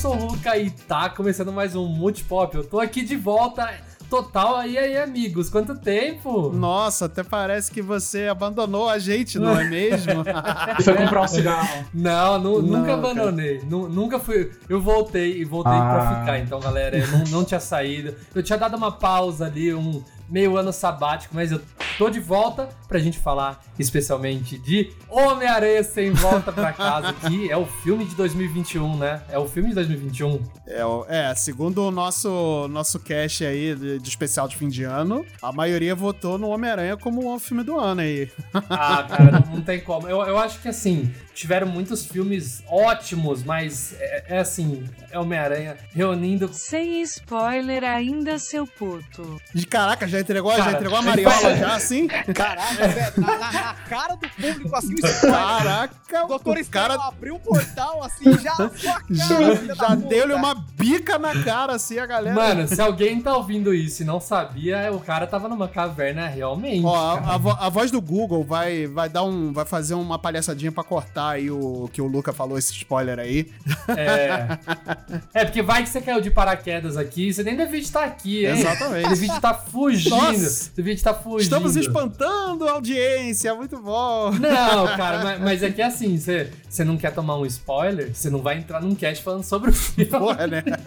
[0.00, 2.54] sou o Luca e tá começando mais um Multipop.
[2.56, 3.68] Eu tô aqui de volta
[4.08, 5.50] total aí, aí, amigos.
[5.50, 6.50] Quanto tempo?
[6.50, 10.12] Nossa, até parece que você abandonou a gente, não é mesmo?
[10.82, 11.84] Foi comprar um cigarro.
[11.92, 13.60] Não, nu- Não, nunca abandonei.
[13.68, 14.50] Nu- nunca fui.
[14.68, 15.88] Eu voltei e voltei Ah.
[15.92, 16.38] pra ficar.
[16.38, 18.14] Então, galera, eu não, não tinha saído.
[18.34, 21.60] Eu tinha dado uma pausa ali, um meio ano sabático, mas eu
[21.96, 27.56] tô de volta pra gente falar especialmente de Homem-Aranha Sem Volta Pra Casa, que é
[27.56, 29.22] o filme de 2021, né?
[29.28, 30.42] É o filme de 2021.
[30.66, 35.24] É, é, segundo o nosso, nosso cast aí de, de especial de fim de ano,
[35.42, 38.30] a maioria votou no Homem-Aranha como o filme do ano aí.
[38.70, 40.08] Ah, cara, não, não tem como.
[40.08, 45.76] Eu, eu acho que assim, tiveram muitos filmes ótimos, mas é, é assim, é Homem-Aranha
[45.94, 46.50] reunindo.
[46.52, 49.40] Sem spoiler ainda, seu puto.
[49.54, 52.06] De caraca, já entregou, Cara, já entregou a Mariola já assim?
[52.34, 55.38] Caraca, velho, na, na- na cara do público, assim, o spoiler.
[55.38, 58.54] Caraca, O doutor o cara abriu um portal, assim, já...
[58.56, 58.70] cara,
[59.10, 62.34] já, já deu-lhe uma bica na cara assim, a galera.
[62.34, 66.84] Mano, se alguém tá ouvindo isso e não sabia, o cara tava numa caverna realmente.
[66.84, 69.52] Ó, a, a vo- a voz do Google vai, vai dar um.
[69.52, 73.50] Vai fazer uma palhaçadinha pra cortar aí o que o Luca falou, esse spoiler aí.
[73.88, 74.58] É.
[75.34, 78.52] É, porque vai que você caiu de paraquedas aqui, você nem devia estar aqui, hein?
[78.52, 79.08] Exatamente.
[79.10, 80.07] Devia estar fugindo.
[80.10, 80.70] Nossa.
[80.74, 81.40] Devia estar fugindo.
[81.40, 84.30] Estamos espantando a audiência, muito bom.
[84.32, 88.40] Não, cara, mas, mas é que assim, você, não quer tomar um spoiler, você não
[88.40, 90.10] vai entrar num cast falando sobre o filme.
[90.10, 90.62] Porra, né?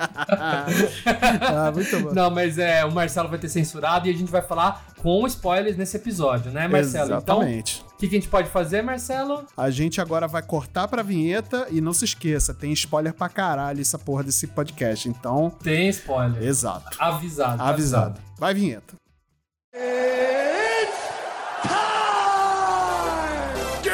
[1.42, 2.14] ah, muito bom.
[2.14, 5.78] Não, mas é, o Marcelo vai ter censurado e a gente vai falar com spoilers
[5.78, 7.12] nesse episódio, né, Marcelo?
[7.12, 7.78] Exatamente.
[7.78, 9.46] Então, o que, que a gente pode fazer, Marcelo?
[9.58, 13.82] A gente agora vai cortar pra vinheta e não se esqueça, tem spoiler pra caralho
[13.82, 15.10] essa porra desse podcast.
[15.10, 16.42] Então, Tem spoiler.
[16.44, 16.98] exato.
[17.00, 17.62] Avisado.
[17.62, 18.22] Avisado.
[18.38, 19.01] Vai, vinheta.
[19.74, 19.84] Get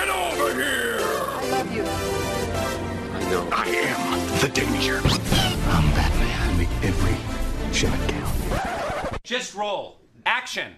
[0.10, 0.98] over here!
[1.00, 1.84] I love you.
[1.84, 3.48] I know.
[3.52, 4.98] I am the danger.
[4.98, 6.50] I'm Batman.
[6.50, 7.16] I Make every
[7.74, 9.24] shot count.
[9.24, 10.00] Just roll.
[10.26, 10.74] Action.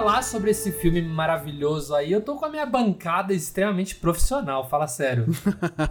[0.00, 4.86] Falar sobre esse filme maravilhoso aí, eu tô com a minha bancada extremamente profissional, fala
[4.86, 5.26] sério.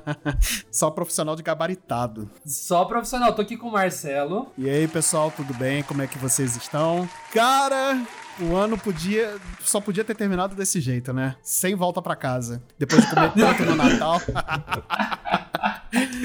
[0.71, 2.27] Só profissional de gabaritado.
[2.43, 4.51] Só profissional, tô aqui com o Marcelo.
[4.57, 5.83] E aí, pessoal, tudo bem?
[5.83, 7.07] Como é que vocês estão?
[7.31, 8.01] Cara,
[8.41, 9.37] o ano podia.
[9.61, 11.35] Só podia ter terminado desse jeito, né?
[11.43, 12.63] Sem volta pra casa.
[12.79, 14.19] Depois de comer tanto no Natal.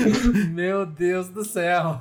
[0.50, 1.98] Meu Deus do céu.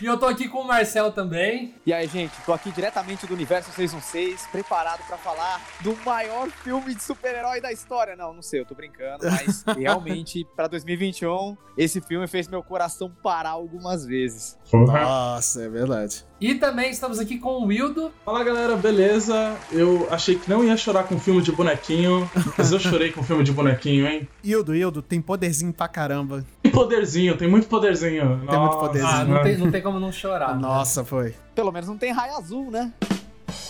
[0.00, 1.74] e eu tô aqui com o Marcelo também.
[1.84, 6.94] E aí, gente, tô aqui diretamente do Universo 616, preparado pra falar do maior filme
[6.94, 8.16] de super-herói da história.
[8.16, 13.10] Não, não sei, eu tô brincando, mas realmente, pra 2021, esse filme fez meu coração
[13.22, 14.58] parar algumas vezes.
[14.72, 16.24] Nossa, é verdade.
[16.40, 18.10] E também estamos aqui com o Wildo.
[18.24, 19.54] Fala galera, beleza?
[19.70, 23.44] Eu achei que não ia chorar com filme de bonequinho, mas eu chorei com filme
[23.44, 24.26] de bonequinho, hein?
[24.42, 26.42] Hildo, Hildo, tem poderzinho pra caramba.
[26.70, 28.40] Tem poderzinho, tem muito poderzinho.
[28.48, 29.12] Tem muito poderzinho.
[29.12, 30.54] Ah, não tem, não tem como não chorar.
[30.54, 30.62] né?
[30.62, 31.34] Nossa, foi.
[31.54, 32.92] Pelo menos não tem raio azul, né?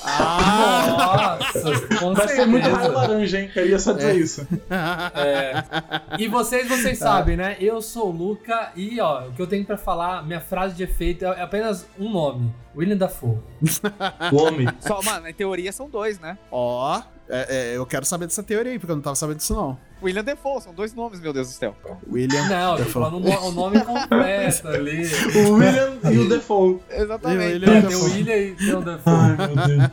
[0.04, 1.38] Ah!
[1.54, 3.50] Nossa, com Vai ser muito raio laranja, hein?
[3.52, 4.46] Queria só dizer isso.
[5.14, 5.64] É.
[6.18, 7.56] E vocês, vocês sabem, né?
[7.58, 10.82] Eu sou o Luca e, ó, o que eu tenho pra falar, minha frase de
[10.82, 12.52] efeito é apenas um nome.
[12.76, 13.38] William Dafoe.
[14.32, 14.68] O homem.
[14.80, 16.36] Só, mano, em teoria são dois, né?
[16.50, 19.54] Ó, é, é, eu quero saber dessa teoria aí, porque eu não tava sabendo disso,
[19.54, 19.78] não.
[20.02, 21.76] William Defoe, são dois nomes, meu Deus do céu.
[22.10, 22.48] William.
[22.48, 22.92] Não, eu tô Dafoe.
[22.92, 25.02] falando o no- o nome completo ali.
[25.50, 26.80] O William e o Defoe.
[26.90, 27.52] Exatamente.
[27.54, 28.04] William Tem o.
[28.04, 29.12] William e tem o Dafoe.
[29.14, 29.90] Ai, meu Deus.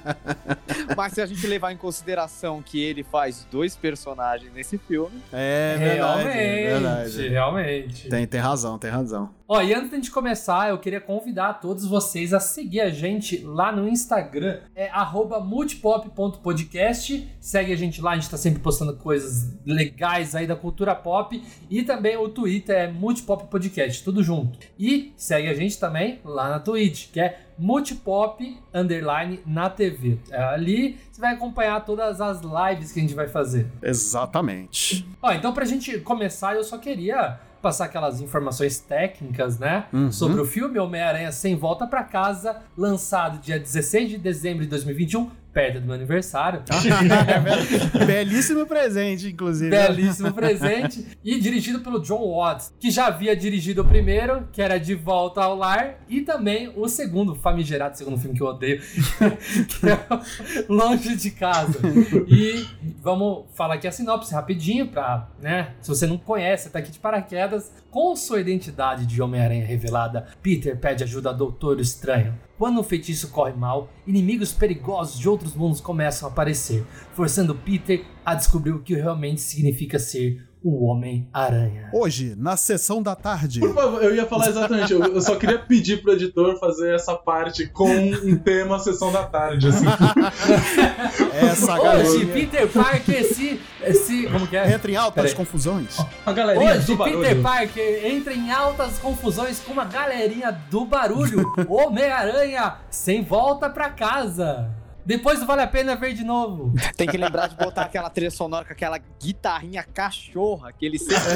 [0.95, 5.75] Mas se a gente levar em consideração que ele faz dois personagens nesse filme, É
[5.77, 7.27] realmente, verdade.
[7.29, 8.09] realmente.
[8.09, 9.29] Tem, tem razão, tem razão.
[9.49, 13.37] Ó, e antes de gente começar, eu queria convidar todos vocês a seguir a gente
[13.45, 17.27] lá no Instagram, é arroba multipop.podcast.
[17.39, 19.96] Segue a gente lá, a gente tá sempre postando coisas legais
[20.35, 21.41] aí da cultura pop.
[21.69, 24.57] E também o Twitter é Multipop Podcast, tudo junto.
[24.77, 30.17] E segue a gente também lá na Twitch, que é Multipop Underline na TV.
[30.29, 33.67] É, ali você vai acompanhar todas as lives que a gente vai fazer.
[33.81, 35.07] Exatamente.
[35.21, 39.85] Ó, então pra gente começar, eu só queria passar aquelas informações técnicas, né?
[39.91, 40.11] Uhum.
[40.11, 45.29] Sobre o filme Homem-Aranha Sem Volta pra Casa, lançado dia 16 de dezembro de 2021,
[45.53, 46.61] perto do meu aniversário.
[48.05, 49.69] Belíssimo presente, inclusive.
[49.69, 51.05] Belíssimo presente.
[51.23, 55.41] E dirigido pelo John Watts, que já havia dirigido o primeiro, que era De Volta
[55.41, 61.15] ao Lar, e também o segundo, famigerado segundo filme que eu odeio, que é Longe
[61.15, 61.79] de Casa.
[62.27, 62.65] E
[63.01, 65.73] vamos falar aqui a sinopse rapidinho, pra, né?
[65.81, 67.71] Se você não conhece, tá aqui de paraquedas.
[67.89, 72.35] Com sua identidade de Homem-Aranha revelada, Peter pede ajuda a Doutor Estranho.
[72.57, 76.83] Quando o feitiço corre mal, inimigos perigosos de outros mundos começam a aparecer,
[77.13, 81.89] forçando Peter a descobrir o que realmente significa ser o Homem-Aranha.
[81.93, 83.59] Hoje, na sessão da tarde.
[83.59, 84.91] Por favor, eu ia falar exatamente.
[84.91, 89.23] Eu, eu só queria pedir pro editor fazer essa parte com um tema sessão da
[89.23, 89.85] tarde, assim.
[91.33, 93.59] Essa Hoje, galerinha Peter Parker se,
[93.93, 94.27] se.
[94.27, 94.71] Como que é?
[94.73, 95.35] entra em altas Peraí.
[95.35, 95.97] confusões.
[96.25, 97.43] A galerinha Hoje, do Peter barulho.
[97.43, 101.45] Parker entra em altas confusões com uma galerinha do barulho.
[101.69, 104.69] Homem-Aranha sem volta pra casa.
[105.07, 106.73] Depois vale a pena ver de novo.
[106.97, 111.17] tem que lembrar de botar aquela trilha sonora com aquela guitarrinha cachorra que ele sempre.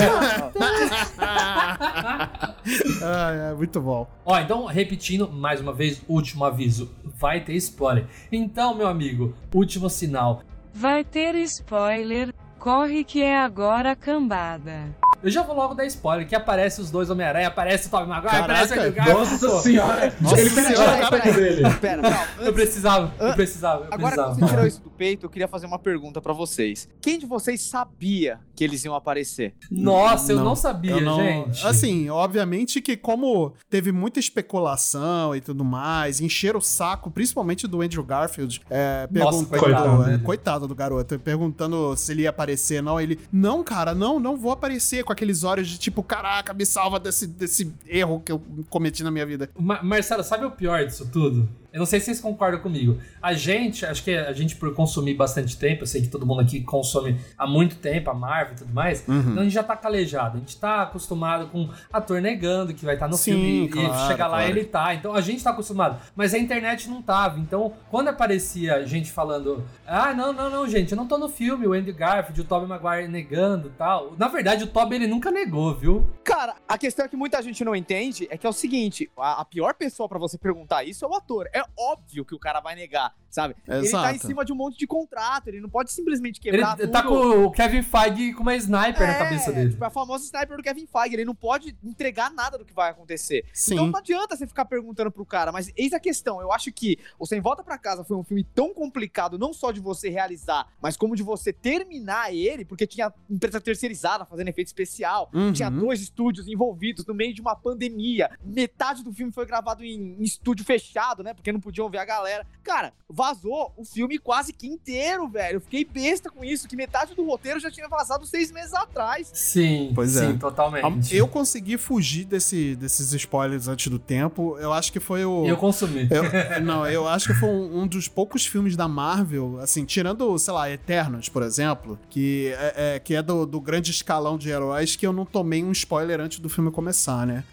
[3.03, 4.07] Ah, é, muito bom.
[4.25, 8.05] Ó, então, repetindo mais uma vez, último aviso: vai ter spoiler.
[8.31, 10.43] Então, meu amigo, último sinal.
[10.73, 14.95] Vai ter spoiler, corre que é agora a cambada.
[15.23, 18.31] Eu já vou logo dar spoiler: que aparece os dois Homem-Aranha, aparece o Tobey Maguire,
[18.31, 19.19] Caraca, aparece o Andrew Garfield.
[19.31, 20.13] Nossa Pô, senhora!
[20.21, 21.61] Nossa ele perde senhora, o respeito dele.
[21.81, 22.01] Pera.
[22.01, 25.47] Eu Antes, precisava, eu precisava, eu agora que você tirou isso do peito, eu queria
[25.47, 26.87] fazer uma pergunta pra vocês.
[27.01, 29.53] Quem de vocês sabia que eles iam aparecer?
[29.69, 31.65] Nossa, eu Não, não sabia, Eu não- gente.
[31.65, 37.81] Assim, obviamente que como teve muita especulação e tudo mais, encheram o saco, principalmente do
[37.81, 42.81] Andrew Garfield, é, Nossa, perguntando, coitado é, coitado do garoto, perguntando se ele ia aparecer,
[42.81, 46.65] não, ele, não, cara, não, não vou aparecer com aqueles olhos de tipo, caraca, me
[46.65, 49.49] salva desse, desse erro que eu cometi na minha vida.
[49.59, 51.47] Ma- Marcelo, sabe o pior disso tudo?
[51.73, 52.97] Eu não sei se vocês concordam comigo.
[53.21, 56.41] A gente, acho que a gente por consumir bastante tempo, eu sei que todo mundo
[56.41, 59.19] aqui consome há muito tempo, a Marvel e tudo mais, Uhum.
[59.19, 60.37] então a gente já tá calejado.
[60.37, 64.07] A gente tá acostumado com ator negando que vai estar no Sim, filme claro, e
[64.07, 64.51] chegar lá claro.
[64.51, 64.93] ele tá.
[64.95, 66.01] Então a gente tá acostumado.
[66.15, 67.39] Mas a internet não tava.
[67.39, 71.65] Então, quando aparecia gente falando, ah, não, não, não, gente, eu não tô no filme,
[71.67, 74.13] o Andy Garfield, o Tobey Maguire negando e tal.
[74.17, 76.07] Na verdade, o Tobey ele nunca negou, viu?
[76.23, 79.41] Cara, a questão é que muita gente não entende é que é o seguinte: a,
[79.41, 81.47] a pior pessoa pra você perguntar isso é o ator.
[81.53, 83.55] É óbvio que o cara vai negar, sabe?
[83.67, 84.27] Ele tá em Exato.
[84.27, 87.03] cima de um monte de contrato, ele não pode simplesmente Ele quebrar tá tudo.
[87.03, 89.71] com o Kevin Feige com uma sniper na É, cabeça dele.
[89.71, 92.89] Tipo, a famosa sniper do Kevin Feige, ele não pode entregar nada do que vai
[92.91, 93.45] acontecer.
[93.53, 93.73] Sim.
[93.73, 96.97] Então não adianta você ficar perguntando pro cara, mas eis a questão, eu acho que
[97.19, 100.67] o Sem Volta Pra Casa foi um filme tão complicado, não só de você realizar,
[100.81, 105.51] mas como de você terminar ele, porque tinha empresa terceirizada fazendo efeito especial, Uhum.
[105.53, 110.15] tinha dois estúdios envolvidos no meio de uma pandemia, metade do filme foi gravado em,
[110.19, 112.45] em estúdio fechado, né, porque não podiam ver a galera.
[112.63, 117.15] Cara, vazou o filme quase que inteiro, velho, eu fiquei besta com isso, que metade
[117.15, 119.29] do roteiro já tinha vazado seis meses atrás.
[119.33, 120.33] Sim, Pois sim, é.
[120.37, 121.15] totalmente.
[121.15, 124.57] Eu consegui fugir desse, desses spoilers antes do tempo.
[124.59, 125.45] Eu acho que foi o.
[125.45, 126.07] Eu consumi.
[126.09, 126.23] Eu-
[126.61, 130.53] não, eu acho que foi um, um dos poucos filmes da Marvel, assim, tirando, sei
[130.53, 134.95] lá, Eternos, por exemplo, que é, é- que é do, do grande escalão de heróis,
[134.95, 137.43] que eu não tomei um spoiler antes do filme começar, né?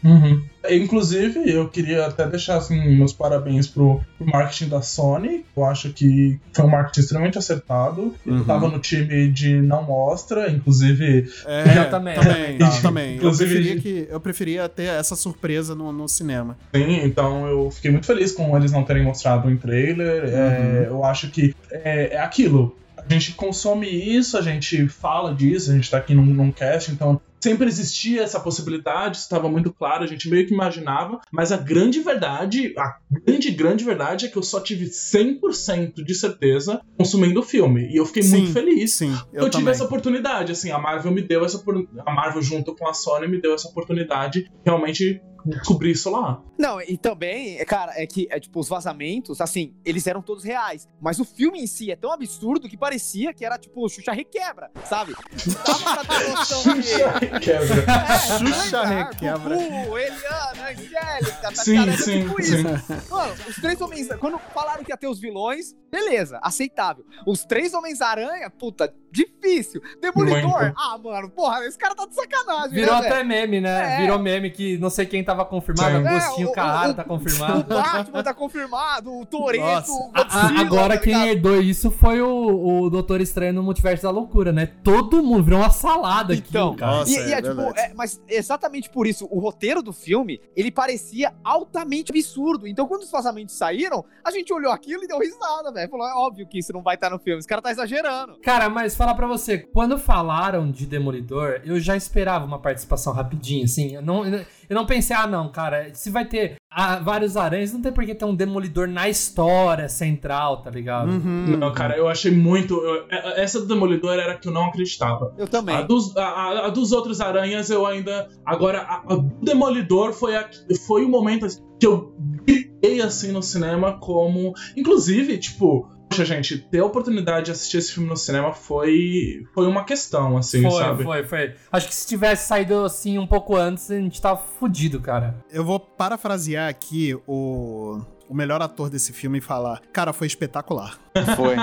[0.71, 5.45] Inclusive, eu queria até deixar assim, meus parabéns pro, pro marketing da Sony.
[5.57, 8.15] Eu acho que foi um marketing extremamente acertado.
[8.27, 8.39] Uhum.
[8.39, 11.31] Eu tava no time de não mostra, inclusive.
[11.47, 12.71] É, Eu também, também, tá.
[12.83, 13.11] também.
[13.11, 16.57] Eu Inclusive- preferia, que, eu preferia ter essa surpresa no, no cinema.
[16.75, 20.25] Sim, então eu fiquei muito feliz com eles não terem mostrado em trailer.
[20.25, 22.77] É, eu acho que é, é aquilo.
[22.97, 26.93] A gente consome isso, a gente fala disso, a gente tá aqui num, num cast,
[26.93, 31.53] então sempre existia essa possibilidade, isso estava muito claro, a gente meio que imaginava, mas
[31.53, 36.81] a grande verdade, a grande, grande verdade é que eu só tive 100% de certeza
[36.97, 37.89] consumindo o filme.
[37.91, 38.95] E eu fiquei muito feliz.
[38.95, 39.73] Sim, Eu, eu, tive também.
[39.73, 41.63] essa oportunidade, assim, a Marvel me deu essa
[42.07, 46.43] a Marvel junto com a Sony me deu essa oportunidade de realmente descobrir isso lá.
[46.59, 50.45] Não, e também, é, cara, é que, é, tipo, os vazamentos, assim, eles eram todos
[50.45, 50.89] reais.
[51.01, 54.71] Mas o filme em si é tão absurdo que parecia que era, tipo, Xuxa Requebra,
[54.85, 55.15] sabe?
[55.47, 57.28] Não dava pra ter noção que...
[57.41, 57.85] Quebra.
[57.89, 59.57] É, Xuxa Neymar, Requebra.
[59.57, 61.79] Gugu, Eliana, Angélica, tá Sim?
[61.83, 62.55] Era sim, tipo sim.
[62.55, 63.11] isso.
[63.11, 64.09] Mano, os três homens.
[64.19, 67.05] Quando falaram que ia ter os vilões, beleza, aceitável.
[67.27, 69.81] Os três Homens-Aranha, puta, difícil.
[70.01, 70.75] Demolidor, Muito.
[70.77, 73.95] ah, mano, porra, esse cara tá de sacanagem, Virou né, até meme, né?
[73.97, 74.01] É.
[74.03, 75.91] Virou meme que não sei quem tava confirmado.
[75.99, 76.07] Sim.
[76.07, 77.63] Agostinho É, o- Carrara o- tá O confirmado.
[77.65, 82.83] Batman tá confirmado, o Toreto, o a- Godzilla, agora tá quem herdou isso foi o,
[82.83, 84.67] o Doutor Estranho no Multiverso da Loucura, né?
[84.85, 86.81] Todo mundo virou uma salada Então, aqui.
[86.81, 87.81] Nossa, E, é e é, tipo, verdade.
[87.81, 92.67] é, mas exatamente por isso, o roteiro do filme, ele parecia altamente absurdo.
[92.67, 95.91] Então, quando os vazamentos saíram, a gente olhou aquilo e deu risada, velho.
[95.91, 98.39] Falou, é óbvio que isso não vai estar no filme, esse cara tá exagerando.
[98.41, 103.65] Cara, mas falar pra você, quando falaram de Demolidor, eu já esperava uma participação rapidinha,
[103.65, 103.95] assim.
[103.95, 104.25] Eu não,
[104.69, 108.05] eu não pensei, ah, não, cara, se vai ter ah, vários aranhas, não tem por
[108.05, 111.09] que ter um Demolidor na história central, tá ligado?
[111.11, 111.57] Uhum.
[111.59, 112.75] Não, cara, eu achei muito.
[112.75, 115.35] eu- é- essa do Demolidor era a que eu não acreditava.
[115.39, 115.75] Eu também.
[115.75, 118.29] A dos, a, a- a dos outros aranhas eu ainda.
[118.45, 120.49] Agora, a, a do Demolidor foi, a,
[120.87, 124.53] foi o momento assim, que eu gritei assim no cinema, como.
[124.77, 125.89] Inclusive, tipo.
[126.09, 130.37] Poxa, gente, ter a oportunidade de assistir esse filme no cinema foi, foi uma questão,
[130.37, 131.05] assim, foi, sabe?
[131.05, 131.55] foi, foi.
[131.71, 135.45] Acho que se tivesse saído assim um pouco antes, a gente tava fudido, cara.
[135.51, 140.99] Eu vou parafrasear aqui o, o melhor ator desse filme e falar: Cara, foi espetacular.
[141.37, 141.57] Foi.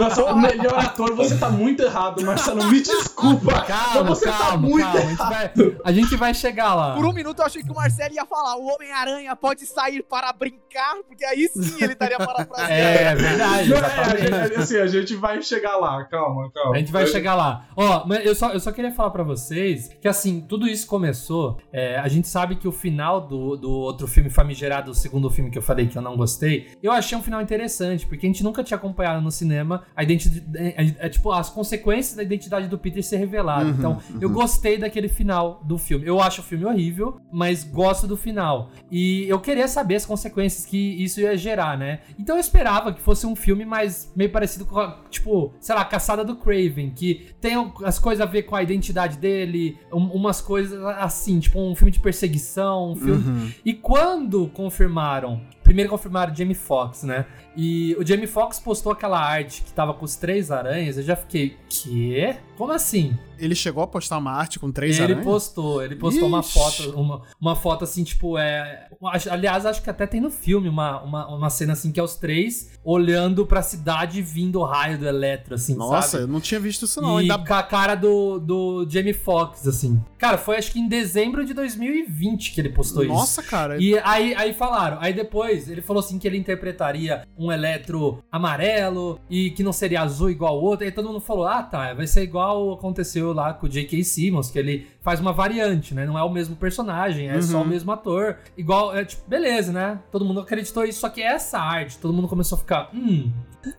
[0.00, 2.64] Nossa, o melhor ator, você tá muito errado, Marcelo.
[2.64, 3.60] Me desculpa.
[3.62, 4.98] Calma, você tá calma, muito calma.
[4.98, 6.94] A gente, vai, a gente vai chegar lá.
[6.94, 10.32] Por um minuto eu achei que o Marcelo ia falar: o Homem-Aranha pode sair para
[10.32, 12.68] brincar, porque aí sim ele estaria parafraseando.
[12.78, 16.76] É, verdade, Não, é, a gente- assim, a gente vai chegar lá, calma, calma.
[16.76, 17.66] A gente vai chegar lá.
[17.76, 21.58] Ó, mas eu só, eu só queria falar pra vocês que, assim, tudo isso começou.
[21.72, 25.47] é, a gente sabe que o final do, do outro filme famigerado, o segundo filme
[25.50, 28.42] que eu falei que eu não gostei, eu achei um final interessante, porque a gente
[28.44, 30.44] nunca tinha acompanhado no cinema a identidade.
[30.56, 33.64] É, é, tipo, as consequências da identidade do Peter ser revelada.
[33.66, 36.06] Uhum, então, eu gostei daquele final do filme.
[36.06, 38.70] Eu acho o filme horrível, mas gosto do final.
[38.90, 42.00] E eu queria saber as consequências que isso ia gerar, né?
[42.18, 45.84] Então eu esperava que fosse um filme mais meio parecido com, a, tipo, sei lá,
[45.84, 50.40] Caçada do Craven, que tem as coisas a ver com a identidade dele, um- umas
[50.40, 53.24] coisas assim, tipo um filme de perseguição, um filme.
[53.28, 53.50] Uhum.
[53.64, 55.57] E quando confirmaram, Ciao.
[55.68, 57.26] Primeiro confirmaram o Jamie Foxx, né?
[57.54, 61.14] E o Jamie Foxx postou aquela arte que tava com os três aranhas, eu já
[61.14, 62.36] fiquei, quê?
[62.56, 63.16] Como assim?
[63.38, 65.24] Ele chegou a postar uma arte com três ele aranhas?
[65.24, 66.52] postou, ele postou uma Ixi.
[66.52, 68.88] foto, uma, uma foto assim, tipo, é.
[69.30, 72.16] Aliás, acho que até tem no filme uma, uma, uma cena assim que é os
[72.16, 76.24] três olhando pra cidade vindo o raio do eletro, assim, Nossa, sabe?
[76.24, 77.20] eu não tinha visto isso não.
[77.20, 77.38] e Ainda...
[77.38, 80.02] com a cara do, do Jamie Foxx, assim.
[80.16, 83.12] Cara, foi acho que em dezembro de 2020 que ele postou isso.
[83.12, 83.80] Nossa, cara.
[83.80, 89.18] E aí, aí falaram, aí depois ele falou assim que ele interpretaria um eletro amarelo
[89.30, 90.84] e que não seria azul igual o outro.
[90.84, 94.04] Aí todo mundo falou: ah, tá, vai ser igual aconteceu lá com o J.K.
[94.04, 96.04] Simmons, que ele faz uma variante, né?
[96.04, 97.62] Não é o mesmo personagem, é só Uhum.
[97.62, 98.36] o mesmo ator.
[98.56, 99.98] Igual, é tipo, beleza, né?
[100.12, 103.32] Todo mundo acreditou isso, só que essa arte, todo mundo começou a ficar, hum.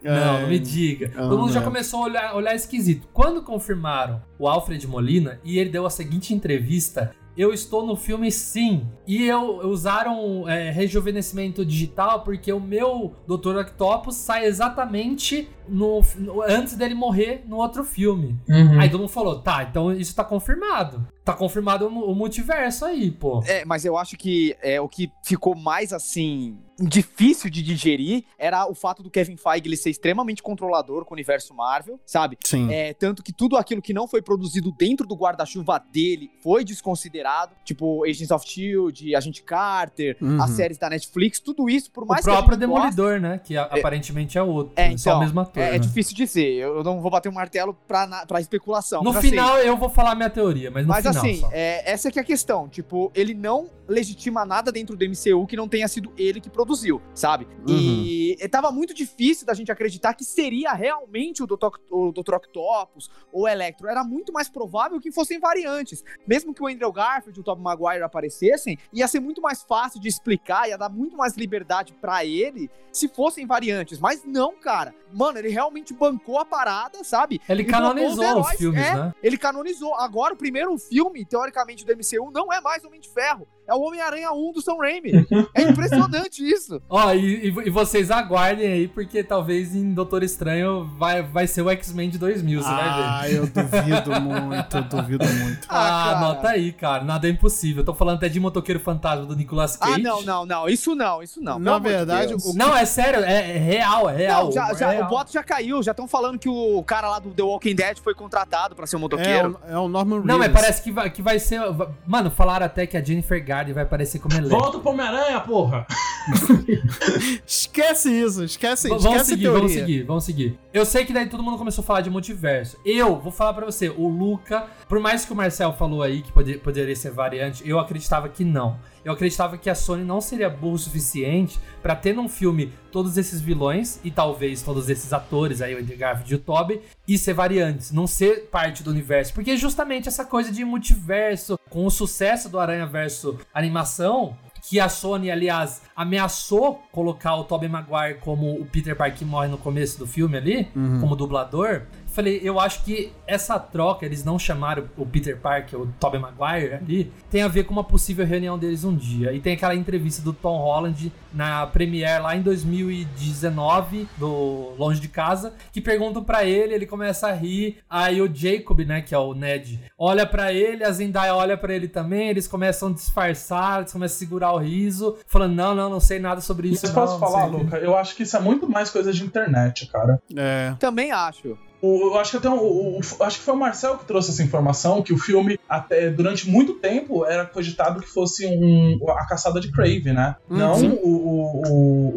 [0.03, 1.09] Não, não me diga.
[1.09, 1.63] Todo mundo já é.
[1.63, 3.07] começou a olhar, olhar esquisito.
[3.13, 8.29] Quando confirmaram o Alfred Molina e ele deu a seguinte entrevista, eu estou no filme
[8.29, 8.85] sim.
[9.07, 13.59] E eu usaram é, rejuvenescimento digital porque o meu Dr.
[13.59, 18.35] Octopus sai exatamente no, no- antes dele morrer no outro filme.
[18.47, 18.79] Uhum.
[18.79, 21.05] Aí todo mundo falou, tá, então isso tá confirmado.
[21.23, 23.43] Tá confirmado o, o multiverso aí, pô.
[23.45, 28.65] É, mas eu acho que é, o que ficou mais assim difícil de digerir era
[28.65, 32.37] o fato do Kevin Feige ele ser extremamente controlador com o universo Marvel, sabe?
[32.45, 32.71] Sim.
[32.71, 37.51] É, tanto que tudo aquilo que não foi produzido dentro do guarda-chuva dele foi desconsiderado,
[37.65, 40.41] tipo Agents of Shield, Agente Carter, Uhum.
[40.41, 43.19] as séries da Netflix, tudo isso por O mais próprio que a gente goste, Demolidor,
[43.21, 43.39] né?
[43.43, 44.73] Que a- aparentemente é outro.
[44.75, 45.58] É, É, só então, o mesmo ator.
[45.59, 45.79] É, é né?
[45.79, 46.45] difícil dizer.
[46.55, 49.01] Eu não vou bater um martelo pra, na- pra especulação.
[49.03, 51.49] No mas, assim, final eu vou falar minha teoria, mas no Mas final assim, só.
[51.51, 52.67] é, essa é que é a questão.
[52.67, 57.01] Tipo, ele não legitima nada dentro do MCU que não tenha sido ele que produziu,
[57.13, 57.47] sabe?
[57.67, 57.75] Uhum.
[57.75, 61.79] E tava muito difícil da gente acreditar que seria realmente o Dr.
[61.89, 62.35] o Dr.
[62.35, 63.87] Octopus ou o Electro.
[63.87, 66.03] Era muito mais provável que fossem variantes.
[66.27, 69.99] Mesmo que o Andrew Garfield e o Tobey Maguire aparecessem, ia ser muito mais fácil
[69.99, 73.99] de explicar, ia dar muito mais liberdade pra ele se fossem variantes.
[73.99, 74.93] Mas não, cara.
[75.13, 77.41] Mano, ele realmente bancou a parada, sabe?
[77.49, 79.13] Ele canonizou os heróis, filmes, é, né?
[79.23, 79.95] Ele canonizou.
[79.95, 83.47] Agora, o primeiro filme, teoricamente, do MCU não é mais Homem de Ferro.
[83.69, 85.11] É o Homem-Aranha 1 do Sam Raimi.
[85.53, 86.81] É impressionante isso.
[86.89, 91.61] Ó, e, e- e vocês aguardem aí, porque talvez em Doutor Estranho vai, vai ser
[91.61, 92.89] o X-Men de 2000, você vai ver.
[92.89, 95.65] Ah, eu duvido muito, eu duvido muito.
[95.69, 97.03] Ah, Ah, anota aí, cara.
[97.03, 97.83] Nada é impossível.
[97.83, 99.93] Tô falando até de Motoqueiro Fantasma do Nicolas Cage.
[99.93, 100.69] Ah, não, não, não.
[100.69, 101.59] Isso não, isso não.
[101.59, 104.45] Na verdade, o- Não, é sério, é, é real, é real.
[104.45, 105.05] Não, já, é já- real.
[105.05, 107.97] o boto já caiu, já estão falando que o cara lá do The Walking Dead
[107.99, 109.59] foi contratado pra ser um É, motoqueiro.
[109.67, 110.27] o- é o Norman Reedus.
[110.27, 111.59] Não, mas parece que vai, que vai ser.
[112.05, 114.57] Mano, falaram até que a Jennifer Garden vai aparecer como Electra.
[114.57, 115.85] Volta pro Homem-Aranha, porra!
[117.45, 119.59] Esquece isso, esquece, V- esquece Vamos a seguir, teoria.
[119.59, 120.59] vamos seguir, vamos seguir.
[120.73, 122.77] Eu sei que daí todo mundo começou a falar de multiverso.
[122.85, 126.31] Eu vou falar pra você, o Luca, por mais que o Marcel falou aí que
[126.31, 128.77] pode- poderia ser variante, eu acreditava que não.
[129.03, 133.17] Eu acreditava que a Sony não seria burro o suficiente pra ter num filme todos
[133.17, 137.17] esses vilões e talvez todos esses atores aí, o Andrew Garfield e o Tobey, e
[137.17, 139.33] ser variantes, não ser parte do universo.
[139.33, 144.35] Porque justamente essa coisa de multiverso, com o sucesso do Aranha Verso animação,
[144.69, 149.47] que a Sony, aliás, ameaçou colocar o Tobey Maguire como o Peter Parker que morre
[149.47, 150.67] no começo do filme ali,
[150.99, 151.81] como dublador.
[152.19, 156.73] Falei, eu acho que essa troca, eles não chamaram o Peter Parker, o Tobey Maguire
[156.73, 159.31] ali, tem a ver com uma possível reunião deles um dia.
[159.31, 165.07] E tem aquela entrevista do Tom Holland na Premiere lá em 2019, do Longe de
[165.07, 169.17] Casa, que perguntam pra ele, ele começa a rir, aí o Jacob, né, que é
[169.17, 173.79] o Ned, olha pra ele, a Zendaya olha pra ele também, eles começam a disfarçar,
[173.79, 176.93] eles começam a segurar o riso, falando, não, não, não sei nada sobre isso Mas
[176.93, 177.77] não, posso não falar, sei o quê." Luca?
[177.77, 180.21] Eu acho que isso é muito mais coisa de internet, cara.
[180.35, 180.73] É.
[180.77, 181.57] Também acho.
[181.81, 184.31] O- eu acho que até um- o, o- acho que foi o Marcel que trouxe
[184.31, 189.25] essa informação que o filme até durante muito tempo era cogitado que fosse um, a
[189.27, 190.35] caçada de Crave, né?
[190.49, 191.59] Hum, Não o,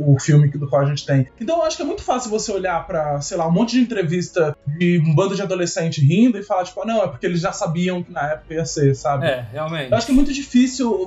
[0.09, 1.27] o, o, filme que- do qual a gente tem.
[1.41, 3.81] Então eu acho que é muito fácil você olhar pra, sei lá, um monte de
[3.81, 7.41] entrevista de um bando de adolescente rindo e falar tipo, "Ah, não, é porque eles
[7.41, 9.27] já sabiam que na época ia ser, sabe?
[9.27, 9.91] É, realmente.
[9.91, 11.07] Eu acho que é muito difícil,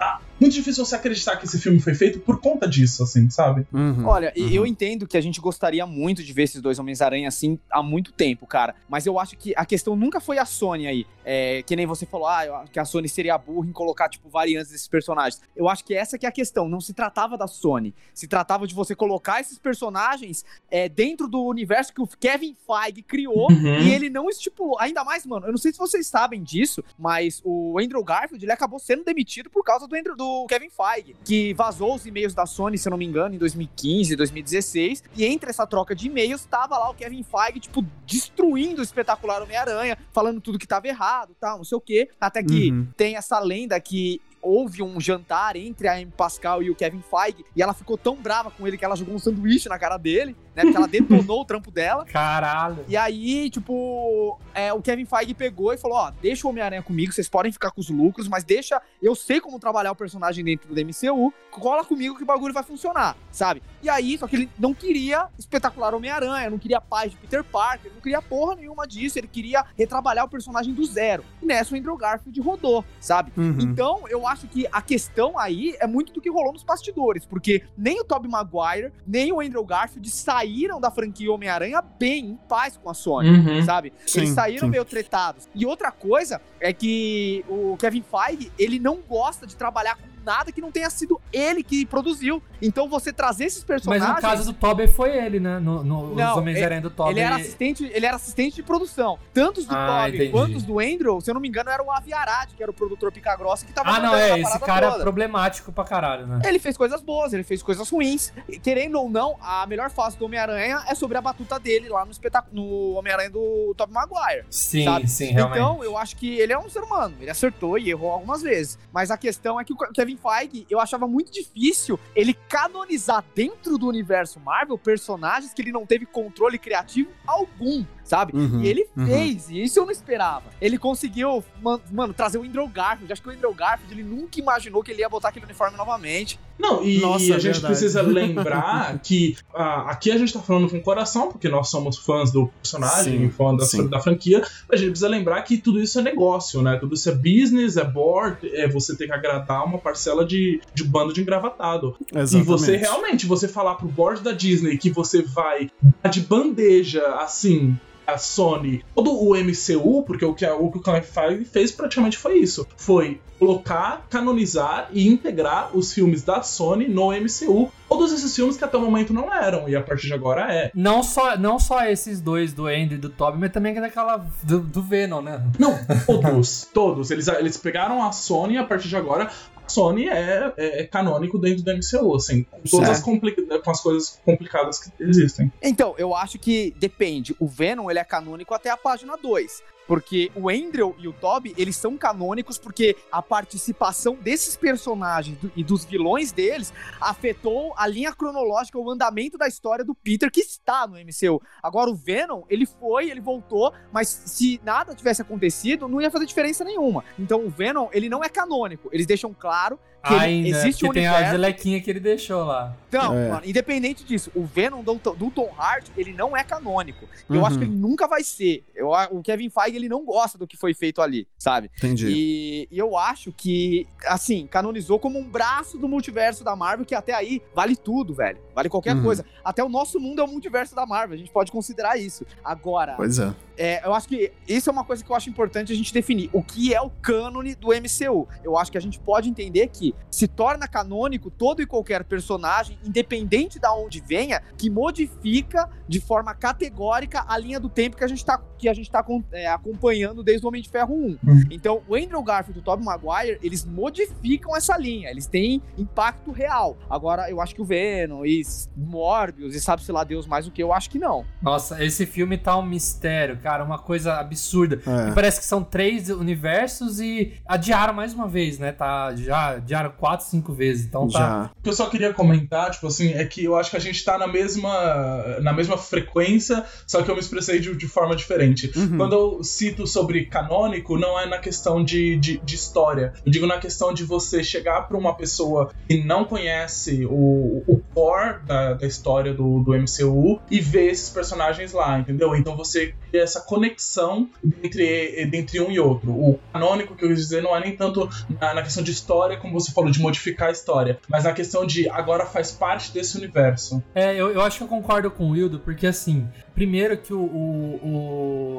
[0.00, 3.66] ah, muito difícil você acreditar que esse filme foi feito por conta disso, assim, sabe?
[3.72, 4.04] Uhum.
[4.06, 7.58] Olha, e eu entendo que a gente gostaria muito de ver esses dois Homens-Aranha assim
[7.70, 8.74] há muito tempo, cara.
[8.88, 11.06] Mas eu acho que a questão nunca foi a Sony aí.
[11.26, 14.70] É, que nem você falou, ah, que a Sony seria burra em colocar, tipo, variantes
[14.70, 15.40] desses personagens.
[15.56, 16.68] Eu acho que essa que é a questão.
[16.68, 17.94] Não se tratava da Sony.
[18.12, 23.02] Se tratava de você colocar esses personagens é, dentro do universo que o Kevin Feige
[23.02, 23.78] criou Uhum.
[23.80, 24.78] e ele não estipulou.
[24.78, 28.52] Ainda mais, mano, eu não sei se vocês sabem disso, mas o Andrew Garfield, ele
[28.52, 32.46] acabou sendo demitido por causa do, Andrew, do Kevin Feige, que vazou os e-mails da
[32.46, 36.44] Sony, se eu não me engano, em 2015, 2016, e entre essa troca de e-mails,
[36.44, 41.34] tava lá o Kevin Feige, tipo, destruindo o espetacular Homem-Aranha, falando tudo que tava errado,
[41.38, 42.88] tal, não sei o quê, até que Uhum.
[42.96, 47.44] tem essa lenda que houve um jantar entre a Amy Pascal e o Kevin Feige,
[47.56, 50.36] e ela ficou tão brava com ele que ela jogou um sanduíche na cara dele,
[50.54, 52.84] né, porque ela detonou o trampo dela, Caralho.
[52.88, 57.12] e aí, tipo, é, o Kevin Feige pegou e falou: ó, deixa o Homem-Aranha comigo,
[57.12, 58.80] vocês podem ficar com os lucros, mas deixa.
[59.02, 62.62] Eu sei como trabalhar o personagem dentro do MCU, cola comigo que o bagulho vai
[62.62, 63.62] funcionar, sabe?
[63.82, 67.92] E aí, só que ele não queria espetacular Homem-Aranha, não queria paz de Peter Parker,
[67.92, 71.24] não queria porra nenhuma disso, ele queria retrabalhar o personagem do zero.
[71.42, 73.32] E nessa o Andrew Garfield rodou, sabe?
[73.36, 73.58] Uhum.
[73.60, 77.64] Então, eu acho que a questão aí é muito do que rolou nos bastidores, porque
[77.76, 80.43] nem o Tobey Maguire, nem o Andrew Garfield saíram
[80.80, 83.62] da franquia Homem-Aranha bem, em paz com a Sony, Uhum.
[83.64, 83.92] sabe?
[84.06, 84.70] Sim, Eles saíram sim.
[84.70, 85.48] meio tretados.
[85.54, 90.50] E outra coisa é que o Kevin Feige, ele não gosta de trabalhar com nada
[90.52, 92.42] que não tenha sido ele que produziu.
[92.62, 94.08] Então, você trazer esses Mas personagens...
[94.08, 95.58] no caso do Tobey foi ele, né?
[95.58, 97.12] No, no, Não, os Homens-Aranha do Tobey.
[97.12, 99.18] Ele era assistente, ele era assistente de produção.
[99.32, 100.30] Tanto os do Ah, Tobey entendi.
[100.32, 102.70] quanto os do Andrew, se eu não me engano, era o Avi Arad, que era
[102.70, 104.40] o produtor pica grossa que tava Ah, não, é.
[104.40, 105.02] Esse cara é toda.
[105.02, 106.40] problemático pra caralho, né?
[106.44, 108.32] Ele fez coisas boas, ele fez coisas ruins.
[108.48, 112.04] E, Querendo ou não, a melhor fase do Homem-Aranha é sobre a batuta dele lá
[112.04, 114.44] no espetáculo, no Homem-Aranha do Tobey Maguire.
[114.50, 115.06] Sim, sabe?
[115.08, 115.58] sim, realmente.
[115.58, 117.14] Então, eu acho que ele é um ser humano.
[117.20, 118.78] Ele acertou e errou algumas vezes.
[118.92, 123.78] Mas a questão é que o Kevin Feige, eu achava muito difícil ele canonizar dentro
[123.78, 127.84] do universo Marvel personagens que ele não teve controle criativo algum.
[128.04, 128.36] Sabe?
[128.36, 129.06] Uhum, e ele uhum.
[129.06, 130.44] fez, e isso eu não esperava.
[130.60, 133.12] Ele conseguiu, man- mano, trazer o Andrew Garfield.
[133.12, 136.38] Acho que o Andrew Garfield, ele nunca imaginou que ele ia botar aquele uniforme novamente.
[136.58, 137.66] Não, e, Nossa, e a é gente verdade.
[137.66, 141.98] precisa lembrar que ah, aqui a gente tá falando com o coração, porque nós somos
[141.98, 145.82] fãs do personagem, Sim, fã da, da franquia, mas a gente precisa lembrar que tudo
[145.82, 146.76] isso é negócio, né?
[146.76, 150.84] Tudo isso é business, é board, é você ter que agradar uma parcela de, de
[150.84, 151.96] bando de engravatado.
[152.14, 152.36] Exatamente.
[152.36, 155.70] E você realmente, você falar pro board da Disney que você vai
[156.02, 160.82] dar de bandeja, assim, a Sony, todo o MCU, porque o que, o que o
[160.82, 162.66] Kevin Feige fez praticamente foi isso.
[162.76, 167.70] Foi colocar, canonizar e integrar os filmes da Sony no MCU.
[167.88, 170.70] Todos esses filmes que até o momento não eram, e a partir de agora é.
[170.74, 174.60] Não só, não só esses dois, do Andy e do Toby, mas também daquela do,
[174.60, 175.42] do Venom, né?
[175.58, 177.10] Não, todos, todos.
[177.10, 179.30] Eles, eles pegaram a Sony a partir de agora
[179.66, 184.20] Sony é, é, canônico dentro do MCU, assim, com todas as, compli- com as coisas
[184.24, 185.50] complicadas que existem.
[185.62, 187.34] Então, eu acho que depende.
[187.38, 189.62] O Venom, ele é canônico até a página 2.
[189.86, 195.52] Porque o Andrew e o Toby, eles são canônicos porque a participação desses personagens do-
[195.54, 200.40] e dos vilões deles afetou a linha cronológica, o andamento da história do Peter que
[200.40, 201.40] está no MCU.
[201.62, 206.26] Agora, o Venom, ele foi, ele voltou, mas se nada tivesse acontecido, não ia fazer
[206.26, 207.04] diferença nenhuma.
[207.18, 208.88] Então, o Venom, ele não é canônico.
[208.92, 209.78] Eles deixam claro
[210.12, 211.32] Ainda, existe um porque tem a universo.
[211.32, 212.76] gelequinha que ele deixou lá.
[212.88, 213.28] Então, É.
[213.30, 217.08] mano, independente disso, o Venom do, do Tom Hardy, ele não é canônico.
[217.28, 217.46] Eu Uhum.
[217.46, 218.64] acho que ele nunca vai ser.
[218.74, 221.70] Eu, o Kevin Feige, ele não gosta do que foi feito ali, sabe?
[221.78, 222.06] Entendi.
[222.08, 226.94] E, e eu acho que, assim, canonizou como um braço do multiverso da Marvel, que
[226.94, 228.38] até aí vale tudo, velho.
[228.54, 229.02] Vale qualquer Uhum.
[229.02, 229.24] coisa.
[229.44, 232.24] Até o nosso mundo é o multiverso da Marvel, a gente pode considerar isso.
[232.44, 233.34] Agora, Pois é.
[233.56, 236.30] é, eu acho que isso é uma coisa que eu acho importante a gente definir.
[236.32, 238.28] O que é o cânone do MCU?
[238.42, 242.78] Eu acho que a gente pode entender que se torna canônico todo e qualquer personagem,
[242.84, 248.06] independente da onde venha, que modifica de forma categórica a linha do tempo que a
[248.06, 251.18] gente tá, que a gente tá é, acompanhando desde o Homem de Ferro 1.
[251.50, 256.30] Então, o Andrew Garfield e o Tobey Maguire, eles modificam essa linha, eles têm impacto
[256.30, 256.76] real.
[256.88, 258.42] Agora, eu acho que o Venom e
[258.76, 261.24] Morbius e sabe-se lá Deus mais o que, eu acho que não.
[261.42, 264.80] Nossa, esse filme tá um mistério, cara, uma coisa absurda.
[264.86, 265.12] É.
[265.12, 268.72] Parece que são três universos e adiaram mais uma vez, né?
[268.72, 270.86] Tá, já adiaram quatro, cinco vezes.
[270.86, 271.18] Então tá.
[271.18, 271.50] Já.
[271.58, 274.04] O que eu só queria comentar, tipo assim, é que eu acho que a gente
[274.04, 278.70] tá na mesma, na mesma frequência, só que eu me expressei de, de forma diferente.
[278.76, 278.96] Uhum.
[278.96, 283.12] Quando eu cito sobre canônico, não é na questão de, de, de história.
[283.24, 287.80] Eu digo na questão de você chegar pra uma pessoa que não conhece o, o
[287.94, 292.34] core da, da história do, do MCU e ver esses personagens lá, entendeu?
[292.34, 294.28] Então você cria essa conexão
[294.62, 296.10] entre, entre um e outro.
[296.10, 298.08] O canônico que eu quis dizer não é nem tanto
[298.40, 301.66] na, na questão de história, como você falou, de modificar a história, mas na questão
[301.66, 303.82] de agora faz parte desse universo.
[303.94, 307.20] É, eu, eu acho que eu concordo com o Wildo, porque assim, primeiro que o,
[307.20, 307.80] o,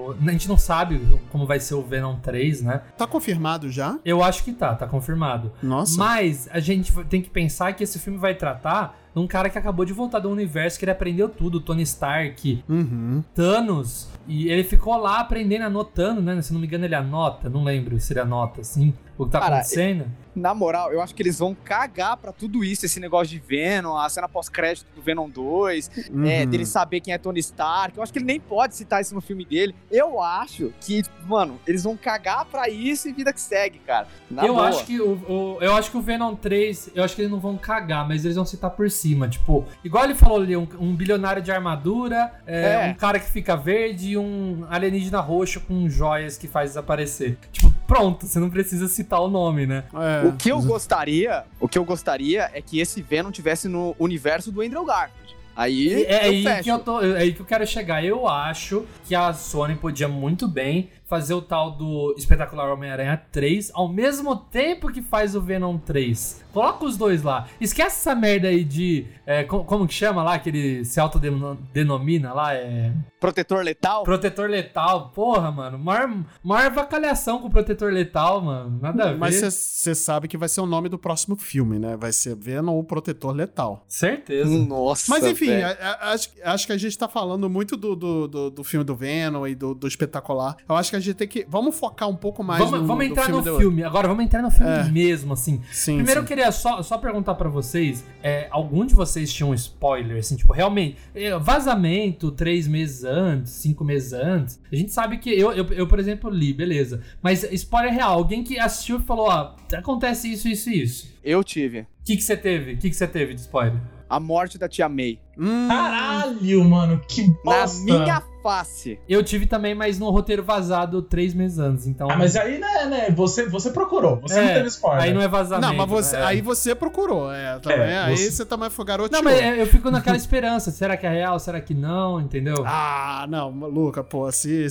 [0.10, 0.99] o- A gente não sabe
[1.32, 2.82] como vai ser o Venom 3, né?
[2.97, 3.97] Tá confirmado já?
[4.06, 5.51] Eu acho que tá, tá confirmado.
[5.62, 5.97] Nossa.
[5.97, 9.58] Mas a gente tem que pensar que esse filme vai tratar de um cara que
[9.58, 13.23] acabou de voltar do universo, que ele aprendeu tudo, Tony Stark, Uhum.
[13.34, 16.41] Thanos, e ele ficou lá aprendendo, anotando, né?
[16.41, 19.39] Se não me engano, ele anota, não lembro se ele anota, assim, o que tá
[19.39, 20.06] Cara, acontecendo.
[20.36, 23.95] Na moral, eu acho que eles vão cagar pra tudo isso, esse negócio de Venom,
[23.95, 26.49] a cena pós-crédito do Venom 2, é, Uhum.
[26.49, 27.95] dele saber quem é Tony Stark.
[27.95, 29.73] Eu acho que ele nem pode citar isso no filme dele.
[29.89, 34.08] Eu acho que, mano, eles vão cagar pra isso e vida que segue, cara.
[34.30, 34.67] Na eu boa.
[34.67, 37.39] acho que o, o- eu acho que o Venom 3, eu acho que eles não
[37.39, 40.93] vão cagar, mas eles vão citar por cima, tipo, igual ele falou ali, um, um
[40.93, 42.91] bilionário de armadura, é, É.
[42.91, 47.38] um cara que fica verde e um alienígena roxo com joias que faz desaparecer.
[47.54, 49.84] Tipo, pronto, você não precisa citar o nome, né?
[49.93, 50.28] É.
[50.28, 54.52] O que eu gostaria, o que eu gostaria é que esse Venom tivesse no universo
[54.52, 55.36] do Andrew Garfield.
[55.56, 56.63] Aí É eu aí fecho.
[56.63, 58.04] que eu tô, é aí que eu quero chegar.
[58.04, 63.72] Eu acho que a Sony podia muito bem fazer o tal do Espetacular Homem-Aranha 3
[63.74, 66.44] ao mesmo tempo que faz o Venom 3.
[66.52, 67.48] Coloca os dois lá.
[67.60, 69.06] Esquece essa merda aí de.
[69.26, 70.39] é, co- como que chama lá?
[70.39, 72.54] Que ele se autodenomina lá?
[72.54, 72.91] É.
[73.20, 74.04] Protetor letal?
[74.04, 75.10] Protetor letal.
[75.10, 75.78] Porra, mano.
[75.78, 76.10] Maior,
[76.44, 78.80] maior vacalhação com o protetor letal, mano.
[78.82, 79.18] Nada a ver.
[79.18, 81.98] Mas você sabe que vai ser o nome do próximo filme, né?
[81.98, 83.84] Vai ser Venom, o Protetor Letal.
[83.88, 84.50] Certeza.
[84.50, 85.06] Nossa.
[85.10, 88.50] Mas enfim, a- a- acho, acho que a gente tá falando muito do, do, do,
[88.52, 90.56] do filme do Venom e do, do espetacular.
[90.70, 91.45] Eu acho que a gente tem que.
[91.47, 93.84] Vamos focar um pouco mais Vamos, no, vamos entrar no do- filme.
[93.84, 94.84] Agora, vamos entrar no filme É.
[94.86, 95.62] mesmo, assim.
[95.71, 96.23] Sim, Primeiro sim.
[96.23, 100.36] eu queria só, só perguntar pra vocês, é, algum de vocês tinha um spoiler, assim,
[100.36, 105.51] tipo, realmente, é, vazamento três meses antes, cinco meses antes, a gente sabe que, eu,
[105.51, 109.55] eu, eu, por exemplo, li, beleza, mas spoiler real, alguém que assistiu e falou, ó,
[109.75, 111.13] acontece isso, isso e isso.
[111.23, 111.81] Eu tive.
[111.81, 112.73] O que que você teve?
[112.73, 113.79] O que que você teve de spoiler?
[114.08, 115.19] A morte da tia May.
[115.38, 117.84] Hum, Caralho, mano, que Na bosta!
[117.84, 118.99] minha face.
[119.10, 122.08] Eu tive também, mas no roteiro vazado três meses antes, então...
[122.12, 125.03] Ah, mas aí, né, né, você, você procurou, você não É, teve spoiler.
[125.03, 125.67] Aí não é vazamento.
[125.67, 126.23] Não, mas você, é.
[126.23, 127.79] aí você procurou, é, também.
[127.79, 129.17] É, aí você- você também foi garotinho.
[129.17, 130.69] Não, mas é, eu fico naquela esperança.
[130.69, 131.39] Será que é real?
[131.39, 132.21] Será que não?
[132.21, 132.63] Entendeu?
[132.67, 134.67] Ah, não, Luca, pô, assim.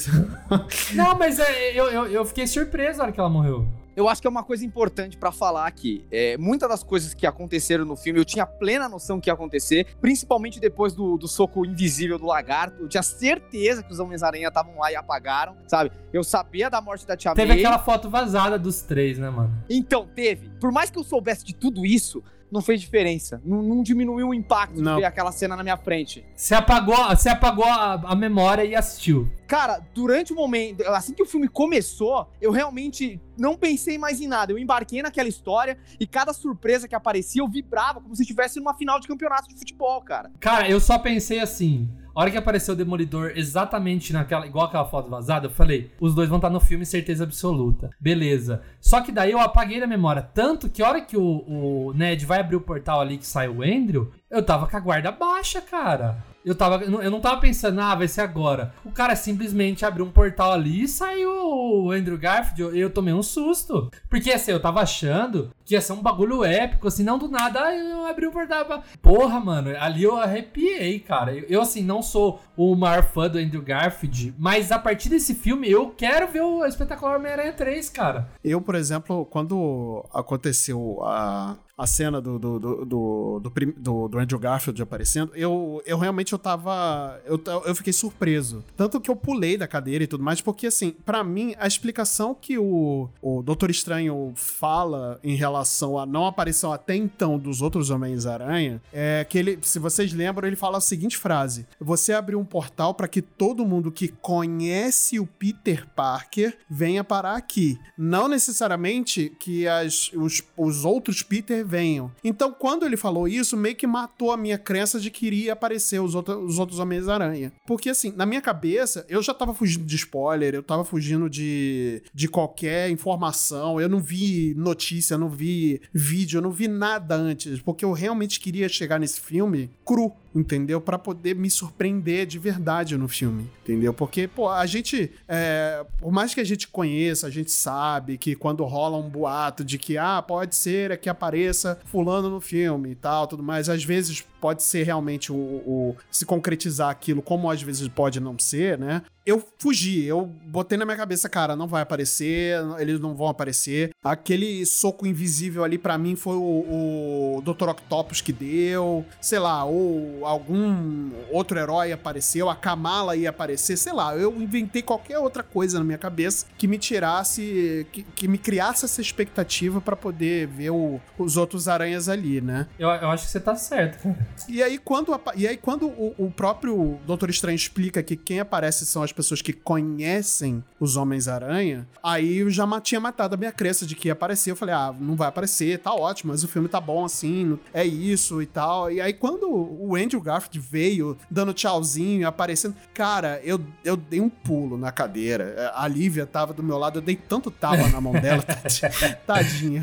[0.94, 3.66] Não, mas é, eu, eu, eu fiquei surpreso na hora que ela morreu.
[3.96, 6.04] Eu acho que é uma coisa importante pra falar aqui.
[6.10, 9.86] É, muitas das coisas que aconteceram no filme eu tinha plena noção que ia acontecer,
[10.00, 12.82] principalmente depois do, do soco invisível do lagarto.
[12.82, 15.92] Eu tinha certeza que os Homens-Aranha estavam lá e apagaram, sabe?
[16.12, 17.58] Eu sabia da morte da Tia Teve May.
[17.58, 19.52] aquela foto vazada dos três, né, mano?
[19.68, 20.50] Então, teve.
[20.60, 22.22] Por mais que eu soubesse de tudo isso,
[22.54, 23.42] não fez diferença.
[23.44, 24.94] Não, não diminuiu o impacto Não.
[24.94, 26.24] de ver aquela cena na minha frente.
[26.36, 29.28] Você apagou, você apagou a, a memória e assistiu.
[29.48, 34.28] Cara, durante o momento, assim que o filme começou, eu realmente não pensei mais em
[34.28, 34.52] nada.
[34.52, 38.74] Eu embarquei naquela história e cada surpresa que aparecia, eu vibrava como se estivesse numa
[38.74, 40.30] final de campeonato de futebol, cara.
[40.38, 41.90] Cara, eu só pensei assim.
[42.14, 46.14] A hora que apareceu o Demolidor exatamente naquela, igual aquela foto vazada, eu falei, os
[46.14, 47.90] dois vão estar no filme, certeza absoluta.
[47.98, 48.62] Beleza.
[48.80, 50.22] Só que daí eu apaguei da memória.
[50.22, 51.44] Tanto que a hora que o,
[51.88, 54.80] o Ned vai abrir o portal ali que sai o Andrew, eu tava com a
[54.80, 56.22] guarda baixa, cara.
[56.44, 58.74] Eu, tava, eu não tava pensando, ah, vai ser agora.
[58.84, 62.60] O cara simplesmente abriu um portal ali e saiu o Andrew Garfield.
[62.60, 63.90] Eu, eu tomei um susto.
[64.10, 67.60] Porque assim, eu tava achando que ia ser um bagulho épico, assim, não do nada,
[67.64, 68.64] ah, eu abri o portal.
[68.64, 71.34] pra- Porra, mano, ali eu arrepiei, cara.
[71.48, 75.70] Eu, assim, não sou o maior fã do Andrew Garfield, mas a partir desse filme
[75.70, 78.28] eu quero ver o Espetacular Homem-Aranha 3, cara.
[78.42, 84.80] Eu, por exemplo, quando aconteceu a, a cena do, do, do, do, do, Andrew Garfield
[84.82, 87.20] aparecendo, eu, eu realmente eu tava.
[87.24, 88.64] Eu, eu fiquei surpreso.
[88.76, 92.34] Tanto que eu pulei da cadeira e tudo mais, porque assim, pra mim, a explicação
[92.38, 97.90] que o, o Doutor Estranho fala em relação à não aparição até então dos outros
[97.90, 102.44] Homens-Aranha é que ele, se vocês lembram, ele fala a seguinte frase: Você abriu um
[102.44, 107.78] portal pra que todo mundo que conhece o Peter Parker venha parar aqui.
[107.96, 112.10] Não necessariamente que as, os, os outros Peter venham.
[112.22, 116.00] Então, quando ele falou isso, meio que matou a minha crença de que iria aparecer
[116.00, 117.52] os, outro, os outros Homens-Aranha.
[117.66, 122.02] Porque, assim, na minha cabeça, eu já tava fugindo de spoiler, eu tava fugindo de,
[122.12, 125.43] de qualquer informação, eu não vi notícia, não vi
[125.92, 130.80] vídeo, eu não vi nada antes, porque eu realmente queria chegar nesse filme cru entendeu?
[130.80, 133.92] Pra poder me surpreender de verdade no filme, entendeu?
[133.94, 138.34] Porque, pô, a gente, é, por mais que a gente conheça, a gente sabe que
[138.34, 142.90] quando rola um boato de que, ah, pode ser é que apareça fulano no filme
[142.90, 147.50] e tal, tudo mais, às vezes pode ser realmente o, o- se concretizar aquilo, como
[147.50, 149.02] às vezes pode não ser, né?
[149.24, 153.88] Eu fugi, eu botei na minha cabeça, cara, não vai aparecer, eles não vão aparecer.
[154.04, 157.70] Aquele soco invisível ali pra mim foi o, o Dr.
[157.70, 163.92] Octopus que deu, sei lá, ou algum outro herói apareceu, a Kamala ia aparecer, sei
[163.92, 168.38] lá, eu inventei qualquer outra coisa na minha cabeça que me tirasse, que, que me
[168.38, 172.66] criasse essa expectativa pra poder ver o- os outros aranhas ali, né?
[172.78, 174.16] Eu, eu acho que você tá certo, cara.
[174.48, 178.84] E aí, quando, e aí, quando o, o próprio Doutor Estranho explica que quem aparece
[178.86, 183.86] são as pessoas que conhecem os Homens-Aranha, aí eu já tinha matado a minha crença
[183.86, 184.50] de que ia aparecer.
[184.50, 187.84] Eu falei, ah, não vai aparecer, tá ótimo, mas o filme tá bom assim, é
[187.84, 188.90] isso e tal.
[188.90, 194.28] E aí, quando o Andrew Garfield veio dando tchauzinho, aparecendo, cara, eu, eu dei um
[194.28, 195.72] pulo na cadeira.
[195.74, 198.42] A Lívia tava do meu lado, eu dei tanto tapa na mão dela,
[199.26, 199.82] tadinha.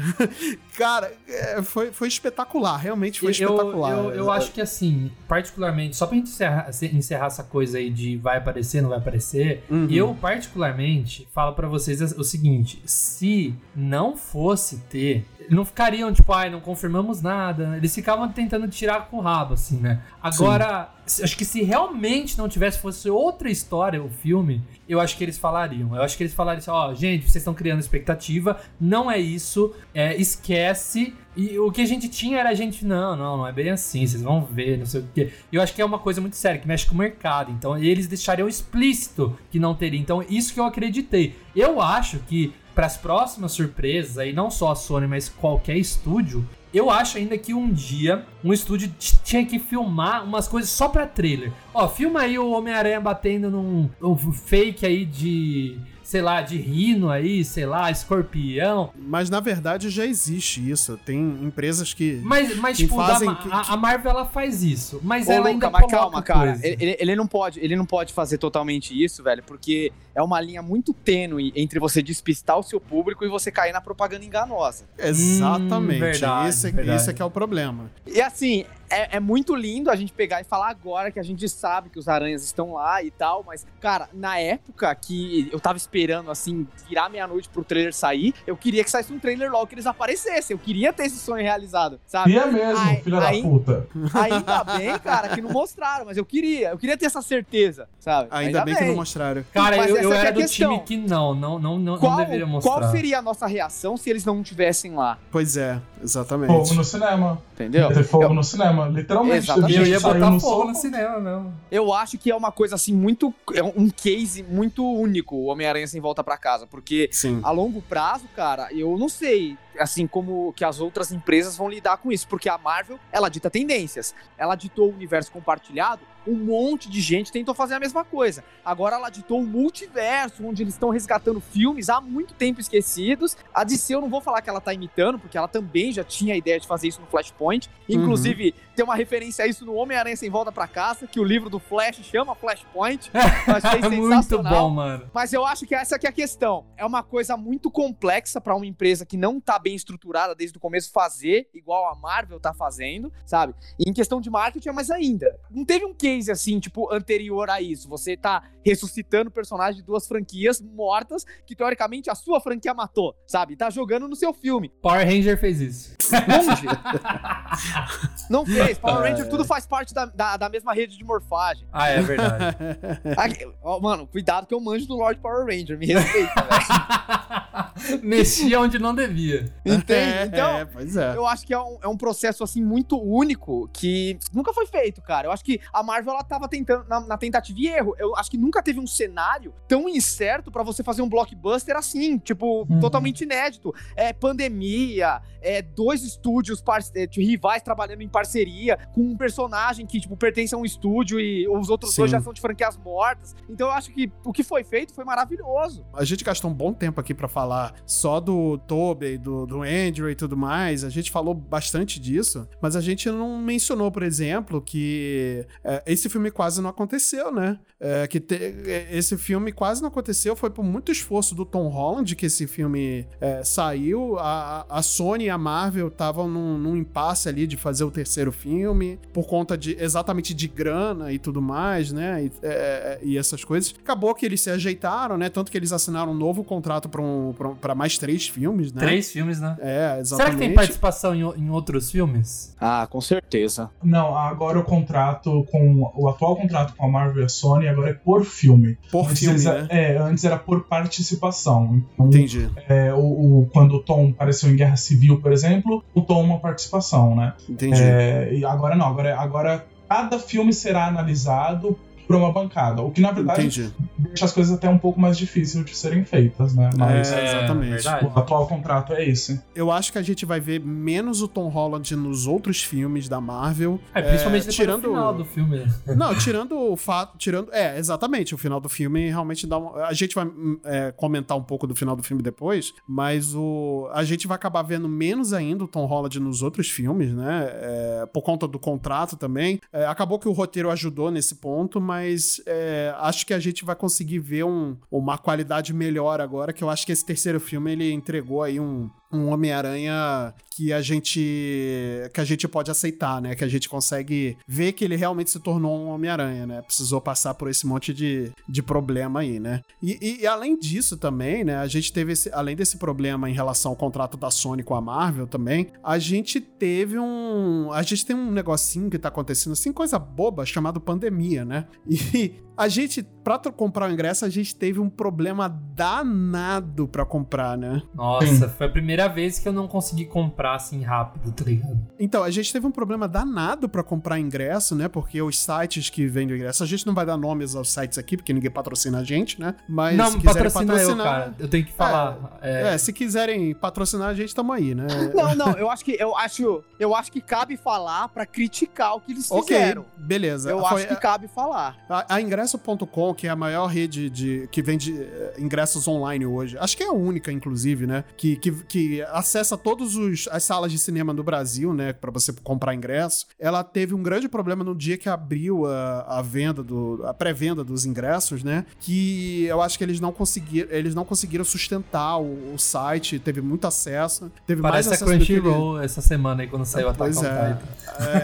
[0.78, 3.92] Cara, é, foi, foi espetacular, realmente foi Eu, espetacular.
[3.92, 8.16] eu, eu acho que assim, particularmente, só pra gente encerrar, encerrar essa coisa aí de
[8.18, 9.88] vai aparecer, não vai aparecer, Uhum.
[9.90, 16.50] eu particularmente falo pra vocês o seguinte: se não fosse ter, não ficariam tipo, ai,
[16.50, 17.76] não confirmamos nada.
[17.78, 20.02] Eles ficavam tentando tirar com o rabo, assim, né?
[20.22, 25.18] Agora, se- acho que se realmente não tivesse, fosse outra história o filme, eu acho
[25.18, 25.96] que eles falariam.
[25.96, 29.74] Eu acho que eles falariam assim: ó, gente, vocês estão criando expectativa, não é isso,
[29.94, 31.14] é, esquece.
[31.36, 34.06] E o que a gente tinha era a gente, não, não, não é bem assim,
[34.06, 35.32] vocês vão ver, não sei o quê.
[35.50, 37.52] Eu acho que é uma coisa muito séria, que mexe com o mercado.
[37.52, 39.98] Então, eles deixariam explícito que não teria.
[40.00, 41.36] Então, isso que eu acreditei.
[41.56, 46.48] Eu acho que para as próximas surpresas, aí não só a Sony, mas qualquer estúdio,
[46.74, 51.06] eu acho ainda que um dia um estúdio tinha que filmar umas coisas só pra
[51.06, 51.52] trailer.
[51.74, 55.78] Ó, filma aí o Homem-Aranha batendo num um fake aí de,
[56.12, 58.92] sei lá, de rino aí, sei lá, escorpião.
[58.98, 60.98] Mas na verdade já existe isso.
[61.06, 62.20] Tem empresas que.
[62.22, 65.00] Mas, mas Que tipo, fazem que- a, a Marvel ela faz isso.
[65.02, 66.52] Mas Ô, ela Luca, ainda mas coloca calma, cara.
[66.52, 66.68] coisa.
[66.68, 70.62] Ele, ele não pode, ele não pode fazer totalmente isso, velho, porque é uma linha
[70.62, 74.84] muito tênue entre você despistar o seu público e você cair na propaganda enganosa.
[75.00, 75.96] Exatamente.
[75.98, 76.98] Hum, verdade, esse, verdade.
[77.02, 77.90] esse é que é o problema.
[78.06, 81.48] E assim, é, é muito lindo a gente pegar e falar agora que a gente
[81.50, 85.78] sabe que os aranhas estão lá e tal, mas, cara, na época que eu tava
[85.78, 89.76] esperando, assim, virar meia-noite pro trailer sair, eu queria que saísse um trailer logo que
[89.76, 90.54] eles aparecessem.
[90.56, 92.38] Eu queria ter esse sonho realizado, sabe?
[92.38, 93.88] É mesmo, Ai- filha aí- da puta.
[94.14, 96.70] Ainda bem, cara, que não mostraram, mas eu queria.
[96.70, 98.28] Eu queria ter essa certeza, sabe?
[98.32, 99.44] Ainda, bem, que não mostraram.
[99.54, 100.70] Cara, Mas eu, eu é era do questão.
[100.72, 102.72] time que não, não, não, não, Qual, não deveria mostrar.
[102.80, 105.18] qual seria a nossa reação se eles não estivessem lá?
[105.32, 106.48] Pois é, exatamente.
[106.52, 107.42] Fogo no cinema.
[107.54, 107.90] Entendeu?
[107.90, 108.81] Ia ter fogo Eu- no cinema.
[108.90, 109.38] Literalmente.
[109.38, 109.78] Exatamente.
[109.78, 111.54] a Eu ia botar no fogo no cinema mesmo.
[111.72, 113.34] Eu acho que é uma coisa assim muito.
[113.54, 116.68] É um case muito único, o Homem-Aranha sem volta pra casa.
[116.68, 117.40] Porque Sim.
[117.44, 121.98] a longo prazo, cara, eu não sei assim como que as outras empresas vão lidar
[121.98, 124.14] com isso, porque a Marvel, ela dita tendências.
[124.38, 128.44] Ela ditou o universo compartilhado, um monte de gente tentou fazer a mesma coisa.
[128.64, 133.36] Agora ela ditou o multiverso, onde eles estão resgatando filmes há muito tempo esquecidos.
[133.54, 136.34] A DC eu não vou falar que ela tá imitando, porque ela também já tinha
[136.34, 137.70] a ideia de fazer isso no Flashpoint.
[137.90, 141.50] Inclusive, tem uma referência a isso no Homem-Aranha sem volta pra casa, que o livro
[141.50, 143.12] do Flash chama Flashpoint.
[143.48, 144.54] Eu achei Muito sensacional.
[144.54, 145.10] bom, mano.
[145.14, 146.66] Mas eu acho que essa que é a questão.
[146.78, 150.62] É uma coisa muito complexa pra uma empresa que não tá bem estruturada desde o
[150.62, 153.54] começo fazer, igual a Marvel tá fazendo, sabe?
[153.80, 155.40] E em questão de marketing é mais ainda.
[155.50, 157.88] Não teve um case assim, tipo, anterior a isso.
[157.88, 163.56] Você tá ressuscitando personagens de duas franquias mortas que teoricamente a sua franquia matou, sabe?
[163.56, 164.70] Tá jogando no seu filme.
[164.82, 165.96] Power Ranger fez isso.
[166.28, 166.66] Longe.
[168.30, 168.78] não fez.
[168.78, 171.68] Power Ranger tudo faz parte da, da, da mesma rede de morfagem.
[171.72, 172.58] Ah, é verdade.
[173.18, 175.78] Aqui- ó, mano, cuidado que eu manjo do Lord Power Ranger.
[175.78, 177.42] Me respeita, velho.
[178.02, 179.54] Mexia onde não devia.
[179.66, 180.28] Entende?
[180.28, 181.16] Então, É, pois é.
[181.16, 185.02] Eu acho que é um, é um processo, assim, muito único que nunca foi feito,
[185.02, 185.28] cara.
[185.28, 187.96] Eu acho que a Marvel, ela tava tentando, na, na tentativa e erro.
[187.98, 192.18] Eu acho que nunca teve um cenário tão incerto pra você fazer um blockbuster assim,
[192.18, 192.80] tipo, Uhum.
[192.80, 193.74] totalmente inédito.
[193.96, 196.64] É pandemia, é dois estúdios
[196.96, 201.20] é, tipo, rivais trabalhando em parceria, com um personagem que, tipo, pertence a um estúdio
[201.20, 202.02] e os outros Sim.
[202.02, 203.36] dois já são de franquias mortas.
[203.50, 205.86] Então eu acho que o que foi feito foi maravilhoso.
[205.94, 210.10] A gente gastou um bom tempo aqui pra falar só do Tobey, do, do Andrew
[210.10, 210.84] e tudo mais.
[210.84, 216.10] A gente falou bastante disso, mas a gente não mencionou, por exemplo, que é, esse
[216.10, 217.60] filme quase não aconteceu, né?
[217.80, 221.68] É, que te- é, esse filme quase não aconteceu, foi por muito esforço do Tom
[221.68, 224.18] Holland que esse filme é, saiu.
[224.20, 228.32] A, a Sony e a Marvel estavam num, num impasse ali de fazer o terceiro
[228.32, 232.26] filme, por conta de exatamente de grana e tudo mais, né?
[232.26, 233.74] E, é, e essas coisas.
[233.80, 235.30] Acabou que eles se ajeitaram, né?
[235.30, 238.82] Tanto que eles assinaram um novo contrato um, pra um- pra mais três filmes, né?
[238.82, 239.56] Três filmes, né?
[239.62, 240.08] É, exatamente.
[240.08, 242.56] Será que tem participação em, em outros filmes?
[242.60, 243.70] Ah, com certeza.
[243.84, 245.92] Não, agora o contrato com.
[245.96, 248.78] O atual contrato com a Marvel e a Sony agora é por filme.
[248.92, 249.68] Por Antes filme, eles- né?
[249.70, 251.82] É, antes era por participação.
[251.94, 252.50] Então, Entendi.
[252.68, 252.98] é, o,
[253.42, 257.34] o- quando o Tom apareceu em Guerra Civil, por exemplo, o Tom uma participação, né?
[257.48, 257.82] Entendi.
[257.82, 261.78] É, e agora não, agora, agora cada filme será analisado
[262.12, 262.82] por uma bancada.
[262.82, 263.72] O que na verdade Entendi.
[263.98, 266.70] deixa as coisas até um pouco mais difíceis de serem feitas, né?
[266.78, 267.70] Mas É, exatamente.
[267.84, 268.06] verdade.
[268.06, 269.42] o atual contrato é esse.
[269.56, 273.22] Eu acho que a gente vai ver menos o Tom Holland nos outros filmes da
[273.22, 273.80] Marvel.
[273.94, 275.66] É, principalmente depois tirando- do final do filme.
[275.96, 277.18] Não, tirando o fato.
[277.18, 277.50] Tirando.
[277.54, 278.36] É, exatamente.
[278.36, 279.86] O final do filme realmente dá uma.
[279.86, 283.90] A gente vai hum, é, comentar um pouco do final do filme depois, mas o.
[283.94, 287.50] A gente vai acabar vendo menos ainda o Tom Holland nos outros filmes, né?
[287.54, 289.60] É, por conta do contrato também.
[289.72, 292.01] É, acabou que o roteiro ajudou nesse ponto, mas
[292.46, 296.70] é, acho que a gente vai conseguir ver um- uma qualidade melhor agora, que eu
[296.70, 302.20] acho que esse terceiro filme ele entregou aí um, um Homem-Aranha que a gente que
[302.20, 303.36] a gente pode aceitar, né?
[303.36, 306.62] Que a gente consegue ver que ele realmente se tornou um Homem-Aranha, né?
[306.62, 309.62] Precisou passar por esse monte de, de problema aí, né?
[309.82, 311.58] E, e- e além disso também, né?
[311.58, 314.82] A gente teve esse, além desse problema em relação ao contrato da Sony com a
[314.82, 319.72] Marvel também, a gente teve um, a gente tem um negocinho que tá acontecendo assim,
[319.72, 321.66] coisa boba chamado pandemia, né?
[322.14, 327.58] E a gente pra comprar o ingresso, a gente teve um problema danado pra comprar,
[327.58, 327.82] né?
[327.94, 331.80] Nossa, foi a primeira vez que eu não consegui comprar assim rápido, tá ligado?
[332.00, 334.88] Então, a gente teve um problema danado pra comprar ingresso, né?
[334.88, 337.98] Porque os sites que vendem o ingresso, a gente não vai dar nomes aos sites
[337.98, 339.56] aqui, porque ninguém patrocina a gente, né?
[339.70, 341.06] Mas não, se quiserem patrocina eu, patrocinar.
[341.06, 341.36] cara.
[341.40, 342.38] Eu tenho que falar.
[342.42, 344.88] É, É, se quiserem patrocinar a gente, tamo aí, né?
[345.14, 349.02] Não, não, eu acho que eu acho, eu acho que cabe falar pra criticar o
[349.02, 349.86] que eles ok, fizeram.
[349.98, 350.50] beleza.
[350.50, 351.78] Eu Foi- acho que cabe falar.
[351.90, 356.58] A, a ingresso.com, que é a maior rede de que vende eh, ingressos online hoje,
[356.58, 358.04] acho que é a única, inclusive, né?
[358.18, 359.92] Que, que, que acessa todas
[360.32, 364.28] as salas de cinema do Brasil, né, para você comprar ingresso, ela teve um grande
[364.28, 369.46] problema no dia que abriu a, a venda do a pré-venda dos ingressos, né, que
[369.46, 373.68] eu acho que eles não conseguiram, eles não conseguiram sustentar o, o site, teve muito
[373.68, 376.94] acesso, teve Parece mais a acesso que ele- Crunchyroll essa semana aí quando saiu a
[376.94, 377.58] Pois é.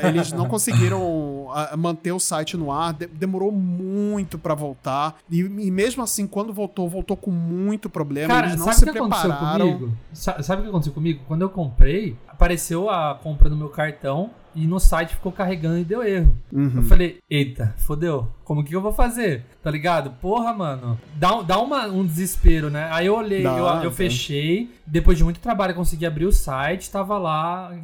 [0.04, 4.07] É, eles não conseguiram ah, manter o site no ar, de- demorou muito
[4.38, 5.18] pra voltar.
[5.30, 8.34] E, e mesmo assim, quando voltou, voltou com muito problema.
[8.34, 9.92] Cara, eles não sabe se o que aconteceu prepararam.
[10.14, 11.22] Sabe o que aconteceu comigo?
[11.28, 15.84] Quando eu comprei, apareceu a compra no meu cartão e no site ficou carregando e
[15.84, 16.36] deu erro.
[16.52, 16.72] Uhum.
[16.78, 18.28] Eu falei, eita, fodeu.
[18.44, 19.44] Como que eu vou fazer?
[19.62, 20.12] Tá ligado?
[20.22, 20.98] Porra, mano.
[21.16, 22.88] Dá, um- dá uma, um desespero, né?
[22.92, 24.72] Aí eu olhei, Dá, eu, eu fechei.
[24.86, 26.90] Depois de muito trabalho, eu consegui abrir o site.
[26.90, 27.76] Tava lá,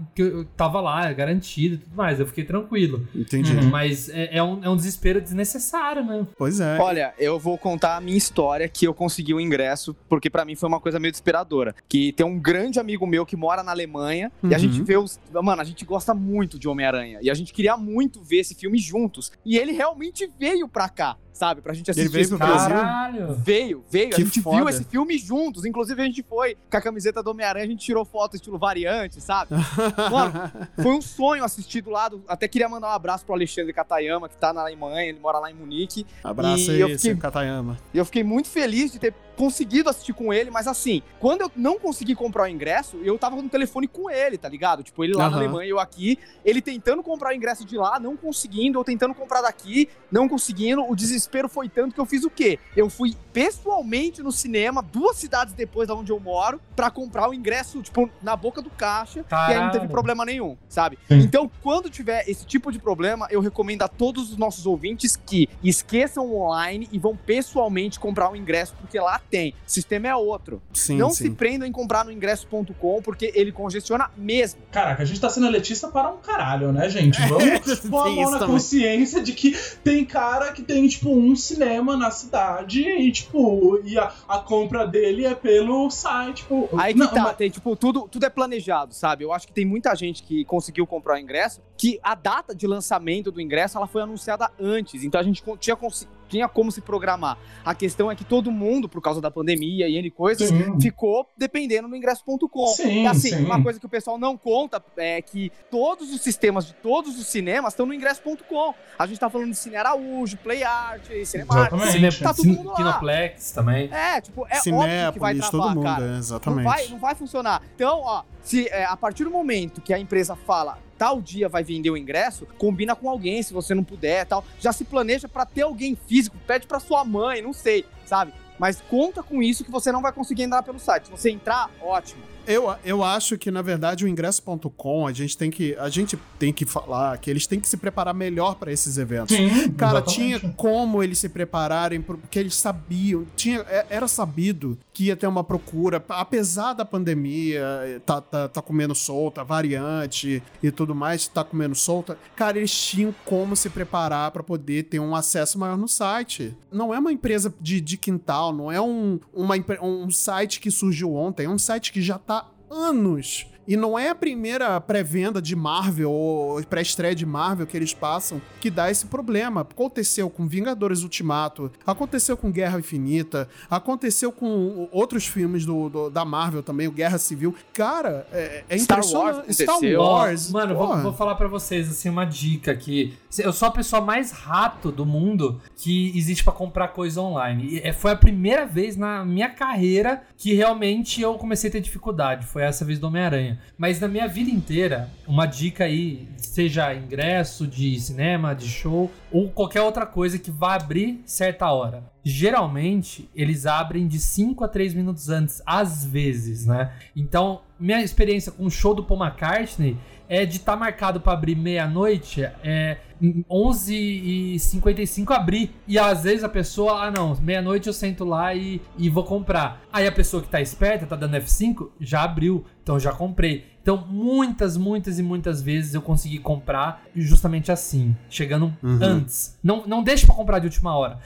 [0.56, 2.20] tava lá, garantido e tudo mais.
[2.20, 3.06] Eu fiquei tranquilo.
[3.14, 3.54] Entendi.
[3.58, 3.70] Uhum.
[3.70, 6.26] Mas é, é um, é um desespero desnecessário, né?
[6.38, 6.78] Pois é.
[6.80, 10.56] Olha, eu vou contar a minha história que eu consegui o ingresso, porque pra mim
[10.56, 11.76] foi uma coisa meio desesperadora.
[11.90, 14.60] Que tem um grande amigo meu que mora na Alemanha e a Uhum.
[14.60, 15.20] gente vê os.
[15.32, 18.78] Mano, a gente gosta muito de Homem-Aranha e a gente queria muito ver esse filme
[18.78, 19.32] juntos.
[19.46, 21.62] E ele realmente veio pra cá, sabe?
[21.62, 22.54] Pra gente assistir veio esse pro filme.
[22.54, 22.76] Brasil?
[22.76, 23.34] Caralho.
[23.36, 24.10] Veio, veio.
[24.12, 24.58] Que a gente foda.
[24.58, 25.66] viu esse filme juntos.
[25.66, 29.20] Inclusive, a gente foi com a camiseta do Homem-Aranha, a gente tirou foto estilo variante,
[29.20, 29.52] sabe?
[30.12, 30.34] Mano,
[30.82, 32.24] foi um sonho assistir do lado.
[32.28, 35.50] Até queria mandar um abraço pro Alexandre Katayama, que tá na Alemanha, ele mora lá
[35.52, 36.06] em Munique.
[36.24, 37.78] Abraço E aí, eu fiquei- seu Katayama.
[37.94, 41.52] E eu fiquei muito feliz de ter conseguido assistir com ele, mas assim, quando eu
[41.56, 44.84] não consegui comprar o ingresso, eu tava no telefone com ele, tá ligado?
[44.84, 45.38] Tipo, ele lá na Aham.
[45.38, 49.16] Alemanha e eu aqui, ele tentando comprar o ingresso de lá, não conseguindo, eu tentando
[49.16, 50.84] comprar daqui, não conseguindo.
[50.88, 52.60] O desespero foi tanto que eu fiz o quê?
[52.76, 57.34] Eu fui pessoalmente no cinema, duas cidades depois da onde eu moro, pra comprar o
[57.34, 60.98] ingresso, tipo, na boca do caixa, e aí não teve problema nenhum, sabe?
[61.08, 61.18] Sim.
[61.18, 65.50] Então, quando tiver esse tipo de problema, eu recomendo a todos os nossos ouvintes que
[65.64, 69.52] esqueçam o online e vão pessoalmente comprar um ingresso, porque lá tem.
[69.52, 70.62] O sistema é outro.
[70.74, 71.24] Sim, não sim.
[71.24, 74.62] se prendam em comprar no ingresso.com, porque ele congestiona mesmo.
[74.72, 77.20] Caraca, a gente tá sendo elitista para um caralho, né, gente?
[77.28, 78.56] Vamos pôr a mão na também.
[78.56, 83.98] consciência de que tem cara que tem, tipo, um cinema na cidade e, tipo, e
[83.98, 86.70] a, a compra dele é pelo site, tipo...
[86.78, 89.24] Aí que não, tá, mas- tem, tipo, tudo, tudo é planejado, sabe?
[89.24, 92.66] Eu acho que tem muita gente que conseguiu comprar o ingresso, que a data de
[92.68, 96.82] lançamento do ingresso, ela foi anunciada antes, então a gente tinha, consi- tinha como se
[96.82, 97.38] programar.
[97.66, 100.80] A questão é que todo mundo, por causa da pandemia e N coisas, Sim.
[100.80, 102.68] ficou dependendo do ingresso.com.
[102.68, 103.46] Sim, E assim, sim.
[103.46, 107.28] uma coisa que o pessoal não conta é que todos os sistemas de todos os
[107.28, 108.74] cinemas estão no ingresso.com.
[108.98, 111.72] A gente tá falando de Cine Araújo, Play Art, Cinemark.
[111.92, 112.76] Cine, Tá todo mundo lá.
[112.76, 113.90] Kinoplex também.
[113.94, 116.04] É, tipo, é óbvio que vai Cinépolis, travar, todo mundo, cara.
[116.06, 116.64] é, Não exatamente.
[116.66, 117.62] vai, não vai funcionar.
[117.76, 121.66] Então, ó, se é, a partir do momento que a empresa fala tal dia vai
[121.66, 124.42] vender o ingresso, combina com alguém, se você não puder, tal.
[124.58, 128.34] Já se planeja pra ter alguém físico, pede pra sua mãe, não sei, sabe?
[128.58, 131.08] Mas conta com isso que você não vai conseguir entrar pelo site.
[131.08, 132.24] Se você entrar, ótimo.
[132.46, 136.52] Eu, eu acho que, na verdade, o ingresso.com, a gente tem que a gente tem
[136.52, 139.36] que falar que eles têm que se preparar melhor para esses eventos.
[139.36, 140.14] Sim, Cara, exatamente.
[140.14, 145.28] tinha como eles se prepararem, porque eles sabiam, tinha, é- era sabido que ia ter
[145.28, 151.44] uma procura, apesar da pandemia, tá, tá, tá comendo solta, variante e tudo mais, tá
[151.44, 152.18] comendo solta.
[152.36, 156.56] Cara, eles tinham como se preparar para poder ter um acesso maior no site.
[156.72, 161.14] Não é uma empresa de, de quintal, não é um, uma, um site que surgiu
[161.16, 162.33] ontem, é um site que já tá
[162.74, 163.48] anos.
[163.68, 168.42] E não é a primeira pré-venda de Marvel ou pré-estreia de Marvel que eles passam
[168.60, 169.62] que dá esse problema.
[169.62, 176.26] Aconteceu com Vingadores Ultimato, aconteceu com Guerra Infinita, aconteceu com outros filmes do, do- da
[176.26, 177.56] Marvel também, o Guerra Civil.
[177.74, 179.36] Cara, é, é Star impressionante.
[179.48, 179.80] Wars Star.
[179.98, 180.52] Wars.
[180.52, 183.14] Mano, vou, vou falar pra vocês, assim, uma dica aqui.
[183.40, 187.68] Eu sou a pessoa mais rato do mundo que existe pra comprar coisa online.
[187.76, 191.82] E é- foi a primeira vez na minha carreira que realmente eu comecei a ter
[191.82, 192.46] dificuldade.
[192.46, 193.53] Foi essa vez do Homem-Aranha.
[193.78, 199.50] Mas na minha vida inteira, uma dica aí, seja ingresso de cinema, de show, ou
[199.50, 202.13] qualquer outra coisa que vá abrir certa hora.
[202.24, 206.94] Geralmente, eles abrem de 5 a 3 minutos antes, às vezes, né?
[207.16, 209.98] Então, minha experiência com o show do Paul McCartney
[210.30, 215.72] é de estar marcado pra abrir meia-noite, é em 11 e 55 abrir.
[215.88, 219.82] E às vezes a pessoa, ah não, meia-noite eu sento lá e, e vou comprar.
[219.92, 223.73] Aí a pessoa que tá esperta, tá dando F5, já abriu, então já comprei.
[223.84, 228.98] Então muitas, muitas e muitas vezes eu consegui comprar justamente assim, chegando Uhum.
[229.02, 229.58] antes.
[229.62, 231.20] Não, não deixe pra comprar de última hora.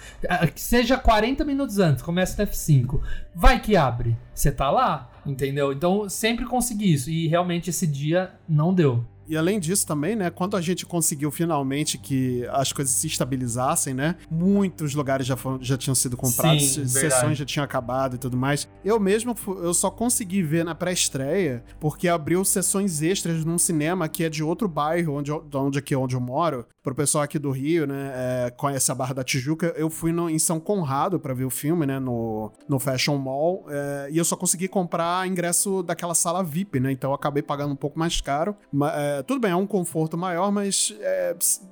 [0.54, 3.00] Que seja 40 minutos antes, começa no F5.
[3.36, 4.18] Vai que abre.
[4.34, 5.72] Você tá lá, entendeu?
[5.72, 7.12] Então sempre consegui isso.
[7.12, 9.06] E realmente esse dia não deu.
[9.28, 13.94] E além disso também, né, quando a gente conseguiu finalmente que as coisas se estabilizassem,
[13.94, 18.18] né, muitos lugares já, foram, já tinham sido comprados, Sim, sessões já tinham acabado e
[18.18, 18.68] tudo mais.
[18.86, 24.24] Eu mesmo, eu só consegui ver na pré-estreia porque abriu sessões extras num cinema que
[24.24, 26.66] é de outro bairro, onde, eu- onde aqui onde eu moro.
[26.88, 30.30] Pro pessoal aqui do Rio, né, é, conhece a Barra da Tijuca, eu fui no-
[30.30, 34.24] em São Conrado pra ver o filme, né, no, no Fashion Mall, é, e eu
[34.24, 38.22] só consegui comprar ingresso daquela sala VIP, né, então eu acabei pagando um pouco mais
[38.22, 38.56] caro.
[38.72, 40.96] Ma- é, tudo bem, é um conforto maior, mas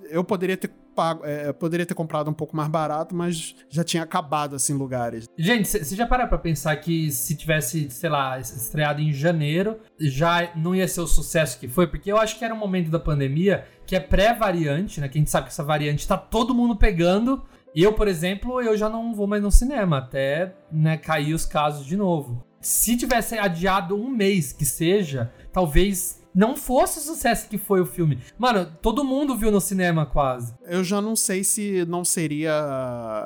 [0.09, 4.02] eu poderia ter pago, é, poderia ter comprado um pouco mais barato, mas já tinha
[4.02, 5.28] acabado, assim, lugares.
[5.38, 10.52] Gente, você já parou pra pensar que se tivesse, sei lá, estreado em janeiro, já
[10.56, 11.86] não ia ser o sucesso que foi?
[11.86, 15.10] Porque eu acho que era um momento da pandemia que é pré-variante, né?
[15.10, 17.43] Que a gente sabe que essa variante tá todo mundo pegando.
[17.76, 21.86] Eu, por exemplo, eu já não vou mais no cinema, até né, cair os casos
[21.86, 22.46] de novo.
[22.62, 27.86] Se tivesse adiado um mês que seja, talvez não fosse o sucesso que foi o
[27.86, 28.20] filme.
[28.38, 30.54] Mano, todo mundo viu no cinema quase.
[30.66, 32.52] Eu já não sei se não seria.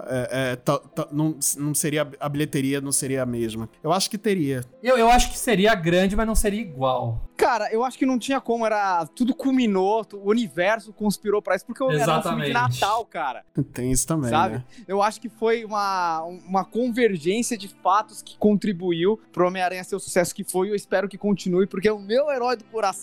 [0.08, 2.08] é, é, ta- ta- não, não seria.
[2.20, 3.68] A bilheteria não seria a mesma.
[3.84, 4.64] Eu acho que teria.
[4.84, 7.26] Eu, eu acho que seria grande, mas não seria igual.
[7.36, 9.06] Cara, eu acho que não tinha como, era.
[9.16, 12.54] Tudo culminou, o universo conspirou pra isso, porque o era um filme de Exatamente.
[12.82, 13.46] Natal, cara.
[13.74, 14.56] Tem isso também, Sabe?
[14.56, 14.64] né?
[14.88, 20.00] Eu acho que foi uma, uma convergência de fatos que contribuiu pro Homem-Aranha ser o
[20.00, 20.68] sucesso que foi.
[20.68, 22.99] E eu espero que continue, porque é o meu herói do coração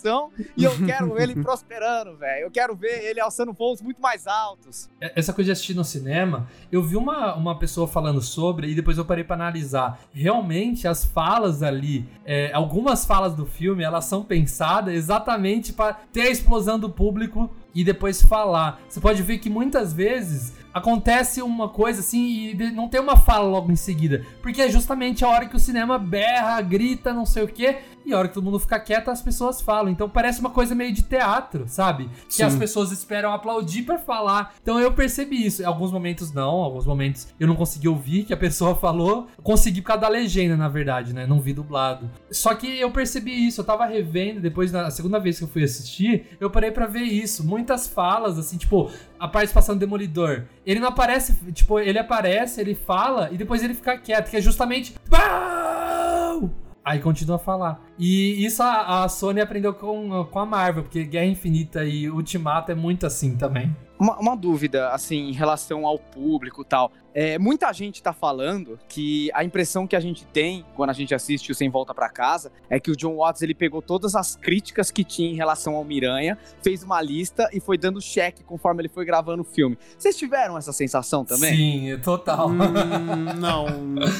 [0.55, 2.45] e eu quero ele prosperando, velho.
[2.45, 4.89] Eu quero ver ele alçando voos muito mais altos.
[4.99, 8.97] essa coisa de assistir no cinema, eu vi uma, uma pessoa falando sobre e depois
[8.97, 9.99] eu parei pra analisar.
[10.13, 16.21] Realmente, as falas ali, é, algumas falas do filme, elas são pensadas exatamente pra ter
[16.21, 18.81] a explosão do público e depois falar.
[18.89, 23.47] Você pode ver que muitas vezes acontece uma coisa assim e não tem uma fala
[23.47, 27.43] logo em seguida, porque é justamente a hora que o cinema berra, grita, não sei
[27.43, 27.77] o quê,
[28.07, 29.91] e a hora que todo mundo fica quieto, as pessoas falam.
[29.91, 32.09] Então parece uma coisa meio de teatro, sabe?
[32.27, 32.43] Que Sim.
[32.43, 34.53] as pessoas esperam aplaudir pra falar.
[34.61, 35.61] Então eu percebi isso.
[35.61, 39.27] Em alguns momentos não, em alguns momentos eu não consegui ouvir que a pessoa falou.
[39.43, 41.27] Consegui por causa da legenda, na verdade, né?
[41.27, 42.09] Não vi dublado.
[42.31, 45.63] Só que eu percebi isso, eu tava revendo, depois na segunda vez que eu fui
[45.63, 47.45] assistir, eu parei pra ver isso.
[47.45, 48.89] Muitas falas, assim, tipo,
[49.19, 50.43] a participação do Demolidor.
[50.65, 54.41] Ele não aparece, tipo, ele aparece, ele fala e depois ele fica quieto, que é
[54.41, 54.95] justamente.
[55.09, 56.66] Pau!
[56.87, 57.81] Aí continua a falar.
[57.99, 62.71] E isso a, a Sony aprendeu com, com a Marvel, porque Guerra Infinita e Ultimato
[62.71, 63.75] é muito assim também.
[63.99, 66.89] Uma, uma dúvida, assim, em relação ao público e tal.
[67.19, 71.15] É, muita gente tá falando que a impressão que a gente tem quando a gente
[71.15, 74.35] assiste o Sem Volta pra Casa é que o John Watts ele pegou todas as
[74.35, 78.83] críticas que tinha em relação ao Miranha, fez uma lista e foi dando cheque conforme
[78.83, 79.79] ele foi gravando o filme.
[79.97, 81.55] Vocês tiveram essa sensação também?
[81.55, 82.49] Sim, é total.
[82.49, 82.57] Hum,
[83.41, 83.65] não,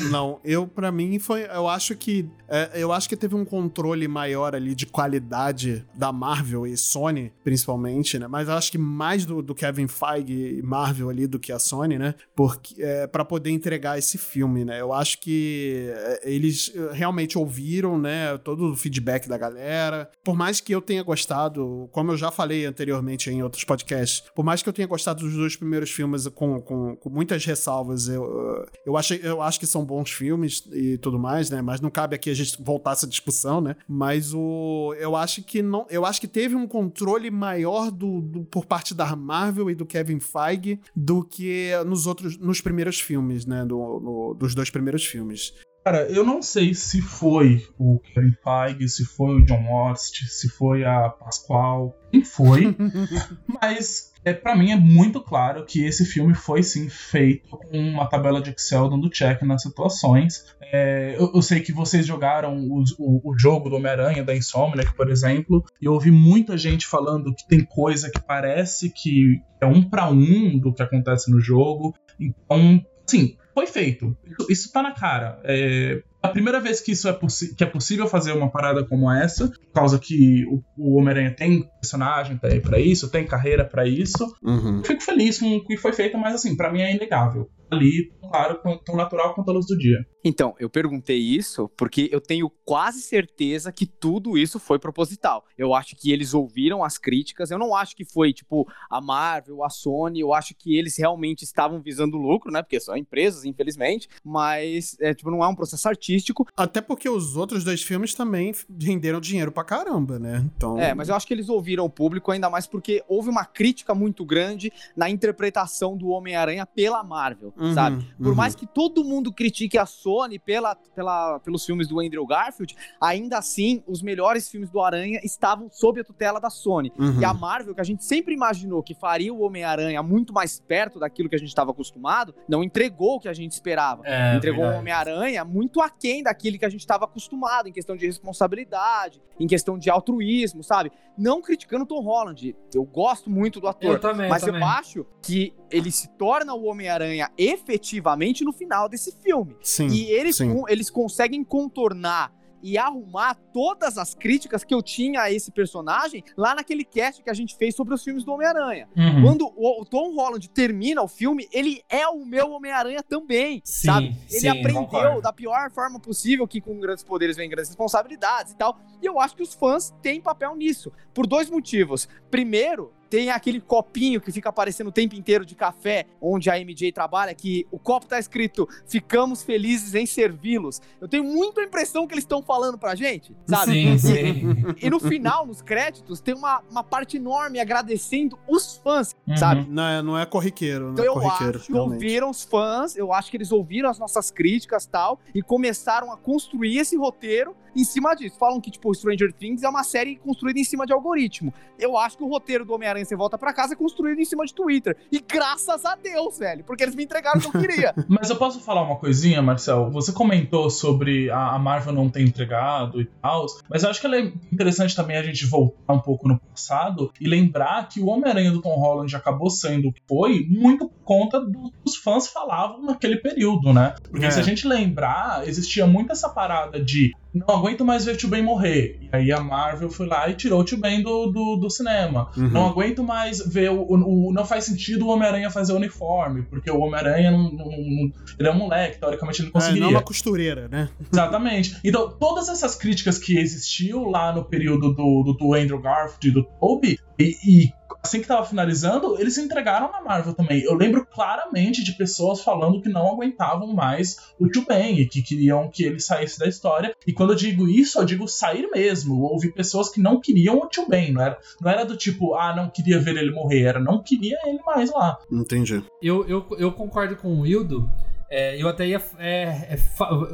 [0.10, 0.40] não.
[0.44, 1.44] Eu, pra mim, foi.
[1.44, 2.28] Eu acho que.
[2.50, 7.32] é, eu acho que teve um controle maior ali de qualidade da Marvel e Sony,
[7.44, 8.26] principalmente, né?
[8.28, 11.60] Mas eu acho que mais do, do Kevin Feige e Marvel ali do que a
[11.60, 12.16] Sony, né?
[12.36, 14.80] Porque é, para poder entregar esse filme, né?
[14.80, 18.38] Eu acho que é, eles é, realmente ouviram, né?
[18.40, 20.10] Todo o feedback da galera.
[20.24, 24.44] Por mais que eu tenha gostado, como eu já falei anteriormente em outros podcasts, por
[24.46, 28.66] mais que eu tenha gostado dos dois primeiros filmes com, com, com muitas ressalvas, eu,
[28.86, 31.62] eu, achei, eu acho que são bons filmes e tudo mais, né?
[31.62, 33.76] Mas não cabe aqui a gente voltar essa discussão, né?
[33.88, 38.46] Mas o, eu acho que não, eu acho que teve um controle maior do, do-
[38.46, 43.46] por parte da Marvel e do Kevin Feige do que nos outros, nos primeiros filmes,
[43.46, 43.66] né?
[43.66, 45.54] Do, no- dos dois primeiros filmes.
[45.86, 50.50] Cara, eu não sei se foi o Kevin Feige, se foi o John Watts, se
[50.50, 52.76] foi a Pascoal, quem foi,
[53.62, 58.06] mas é, para mim é muito claro que esse filme foi sim feito com uma
[58.06, 60.46] tabela de Excel dando check nas situações.
[60.62, 64.94] É, eu, eu sei que vocês jogaram o, o- o jogo do Homem-Aranha da Insomniac,
[64.96, 69.66] por exemplo, e eu ouvi muita gente falando que tem coisa que parece que é
[69.66, 71.96] um para um do que acontece no jogo.
[72.20, 74.16] Então, sim, foi feito.
[74.26, 75.40] Isso, isso tá na cara.
[75.44, 77.18] É, a primeira vez que isso é,
[77.58, 81.64] que é possível fazer uma parada como essa, por causa que o, o Homem-Aranha tem
[81.82, 84.84] personagem pra, pra isso, tem carreira pra isso, Uhum.
[84.84, 87.50] fico feliz com o que foi feito, mas assim, pra mim é inegável.
[87.70, 89.98] Ali, claro, tão- tão natural quanto a luz do dia.
[90.24, 95.44] Então, eu perguntei isso porque eu tenho quase certeza que tudo isso foi proposital.
[95.58, 97.52] Eu acho que eles ouviram as críticas.
[97.52, 100.22] Eu não acho que foi, tipo, a Marvel, a Sony.
[100.22, 102.62] Eu acho que eles realmente estavam visando lucro, né?
[102.62, 104.08] Porque são empresas, infelizmente.
[104.24, 106.17] Mas, é, tipo, não é um processo artístico.
[106.56, 110.44] Até porque os outros dois filmes também renderam dinheiro pra caramba, né?
[110.56, 110.80] Então.
[110.80, 113.94] É, mas eu acho que eles ouviram o público, ainda mais porque houve uma crítica
[113.94, 118.06] muito grande na interpretação do Homem-Aranha pela Marvel, Uhum, sabe?
[118.18, 118.36] Por uhum.
[118.36, 123.38] mais que todo mundo critique a Sony pela, pela, pelos filmes do Andrew Garfield, ainda
[123.38, 126.92] assim, os melhores filmes do Aranha estavam sob a tutela da Sony.
[126.98, 127.22] Uhum.
[127.22, 131.00] E a Marvel, que a gente sempre imaginou que faria o Homem-Aranha muito mais perto
[131.00, 134.02] daquilo que a gente estava acostumado, não entregou o que a gente esperava.
[134.06, 134.80] É, entregou um verdade.
[134.80, 139.78] Homem-Aranha muito aquém daquilo que a gente estava acostumado, em questão de responsabilidade, em questão
[139.78, 140.92] de altruísmo, sabe?
[141.18, 142.56] Não criticando o Tom Holland.
[142.74, 143.94] Eu gosto muito do ator.
[143.94, 144.62] Eu também, mas também.
[144.62, 149.56] eu acho que ele se torna o Homem-Aranha efetivamente no final desse filme.
[149.62, 149.88] Sim.
[149.88, 150.64] E eles, sim.
[150.68, 156.56] eles conseguem contornar e arrumar todas as críticas que eu tinha a esse personagem lá
[156.56, 158.88] naquele cast que a gente fez sobre os filmes do Homem-Aranha.
[158.96, 159.24] Uhum.
[159.24, 164.16] Quando o, Tom Holland termina o filme, ele é o meu Homem-Aranha também, Sim, sabe?
[164.30, 165.22] Ele sim, aprendeu concordo.
[165.22, 168.80] da pior forma possível que com grandes poderes vem grandes responsabilidades e tal.
[169.02, 172.08] E eu acho que os fãs têm papel nisso, por dois motivos.
[172.30, 176.92] Primeiro, tem aquele copinho que fica aparecendo o tempo inteiro de café, onde a MJ
[176.92, 180.82] trabalha, que o copo tá escrito ficamos felizes em servi-los.
[181.00, 183.72] Eu tenho muita impressão que eles estão falando pra gente, sabe?
[183.72, 184.42] Sim, sim.
[184.82, 189.38] E no final, nos créditos, tem uma, uma parte enorme agradecendo os fãs, Uhum.
[189.38, 189.66] sabe?
[189.70, 191.58] Não é, não é corriqueiro, não Então é eu corriqueiro.
[191.58, 195.20] acho que ouviram os fãs, eu acho que eles ouviram as nossas críticas e tal,
[195.34, 198.38] e começaram a construir esse roteiro em cima disso.
[198.40, 201.54] Falam que, tipo, Stranger Things é uma série construída em cima de algoritmo.
[201.80, 204.46] Eu acho que o roteiro do Homem-Aranha Sem Volta Pra Casa é construído em cima
[204.46, 204.98] de Twitter.
[205.12, 207.94] E graças a Deus, velho, porque eles me entregaram o que eu queria.
[208.10, 209.90] Mas eu posso falar uma coisinha, Marcel?
[209.92, 214.18] Você comentou sobre a Marvel não ter entregado e tal, mas eu acho que ela
[214.18, 218.52] é interessante também a gente voltar um pouco no passado e lembrar que o Homem-Aranha
[218.52, 222.28] do Tom Holland acabou sendo o que foi muito por conta do que os fãs
[222.28, 223.96] falavam naquele período, né?
[224.10, 224.32] Porque É.
[224.32, 228.42] se a gente lembrar, existia muito essa parada de não aguento mais ver Tio Ben
[228.44, 229.00] morrer.
[229.02, 232.30] E aí a Marvel foi lá e tirou o Tio Ben do, do, do cinema.
[232.36, 232.50] Uhum.
[232.50, 236.70] Não aguento mais ver o, o- Não faz sentido o Homem-Aranha fazer o uniforme, porque
[236.72, 239.70] o Homem-Aranha não, não- não- Ele é um moleque, teoricamente ele não É, não é
[239.70, 239.98] conseguiria.
[239.98, 240.90] uma costureira, né?
[241.12, 241.78] Exatamente.
[241.84, 246.32] Então, todas essas críticas que existiu lá no período do, do, do Andrew Garfield e
[246.32, 247.74] do Tobey, e, e
[248.08, 250.62] assim que tava finalizando, eles se entregaram na Marvel também.
[250.64, 255.22] Eu lembro claramente de pessoas falando que não aguentavam mais o Tio Ben e que
[255.22, 256.96] queriam que ele saísse da história.
[257.06, 259.22] E quando eu digo isso, eu digo sair mesmo.
[259.22, 261.12] Houve pessoas que não queriam o Tio Ben.
[261.12, 263.64] Não era, não era do tipo, ah, não queria ver ele morrer.
[263.64, 265.18] Era, não queria ele mais lá.
[265.32, 265.84] Entendi.
[266.02, 267.90] Eu, eu, eu concordo com o Wildo.
[268.30, 269.78] É, eu até ia é, é,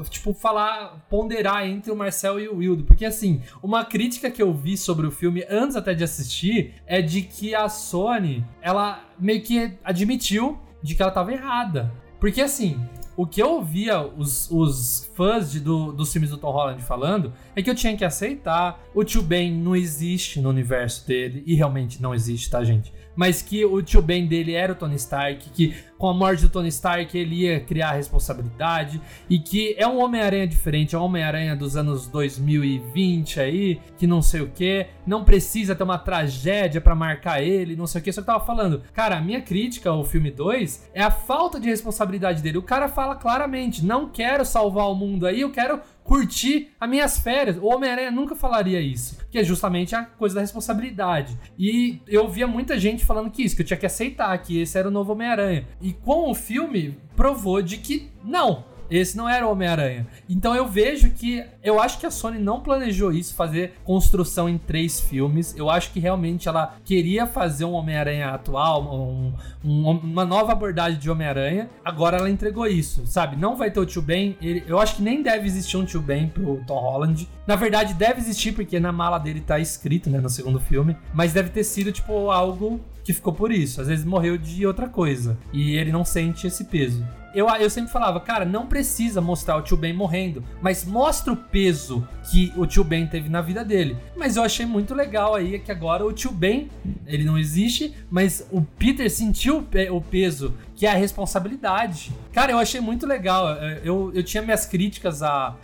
[0.10, 2.84] tipo, falar, ponderar entre o Marcel e o Wildo.
[2.84, 7.02] Porque, assim, uma crítica que eu vi sobre o filme antes até de assistir é
[7.02, 11.94] de que a Sony, ela meio que admitiu de que ela tava errada.
[12.20, 12.80] Porque, assim,
[13.16, 17.32] o que eu ouvia os, os fãs de- do- dos filmes do Tom Holland falando
[17.56, 18.82] é que eu tinha que aceitar.
[18.96, 21.44] O Tio Ben não existe no universo dele.
[21.46, 22.92] E realmente não existe, tá, gente?
[23.16, 26.50] Mas que o tio Ben dele era o Tony Stark, que com a morte do
[26.50, 29.00] Tony Stark ele ia criar responsabilidade,
[29.30, 34.22] e que é um Homem-Aranha diferente, é um Homem-Aranha dos anos 2020 aí, que não
[34.22, 38.12] sei o que, não precisa ter uma tragédia pra marcar ele, não sei o que.
[38.12, 41.58] Só que eu tava falando, cara, a minha crítica ao filme 2 é a falta
[41.58, 42.58] de responsabilidade dele.
[42.58, 47.18] O cara fala claramente: não quero salvar o mundo aí, eu quero curtir as minhas
[47.18, 47.58] férias.
[47.58, 51.38] O Homem-Aranha nunca falaria isso, que é justamente a coisa da responsabilidade.
[51.58, 54.78] E eu via muita gente falando que isso, que eu tinha que aceitar que esse
[54.78, 55.66] era o novo Homem-Aranha.
[55.82, 60.06] E com o filme provou de que não, esse não era o Homem-Aranha.
[60.30, 61.44] Então eu vejo que.
[61.64, 65.56] Eu acho que a Sony não planejou isso, fazer construção em três filmes.
[65.58, 69.34] Eu acho que realmente ela queria fazer um Homem-Aranha atual, um-
[69.64, 71.70] um- uma nova abordagem de Homem-Aranha.
[71.84, 73.36] Agora ela entregou isso, sabe?
[73.36, 74.38] Não vai ter o Tio Ben.
[74.42, 77.28] ele- eu acho que nem deve existir um Tio Ben pro Tom Holland.
[77.48, 80.96] Na verdade, deve existir, porque na mala dele tá escrito, né, no segundo filme.
[81.14, 83.82] Mas deve ter sido, tipo, algo que ficou por isso.
[83.82, 85.38] Às vezes morreu de outra coisa.
[85.52, 87.06] E ele não sente esse peso.
[87.36, 91.36] Eu, eu sempre falava, cara, não precisa mostrar o tio Ben morrendo, mas mostra o
[91.36, 93.98] peso que o tio Ben teve na vida dele.
[94.16, 96.70] Mas eu achei muito legal aí que agora o tio Ben,
[97.08, 102.12] ele não existe, mas o Peter sentiu o pe- o peso, que é a responsabilidade.
[102.32, 103.50] Cara, eu achei muito legal.
[103.54, 105.56] É, Eu, eu tinha minhas críticas a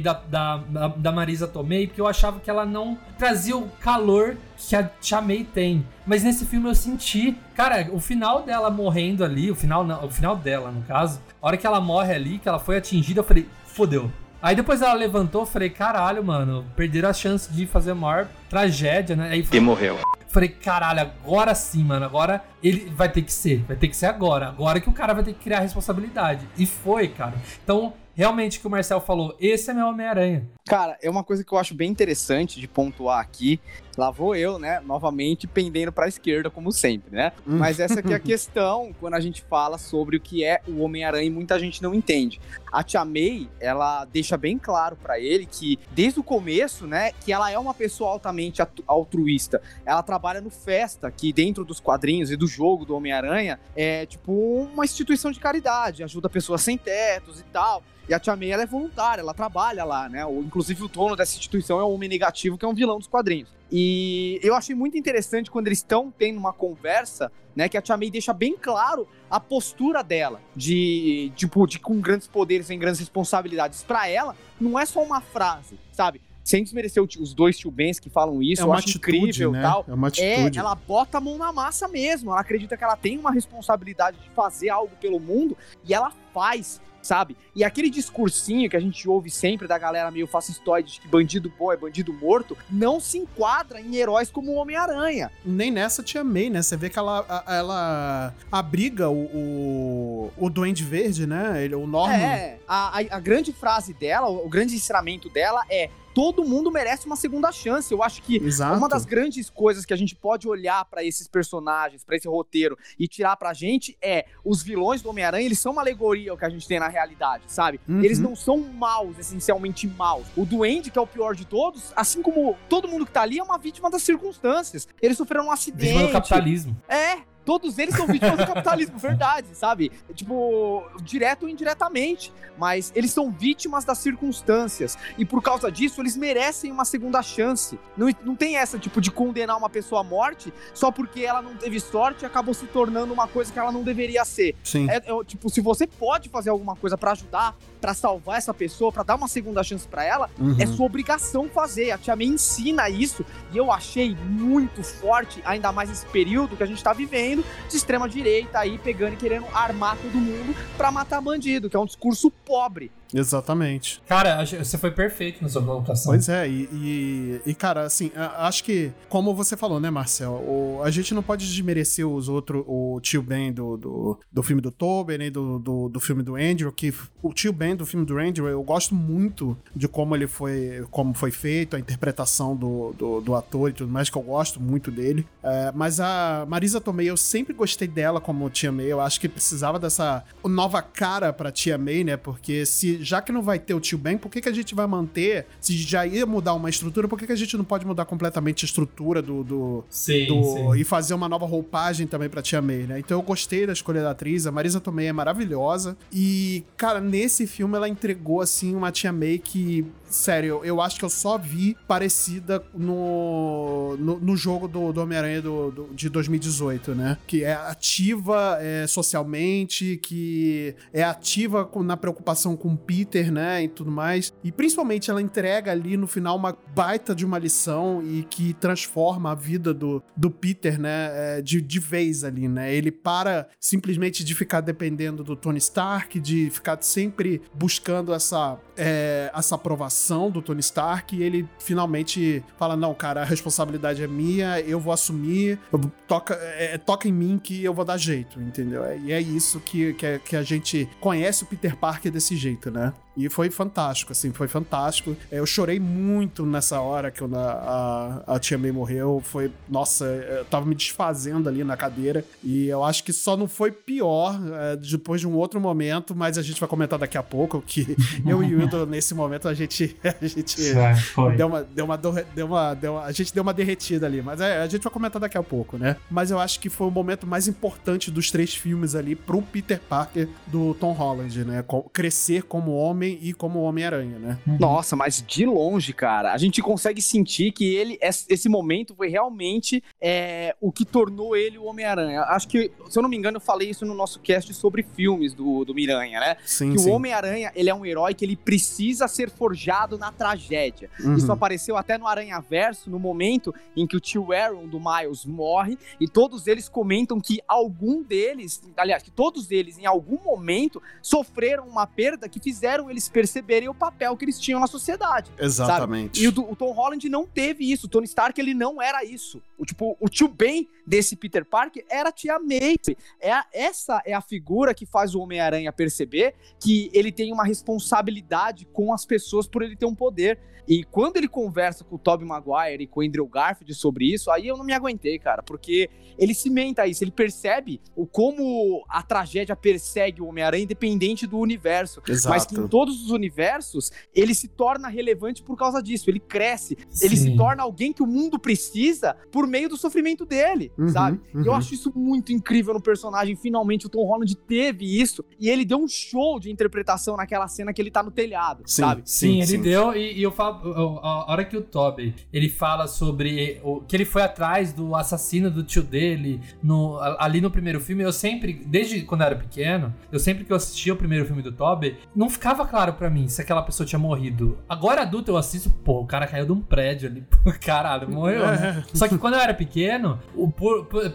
[0.00, 4.36] da, da, da- da Marisa Tomei, porque eu achava que ela não trazia o calor
[4.68, 5.86] que a May tem.
[6.06, 10.10] Mas nesse filme eu senti, cara, o final dela morrendo ali, o final não, o
[10.10, 13.24] final dela, no caso, a hora que ela morre ali, que ela foi atingida, eu
[13.24, 14.10] falei, fodeu.
[14.42, 18.26] Aí depois ela levantou, eu falei, caralho, mano, perderam a chance de fazer a maior
[18.50, 19.30] tragédia, né?
[19.30, 19.98] Aí E morreu.
[20.26, 22.06] Falei, caralho, agora sim, mano.
[22.06, 23.62] Agora ele vai ter que ser.
[23.68, 24.48] Vai ter que ser agora.
[24.48, 26.48] Agora que o cara vai ter que criar responsabilidade.
[26.56, 27.34] E foi, cara.
[27.62, 30.48] Então, realmente, o que o Marcel falou, esse é meu Homem-Aranha.
[30.64, 33.60] Cara, é uma coisa que eu acho bem interessante de pontuar aqui.
[33.98, 34.80] Lá vou eu, né?
[34.80, 37.32] Novamente pendendo pra esquerda, como sempre, né?
[37.46, 37.58] Hum.
[37.58, 40.80] Mas essa aqui é a questão quando a gente fala sobre o que é o
[40.82, 42.40] Homem-Aranha e muita gente não entende.
[42.72, 47.32] A Tia May, ela deixa bem claro pra ele que, desde o começo, né, que
[47.32, 49.60] ela é uma pessoa altamente altruísta.
[49.84, 54.32] Ela trabalha no Festa, que dentro dos quadrinhos e do jogo do Homem-Aranha é tipo
[54.72, 57.82] uma instituição de caridade, ajuda pessoas sem tetos e tal.
[58.08, 60.26] E a Tia May, ela é voluntária, ela trabalha lá, né?
[60.26, 63.08] O- Inclusive o dono dessa instituição é o Homem Negativo, que é um vilão dos
[63.08, 63.48] quadrinhos.
[63.70, 67.70] E eu achei muito interessante quando eles estão tendo uma conversa, né?
[67.70, 72.28] Que a Tia May deixa bem claro a postura dela de, tipo, de com grandes
[72.28, 73.82] poderes e grandes responsabilidades.
[73.82, 76.20] Pra ela, não é só uma frase, sabe?
[76.44, 79.52] Sem desmerecer os dois tio Bens que falam isso, é eu uma acho atitude, incrível
[79.52, 79.62] né?
[79.62, 79.84] tal.
[79.88, 80.58] É uma É, atitude.
[80.58, 82.30] ela bota a mão na massa mesmo.
[82.30, 86.80] Ela acredita que ela tem uma responsabilidade de fazer algo pelo mundo e ela faz,
[87.00, 87.36] sabe?
[87.54, 91.52] E aquele discursinho que a gente ouve sempre da galera meio fascistoide de que bandido
[91.58, 95.30] bom é bandido morto, não se enquadra em heróis como o Homem-Aranha.
[95.44, 96.60] Nem nessa te amei, né?
[96.62, 101.62] Você vê que ela, ela abriga o, o, o Duende Verde, né?
[101.64, 102.14] Ele, o Norman.
[102.14, 106.70] É, a, a, a grande frase dela, o, o grande ensinamento dela é todo mundo
[106.70, 107.92] merece uma segunda chance.
[107.92, 108.78] Eu acho que Exato.
[108.78, 112.78] Uma das grandes coisas que a gente pode olhar pra esses personagens, pra esse roteiro
[112.98, 116.44] e tirar pra gente é os vilões do Homem-Aranha, eles são uma alegoria ao que
[116.44, 117.80] a gente tem na realidade, sabe?
[117.88, 118.02] Uhum.
[118.02, 120.26] Eles não são maus, essencialmente maus.
[120.36, 123.38] O Duende, que é o pior de todos, assim como todo mundo que tá ali,
[123.38, 124.88] é uma vítima das circunstâncias.
[125.00, 125.92] Eles sofreram um acidente.
[125.92, 126.76] Vítima do capitalismo.
[126.88, 129.90] É, todos eles são vítimas do capitalismo, verdade, sabe?
[130.14, 132.32] Tipo, direto ou indiretamente.
[132.58, 134.96] Mas eles são vítimas das circunstâncias.
[135.18, 137.78] E por causa disso, eles merecem uma segunda chance.
[137.96, 141.54] Não, não tem essa, tipo, de condenar uma pessoa à morte só porque ela não
[141.56, 144.54] teve sorte e acabou se tornando uma coisa que ela não deveria ser.
[144.62, 144.88] Sim.
[144.90, 148.92] É, é, tipo, se você pode fazer alguma coisa pra ajudar, pra salvar essa pessoa,
[148.92, 150.56] pra dar uma segunda chance pra ela, Uhum.
[150.60, 151.90] é sua obrigação fazer.
[151.90, 156.62] A Tia May ensina isso e eu achei muito forte, ainda mais nesse período que
[156.62, 160.90] a gente tá vivendo, de extrema direita aí pegando e querendo armar todo mundo pra
[160.90, 162.90] matar bandido, que é um discurso pobre.
[163.14, 164.00] Exatamente.
[164.08, 166.12] Cara, você foi perfeito na sua colocação.
[166.12, 170.80] Pois é, e, e, e, cara, assim, acho que, como você falou, né, Marcel, o-
[170.82, 174.70] a gente não pode desmerecer os outros, o tio Ben do, do, do filme do
[174.70, 176.92] Tobey, nem do, do, do filme do Andrew, que
[177.22, 181.14] o tio Ben do filme do Andrew, eu gosto muito de como ele foi, como
[181.14, 184.90] foi feito, a interpretação do, do, do ator e tudo mais, que eu gosto muito
[184.90, 185.26] dele.
[185.42, 189.28] É, mas a Marisa Tomei, eu sempre gostei dela como Tia May, eu acho que
[189.28, 193.74] precisava dessa nova cara pra Tia May, né, porque se, já que não vai ter
[193.74, 196.70] o tio Ben, por que, que a gente vai manter, se já ia mudar uma
[196.70, 200.26] estrutura, por que, que a gente não pode mudar completamente a estrutura do, do, Sim,
[200.26, 200.80] do- sim.
[200.80, 202.98] e fazer uma nova roupagem também pra Tia May, né?
[202.98, 207.46] Então eu gostei da escolha da atriz, a Marisa Tomei é maravilhosa e, cara, nesse
[207.46, 211.36] filme ela entregou, assim, uma Tia May que, sério, eu, eu acho que eu só
[211.38, 217.18] vi parecida no, no, no jogo do, do Homem-Aranha do, do- de 2018, né?
[217.26, 223.64] Que é ativa é, socialmente, que é ativa com- na preocupação com o Peter, né?
[223.64, 224.32] E tudo mais.
[224.44, 229.32] E principalmente ela entrega ali no final uma baita de uma lição e que transforma
[229.32, 231.38] a vida do, do Peter, né?
[231.38, 232.74] é, de, de vez ali, né?
[232.74, 239.30] Ele para simplesmente de ficar dependendo do Tony Stark, de ficar sempre buscando essa, é,
[239.34, 244.60] essa aprovação do Tony Stark e ele finalmente fala: Não, cara, a responsabilidade é minha,
[244.60, 245.58] eu vou assumir,
[246.06, 248.84] toca, é, toca em mim que eu vou dar jeito, entendeu?
[248.84, 252.70] É- E é isso que, que, que a gente conhece o Peter Parker desse jeito,
[252.70, 252.81] né?
[252.82, 252.92] né?
[253.16, 255.14] E foi fantástico, assim, foi fantástico.
[255.30, 259.20] É, Eu chorei muito nessa hora que eu- a, a, a Tia May morreu.
[259.24, 262.24] Foi, nossa, eu tava me desfazendo ali na cadeira.
[262.42, 266.38] E eu acho que só não foi pior é, depois de um outro momento, mas
[266.38, 267.96] a gente vai comentar daqui a pouco que
[268.26, 269.94] eu e o Hildo, nesse momento, a gente.
[270.22, 270.94] A gente É.
[271.36, 274.40] Deu uma, deu uma, deu uma, deu uma- a gente deu uma derretida ali, mas
[274.40, 275.96] é, a gente vai comentar daqui a pouco, né?
[276.10, 279.80] Mas eu acho que foi o momento mais importante dos três filmes ali pro Peter
[279.88, 281.64] Parker do Tom Holland, né?
[281.92, 284.38] Crescer como homem e como Homem-Aranha, né?
[284.58, 289.08] Nossa, mas de longe, cara, a gente consegue sentir que ele, es- esse momento foi
[289.08, 292.22] realmente é, o que tornou ele o Homem-Aranha.
[292.22, 295.34] Acho que, se eu não me engano, eu falei isso no nosso cast sobre filmes
[295.34, 296.36] do, do Miranha, né?
[296.44, 296.90] Sim, que sim.
[296.90, 300.90] o Homem-Aranha, ele é um herói que ele precisa ser forjado na tragédia.
[301.00, 301.16] Uhum.
[301.16, 305.24] Isso apareceu até no Aranha Verso, no momento em que o tio Aaron do Miles
[305.24, 310.82] morre, e todos eles comentam que algum deles, aliás, que todos eles em algum momento
[311.00, 315.30] sofreram uma perda que fizeram eles perceberem o papel que eles tinham na sociedade.
[315.38, 316.22] Exatamente.
[316.22, 317.86] E o, o Tom Holland não teve isso.
[317.86, 319.42] O Tony Stark, ele não era isso.
[319.62, 322.74] O, tipo, o tio Ben desse Peter Parker era a tia May.
[323.20, 327.44] É a- essa é a figura que faz o Homem-Aranha perceber que ele tem uma
[327.44, 330.36] responsabilidade com as pessoas por ele ter um poder.
[330.66, 334.30] E quando ele conversa com o Tobey Maguire e com o Andrew Garfield sobre isso,
[334.30, 339.02] aí eu não me aguentei, cara, porque ele cimenta isso, ele percebe o como a
[339.02, 342.00] tragédia persegue o Homem-Aranha independente do universo.
[342.28, 342.68] Mas que em Exato.
[342.68, 346.08] todos os universos, ele se torna relevante por causa disso.
[346.08, 347.32] Ele cresce, ele Sim.
[347.32, 351.20] se torna alguém que o mundo precisa por meio do sofrimento dele, Uhum, sabe?
[351.34, 351.58] E eu uhum.
[351.58, 353.36] acho isso muito incrível no personagem.
[353.36, 357.72] Finalmente o Tom Holland teve isso e ele deu um show de interpretação naquela cena
[357.72, 359.02] que ele tá no telhado, Sim, sabe?
[359.04, 363.60] Sim, ele deu, e, e eu falo, a hora que o Toby, ele fala sobre
[363.62, 368.02] o, que ele foi atrás do assassino do tio dele, no, ali no primeiro filme,
[368.02, 371.42] eu sempre, desde quando eu era pequeno, eu sempre que eu assistia o primeiro filme
[371.42, 374.58] do Toby, não ficava claro pra mim se aquela pessoa tinha morrido.
[374.68, 377.24] Agora adulto eu assisto, pô, o cara caiu de um prédio ali,
[377.60, 378.84] caralho, morreu, né?
[378.94, 380.50] Só que quando eu era pequeno, o,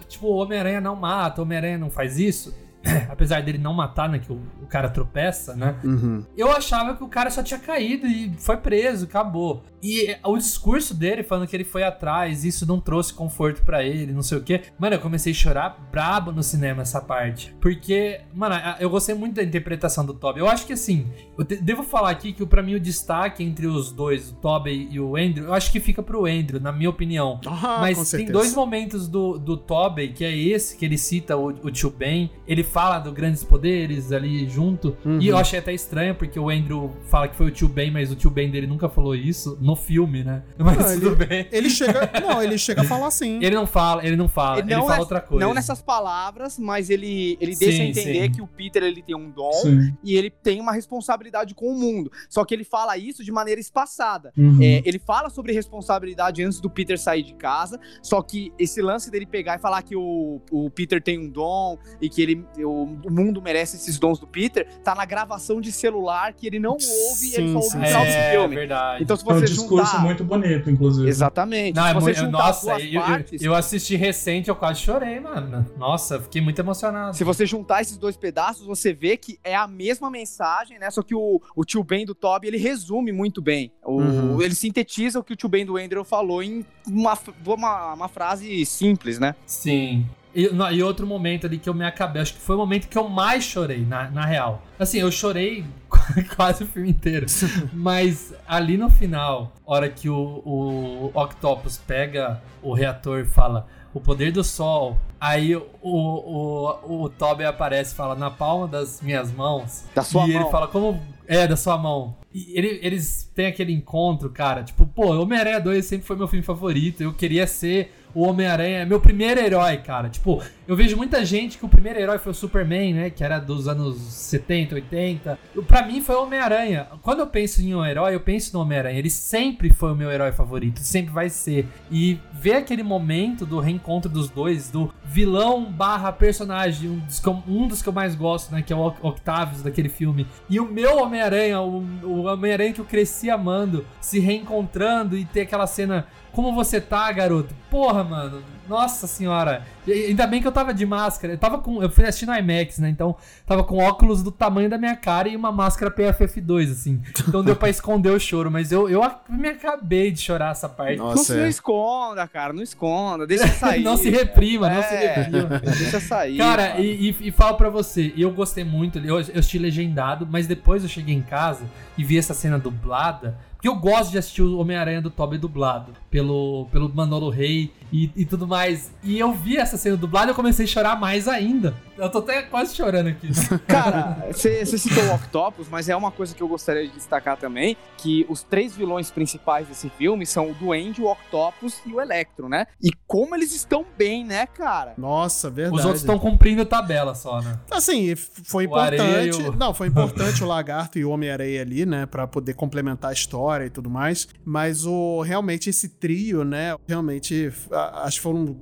[0.08, 2.56] tipo, Homem-Aranha não mata, Homem-Aranha não faz isso,
[3.10, 5.76] apesar dele não matar, né, que o, o cara tropeça, né?
[5.84, 6.24] Uhum.
[6.38, 9.64] Eu achava que o cara só tinha caído e foi preso, acabou.
[9.82, 13.84] E é, o discurso dele falando que ele foi atrás, isso não trouxe conforto pra
[13.84, 14.62] ele, não sei o quê.
[14.80, 17.56] Mano, eu comecei a chorar brabo no cinema essa parte.
[17.62, 20.40] Porque, mano, eu gostei muito da interpretação do Toby.
[20.40, 21.08] Eu acho que assim,
[21.38, 24.88] eu de- devo falar aqui que pra mim o destaque entre os dois, o Toby
[24.92, 27.40] e o Andrew, eu acho que fica pro Andrew, na minha opinião.
[27.46, 31.48] Ah, Mas tem dois momentos do, do Tobey, que é esse, que ele cita o,
[31.48, 32.32] o tio Ben.
[32.48, 34.96] Ele fala do grandes poderes ali junto.
[35.04, 35.20] Uhum.
[35.20, 38.12] E eu achei até estranho, porque o Andrew fala que foi o tio Ben, mas
[38.12, 40.44] o tio Ben dele nunca falou isso no filme, né?
[40.60, 41.48] Mas Ah, tudo bem.
[41.52, 42.12] Ele chega.
[42.22, 43.40] Não, ele chega a falar assim.
[43.44, 45.44] Ele não fala, ele não fala, ele, não fala é- outra coisa.
[45.46, 48.32] Não nessas palavras, mas ele, ele deixa Sim, entender sim.
[48.32, 49.94] que o Peter ele tem um dom Sim.
[50.04, 52.12] e ele tem uma responsabilidade com o mundo.
[52.30, 54.32] Só que ele fala isso de maneira espaçada.
[54.38, 54.60] Uhum.
[54.62, 59.10] É, ele fala sobre responsabilidade antes do Peter sair de casa, só que esse lance
[59.10, 62.84] dele pegar e falar que o, o Peter tem um dom e que ele, o,
[63.04, 66.74] o mundo merece esses dons do Peter, tá na gravação de celular que ele não
[66.74, 68.56] ouve e ele Sim, só ouve sim, no final do É, filme.
[68.56, 69.04] verdade.
[69.04, 70.04] Então se É um você discurso juntar...
[70.04, 71.08] muito bonito, inclusive.
[71.10, 71.76] Exatamente.
[71.76, 73.42] Não, se é você muito, juntar nossa, duas eu, eu- partes...
[73.42, 75.66] eu assisti recente, eu quase chorei, mano.
[75.78, 77.16] Nossa, fiquei muito emocionado.
[77.16, 80.90] Se você juntar esses dois pedaços, você vê que é a mesma mensagem, né?
[80.92, 83.72] Só que o, o tio Ben do Toby, ele resume muito bem.
[83.84, 84.42] O- Uhum.
[84.42, 88.66] Ele sintetiza o que o tio Ben do Andrew falou em uma, uma, uma frase
[88.66, 89.36] simples, né?
[89.46, 90.06] Sim.
[90.38, 92.88] E, não, e outro momento ali que eu me acabei, acho que foi o momento
[92.88, 94.62] que eu mais chorei, na, na real.
[94.78, 95.66] Assim, eu chorei
[96.38, 97.26] quase o filme inteiro.
[97.74, 104.00] Mas ali no final, hora que o, o Octopus pega o reator e fala o
[104.00, 109.32] poder do sol, aí o, o, o Toby aparece e fala na palma das minhas
[109.32, 109.86] mãos.
[109.96, 110.42] Da sua e mão.
[110.42, 111.02] ele fala como.
[111.28, 112.16] É, da sua mão.
[112.32, 114.64] E ele- eles têm aquele encontro, cara.
[114.64, 117.02] Tipo, pô, Homem-Aranha 2 sempre foi meu filme favorito.
[117.02, 120.10] Eu queria ser o Homem-Aranha, meu primeiro herói, cara.
[120.10, 123.10] Tipo, eu vejo muita gente que o primeiro herói foi o Superman, né?
[123.10, 125.40] Que era dos anos 70, 80.
[125.68, 126.88] Pra mim foi o Homem-Aranha.
[127.02, 128.98] Quando eu penso em um herói, eu penso no Homem-Aranha.
[128.98, 130.80] Ele sempre foi o meu herói favorito.
[130.80, 131.68] Sempre vai ser.
[131.92, 137.28] E ver aquele momento do reencontro dos dois, do vilão barra personagem, um dos que
[137.28, 138.62] eu, um dos que eu mais gosto, né?
[138.62, 140.26] Que é o Oc- Octavius daquele filme.
[140.50, 145.42] E o meu Homem-Aranha, o, o Homem-Aranha que eu cresci amando, se reencontrando e ter
[145.42, 146.08] aquela cena.
[146.38, 147.52] Como você tá, garoto?
[147.68, 148.44] Porra, mano.
[148.70, 149.66] Nossa senhora.
[149.88, 151.34] E ainda bem que eu tava de máscara.
[151.34, 151.82] Eu tava com.
[151.82, 152.90] Eu fui assistir no IMAX, né?
[152.90, 157.02] Então, tava com óculos do tamanho da minha cara e uma máscara PFF2, assim.
[157.28, 158.52] Então deu pra esconder o choro.
[158.52, 160.98] Mas eu, eu me acabei de chorar essa parte.
[160.98, 161.50] não, se Nossa, não é.
[161.50, 163.82] esconda, cara, não esconda, deixa sair.
[163.84, 165.60] não se reprima, não se É, reprima.
[165.60, 166.38] Deixa sair.
[166.38, 170.46] Cara, e, e, e falo pra você, eu gostei muito, eu, eu assisti legendado, mas
[170.46, 171.64] depois eu cheguei em casa
[171.98, 175.92] e vi essa cena dublada, porque eu gosto de assistir o Homem-Aranha do Tobey dublado,
[176.12, 178.92] pelo, pelo Manolo Rey e, e tudo mais.
[179.04, 181.76] E eu vi essa cena dublada e eu comecei a chorar mais ainda.
[181.98, 183.28] Eu tô até quase chorando aqui.
[183.68, 187.76] Cara, você citou o Octopus, mas é uma coisa que eu gostaria de destacar também,
[187.98, 192.48] que os três vilões principais desse filme são o Duende, o Octopus e o Electro,
[192.48, 192.68] né?
[192.82, 194.94] E como eles estão bem, né, cara?
[194.98, 195.78] Nossa, verdade.
[195.80, 197.58] Os outros estão cumprindo tabela só, né?
[197.72, 199.50] Assim, foi O Areia importante.
[199.50, 202.06] o- Não, foi importante o Lagarto e o Homem-Areia ali, né?
[202.06, 204.28] Pra poder complementar a história e tudo mais.
[204.46, 206.76] Mas o realmente esse trio, né?
[206.88, 208.56] Realmente, acho que foram.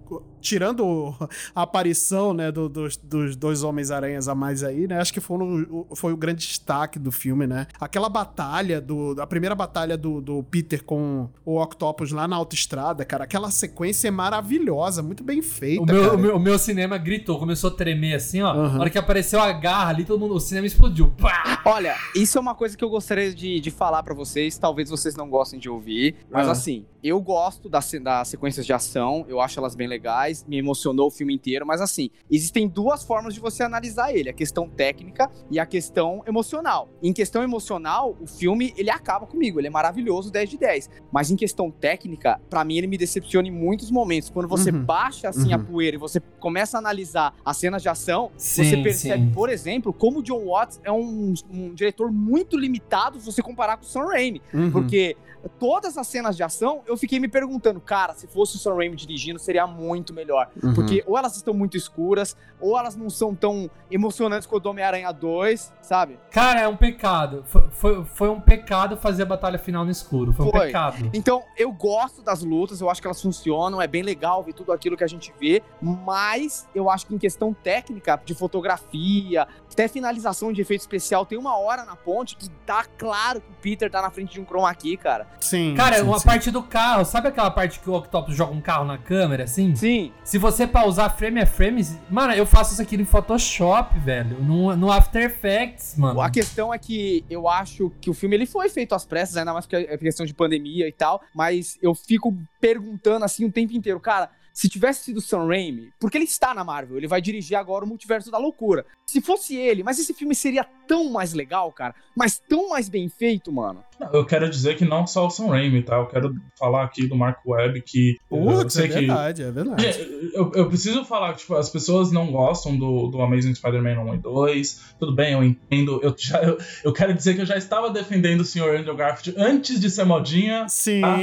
[0.45, 1.13] Tirando
[1.55, 4.99] a aparição, né, do- dos, dos dois Homens-Aranhas a mais aí, né?
[5.01, 7.65] Acho que foi o, foi o grande destaque do filme, né?
[7.79, 13.03] Aquela batalha, do, a primeira batalha do, do Peter com o Octopus lá na autoestrada,
[13.03, 15.81] cara, aquela sequência é maravilhosa, muito bem feita.
[15.81, 16.15] O meu, cara.
[16.15, 18.49] o, meu, o meu cinema gritou, começou a tremer assim, ó.
[18.51, 18.73] Aham.
[18.75, 21.11] Na hora que apareceu a garra ali, todo mundo, o cinema explodiu.
[21.17, 21.61] Pá!
[21.65, 24.57] Olha, isso é uma coisa que eu gostaria de, de falar pra vocês.
[24.57, 26.15] Talvez vocês não gostem de ouvir.
[26.31, 26.51] Mas Ah.
[26.51, 29.25] assim, eu gosto das, das sequências de ação.
[29.27, 30.34] Eu acho elas bem legais.
[30.43, 31.65] Me emocionou o filme inteiro.
[31.65, 36.23] Mas assim, existem duas formas de você analisar ele: a questão técnica e a questão
[36.27, 36.89] emocional.
[37.01, 39.59] Em questão emocional, o filme ele acaba comigo.
[39.59, 40.89] Ele é maravilhoso, 10 de 10.
[41.11, 44.29] Mas em questão técnica, pra mim ele me decepciona em muitos momentos.
[44.29, 44.83] Quando você Uhum.
[44.83, 45.65] baixa assim a Uhum.
[45.65, 49.31] poeira e você começa a analisar as cenas de ação, Sim, você percebe, sim.
[49.31, 53.77] por exemplo, como o John Watts é um, um diretor muito limitado se você comparar
[53.77, 54.41] com o Sam Raimi.
[54.53, 54.71] Uhum.
[54.71, 55.15] Porque
[55.59, 58.95] todas as cenas de ação, eu fiquei me perguntando, cara, se fosse o Sam Raimi
[58.95, 60.49] dirigindo, seria muito melhor.
[60.63, 60.73] Uhum.
[60.73, 65.11] Porque ou elas estão muito escuras, ou elas não são tão emocionantes quanto o Homem-Aranha
[65.11, 66.17] 2, sabe?
[66.31, 67.43] Cara, é um pecado.
[67.45, 70.33] Foi, foi, foi um pecado fazer a batalha final no escuro.
[70.33, 70.67] Foi um Foi.
[70.67, 71.09] pecado.
[71.13, 74.71] Então, eu gosto das lutas, eu acho que elas funcionam, é bem legal ver tudo
[74.71, 79.89] aquilo que a gente vê, mas eu acho que em questão técnica, de fotografia, até
[79.89, 83.91] finalização de efeito especial, tem uma hora na ponte que tá claro que o Peter
[83.91, 85.27] tá na frente de um chroma key, cara.
[85.41, 85.73] Sim.
[85.75, 86.25] Cara, sim, uma sim.
[86.25, 89.75] parte do carro, sabe aquela parte que o Octopus joga um carro na câmera, assim?
[89.75, 94.41] Sim, Se você pausar frame a frame, mano, eu faço isso aqui no Photoshop, velho.
[94.41, 96.21] No, no After Effects, mano.
[96.21, 99.51] A questão é que eu acho que o filme ele foi feito às pressas, ainda
[99.51, 103.73] mais porque é questão de pandemia e tal, mas eu fico perguntando assim o tempo
[103.73, 107.21] inteiro, cara, se tivesse sido o Sam Raimi, porque ele está na Marvel, ele vai
[107.21, 108.85] dirigir agora o Multiverso da Loucura.
[109.05, 113.09] Se fosse ele, mas esse filme seria tão mais legal, cara, mas tão mais bem
[113.09, 113.83] feito, mano.
[114.11, 115.95] Eu quero dizer que não só o Sam Raimi, tá?
[115.95, 118.17] Eu quero falar aqui do Mark Webb que.
[118.29, 118.93] Putz, é que.
[118.93, 119.85] verdade, é verdade.
[120.33, 124.15] Eu, eu preciso falar que tipo, as pessoas não gostam do, do Amazing Spider-Man 1
[124.15, 124.81] e 2.
[124.99, 125.99] Tudo bem, eu entendo.
[126.03, 128.77] Eu, já, eu, eu quero dizer que eu já estava defendendo o Sr.
[128.79, 130.67] Andrew Garfield antes de ser modinha.
[130.67, 131.01] Sim.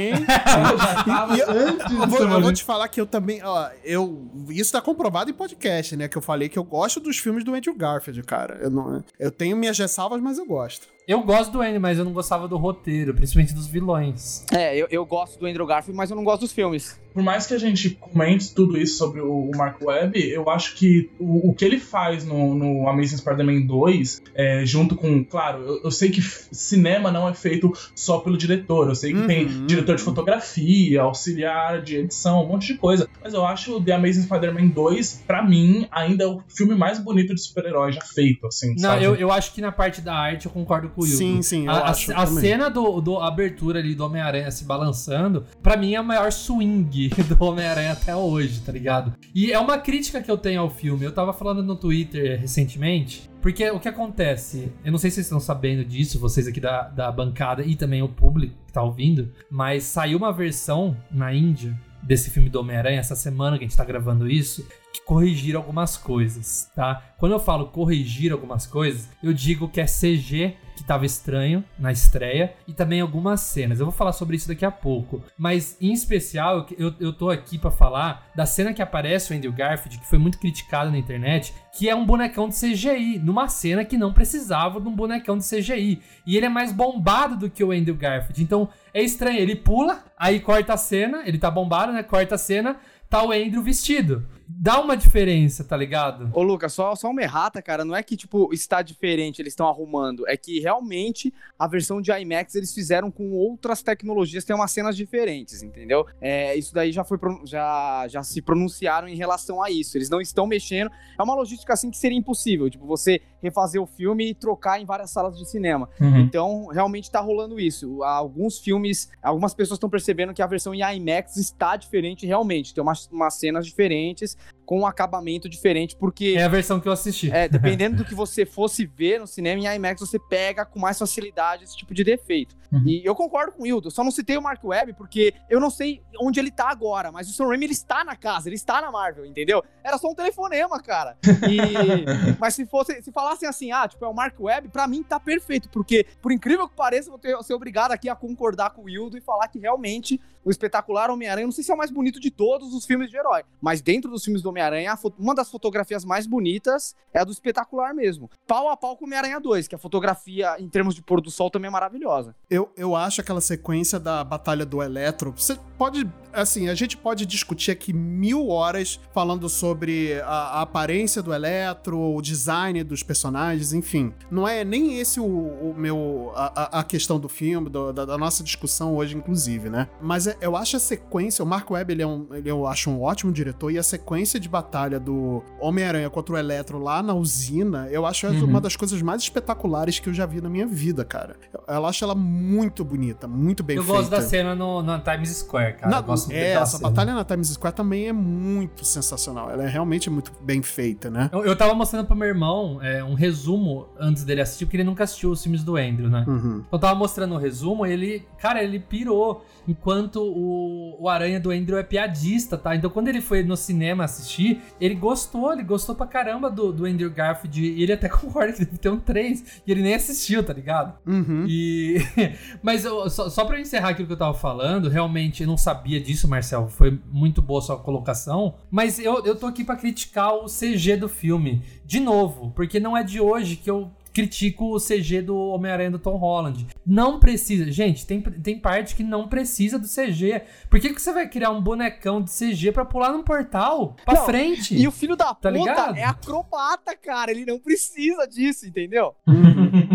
[0.63, 2.53] Eu já tava eu- antes de Eu vou, ser eu vou modinha.
[2.53, 6.07] te falar que eu também, ó, eu isso tá comprovado em podcast, né?
[6.07, 8.59] Que eu falei que eu gosto dos filmes do Andrew Garfield, cara.
[8.61, 10.87] Eu, não, eu tenho minhas ressalvas, mas eu gosto.
[11.05, 14.45] Eu gosto do Andy, mas eu não gostava do roteiro, principalmente dos vilões.
[14.53, 16.97] É, eu, eu gosto do Andrew Garfield, mas eu não gosto dos filmes.
[17.13, 20.75] Por mais que a gente comente tudo isso sobre o, o Mark Webb, eu acho
[20.75, 25.23] que o, o que ele faz no, no Amazing Spider-Man 2, é, junto com.
[25.23, 28.87] Claro, eu, eu sei que cinema não é feito só pelo diretor.
[28.89, 29.27] Eu sei que Uhum.
[29.27, 33.07] tem diretor de fotografia, auxiliar de edição, um monte de coisa.
[33.23, 36.99] Mas eu acho o The Amazing Spider-Man 2, pra mim, ainda é o filme mais
[36.99, 38.71] bonito de super-herói já feito, assim.
[38.75, 39.03] Não, sabe?
[39.03, 41.13] eu, eu acho que na parte da arte eu concordo com o Hugo.
[41.13, 44.49] Sim, sim, eu a, a- acho a cena do, do a abertura ali do Homem-Aranha
[44.51, 49.13] se balançando, pra mim é o maior swing do Homem-Aranha até hoje, tá ligado?
[49.33, 51.05] E é uma crítica que eu tenho ao filme.
[51.05, 54.71] Eu tava falando no Twitter recentemente, porque o que acontece?
[54.83, 58.01] Eu não sei se vocês estão sabendo disso, vocês aqui da, da bancada e também
[58.01, 62.99] o público que tá ouvindo, mas saiu uma versão na Índia desse filme do Homem-Aranha
[62.99, 67.01] essa semana que a gente tá gravando isso, que corrigiram algumas coisas, tá?
[67.17, 71.91] Quando eu falo corrigir algumas coisas, eu digo que é CG que tava estranho na
[71.91, 73.79] estreia e também algumas cenas.
[73.79, 77.57] Eu vou falar sobre isso daqui a pouco, mas em especial eu, eu tô aqui
[77.57, 81.53] pra falar da cena que aparece o Andrew Garfield, que foi muito criticado na internet,
[81.75, 85.47] que é um bonecão de CGI, numa cena que não precisava de um bonecão de
[85.47, 86.01] CGI.
[86.25, 88.43] E ele é mais bombado do que o Andrew Garfield.
[88.43, 92.03] Então é estranho, ele pula, aí corta a cena, ele tá bombado, né?
[92.03, 92.77] Corta a cena,
[93.09, 94.25] tá o Andrew vestido.
[94.47, 96.29] Dá uma diferença, tá ligado?
[96.33, 97.83] Ô, Lucas, só, só uma errata, cara.
[97.85, 100.27] Não é que, tipo, está diferente, eles estão arrumando.
[100.27, 104.95] É que realmente a versão de IMAX eles fizeram com outras tecnologias, tem umas cenas
[104.95, 106.05] diferentes, entendeu?
[106.21, 109.97] É, isso daí já foi já, já se pronunciaram em relação a isso.
[109.97, 110.91] Eles não estão mexendo.
[111.17, 112.69] É uma logística assim que seria impossível.
[112.69, 115.89] Tipo, você refazer o filme e trocar em várias salas de cinema.
[115.99, 116.19] Uhum.
[116.19, 118.01] Então, realmente tá rolando isso.
[118.03, 122.73] Alguns filmes, algumas pessoas estão percebendo que a versão em IMAX está diferente realmente.
[122.73, 126.35] Tem umas, umas cenas diferentes, is com um acabamento diferente, porque.
[126.37, 127.31] É a versão que eu assisti.
[127.31, 130.97] É, dependendo do que você fosse ver no cinema, em IMAX você pega com mais
[130.97, 132.55] facilidade esse tipo de defeito.
[132.71, 132.83] Uhum.
[132.87, 135.69] E eu concordo com o Hildo, só não citei o Mark Webb porque eu não
[135.69, 138.81] sei onde ele tá agora, mas o Sam Raimi ele está na casa, ele está
[138.81, 139.63] na Marvel, entendeu?
[139.83, 141.15] Era só um telefonema, cara.
[141.47, 141.57] E...
[142.39, 145.19] mas se fosse, se falassem assim, ah, tipo, é o Mark Webb, pra mim tá
[145.19, 148.85] perfeito, porque por incrível que pareça, eu vou ter- ser obrigado aqui a concordar com
[148.85, 151.91] o Hildo e falar que realmente o espetacular Homem-Aranha, não sei se é o mais
[151.91, 155.49] bonito de todos os filmes de herói, mas dentro dos filmes do Homem-Aranha, uma das
[155.49, 158.29] fotografias mais bonitas é a do espetacular mesmo.
[158.47, 161.49] Pau a pau com Homem-Aranha 2, que a fotografia, em termos de pôr do sol,
[161.49, 162.35] também é maravilhosa.
[162.49, 165.33] Eu, eu acho aquela sequência da Batalha do Eletro.
[165.35, 166.09] Você pode.
[166.31, 171.99] Assim, a gente pode discutir aqui mil horas falando sobre a, a aparência do Eletro,
[171.99, 174.11] o design dos personagens, enfim.
[174.31, 176.31] Não é nem esse o, o meu.
[176.35, 179.87] A, a, questão do filme, do, da, da, nossa discussão hoje, inclusive, né?
[180.01, 181.43] Mas é, eu acho a sequência.
[181.43, 184.39] O Mark Webb, ele é um, ele eu acho um ótimo diretor, e a sequência
[184.43, 188.43] de batalha do Homem-Aranha contra o Eletro lá na usina, eu acho uhum.
[188.43, 191.35] uma das coisas mais espetaculares que eu já vi na minha vida, cara.
[191.51, 193.97] Eu, eu acho ela muito bonita, muito bem eu feita.
[193.97, 195.89] Eu gosto da cena no, na Times Square, cara.
[195.89, 196.89] Na, eu gosto é, essa cena.
[196.89, 199.49] batalha na Times Square também é muito sensacional.
[199.49, 201.29] Ela é realmente muito bem feita, né?
[201.31, 204.83] Eu, eu tava mostrando pro meu irmão é, um resumo antes dele assistir, porque ele
[204.83, 206.25] nunca assistiu os filmes do Andrew, né?
[206.27, 206.63] Uhum.
[206.71, 209.45] Eu tava mostrando o resumo e ele, cara, ele pirou.
[209.65, 212.75] Enquanto o, o Aranha do Andrew é piadista, tá?
[212.75, 214.32] Então quando ele foi no cinema assistir,
[214.79, 217.61] ele gostou, ele gostou pra caramba do, do Andrew Garfield.
[217.61, 219.61] E ele até concorda que deve ter um 3.
[219.65, 220.97] E ele nem assistiu, tá ligado?
[221.05, 221.45] Uhum.
[221.47, 221.97] E.
[222.61, 225.57] Mas eu, só, só pra eu encerrar aquilo que eu tava falando, realmente eu não
[225.57, 226.67] sabia disso, Marcel.
[226.67, 228.55] Foi muito boa sua colocação.
[228.69, 231.61] Mas eu, eu tô aqui pra criticar o CG do filme.
[231.85, 235.99] De novo, porque não é de hoje que eu critico o CG do Homem-Aranha do
[235.99, 236.67] Tom Holland.
[236.85, 237.71] Não precisa.
[237.71, 240.43] Gente, tem, tem parte que não precisa do CG.
[240.69, 244.13] Por que, que você vai criar um bonecão de CG para pular num portal pra
[244.15, 244.75] não, frente?
[244.75, 245.97] E o filho da tá puta ligado?
[245.97, 247.31] é acrobata, cara.
[247.31, 249.15] Ele não precisa disso, entendeu?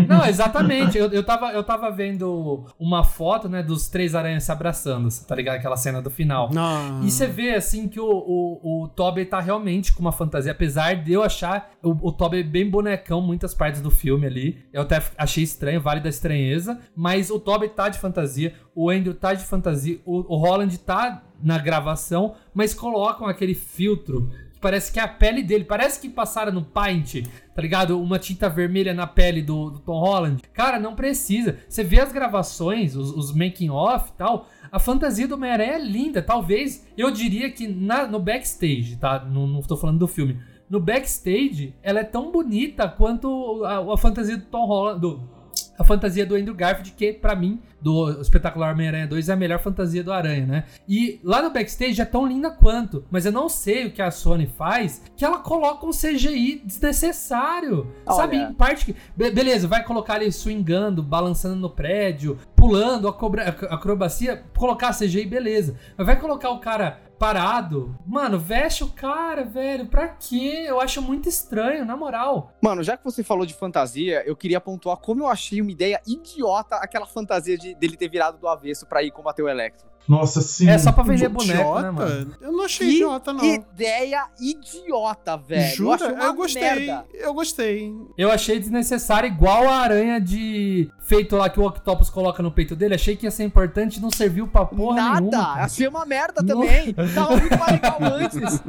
[0.09, 0.97] Não, exatamente.
[0.97, 5.35] Eu, eu, tava, eu tava vendo uma foto, né, dos três aranhas se abraçando, tá
[5.35, 5.55] ligado?
[5.57, 6.49] Aquela cena do final.
[6.51, 7.03] Não.
[7.03, 10.51] E você vê, assim, que o, o, o Toby tá realmente com uma fantasia.
[10.51, 14.65] Apesar de eu achar o, o Toby bem bonecão muitas partes do filme ali.
[14.73, 16.79] Eu até achei estranho, vale da estranheza.
[16.95, 21.23] Mas o Toby tá de fantasia, o Andrew tá de fantasia, o, o Holland tá
[21.41, 24.29] na gravação, mas colocam aquele filtro
[24.59, 25.63] parece que é a pele dele.
[25.63, 28.01] Parece que passaram no Paint, tá ligado?
[28.01, 30.41] Uma tinta vermelha na pele do, do Tom Holland.
[30.53, 31.57] Cara, não precisa.
[31.67, 34.47] Você vê as gravações, os, os making-off e tal.
[34.71, 36.21] A fantasia do Homem-Aranha é linda.
[36.21, 39.23] Talvez, eu diria que na, no backstage, tá?
[39.25, 40.39] Não, não tô falando do filme
[40.69, 45.38] no backstage, ela é tão bonita quanto a, a fantasia do Tom Holland, do,
[45.79, 49.59] a fantasia do Andrew Garfield, que para mim, do espetacular Homem-Aranha 2, é a melhor
[49.59, 50.63] fantasia do Aranha, né?
[50.87, 54.11] E lá no backstage é tão linda quanto, mas eu não sei o que a
[54.11, 57.87] Sony faz, que ela coloca um CGI desnecessário.
[58.05, 58.15] Olha.
[58.17, 58.95] Sabe, em parte que.
[59.15, 65.75] Be beleza, vai colocar ele swingando, balançando no prédio, pulando, acrobacia, colocar CGI, beleza.
[65.97, 67.95] Mas vai colocar o cara parado.
[68.07, 69.85] Mano, veste o cara, velho.
[69.87, 70.65] Pra quê?
[70.65, 72.53] Eu acho muito estranho, na moral.
[72.61, 76.01] Mano, já que você falou de fantasia, eu queria pontuar como eu achei uma ideia
[76.07, 79.89] idiota aquela fantasia de, dele ter virado do avesso para ir combater o Electro.
[80.09, 80.67] Nossa, sim.
[80.67, 81.81] É só pra vender boneco, idiota?
[81.83, 82.35] né, mano?
[82.41, 83.45] Eu não achei que idiota, não.
[83.45, 85.75] ideia idiota, velho.
[85.75, 86.05] Jura?
[86.07, 86.61] Eu, eu gostei.
[86.63, 87.05] Merda.
[87.13, 87.93] Eu gostei.
[88.17, 90.89] Eu achei desnecessário, igual a aranha de...
[91.01, 92.93] Feito lá que o Octopus coloca no peito dele.
[92.93, 95.21] Achei que ia ser importante e não serviu pra porra Nada.
[95.21, 95.37] nenhuma.
[95.37, 95.61] Nada.
[95.63, 96.93] Achei uma merda também.
[96.93, 98.61] Tava muito mais legal antes.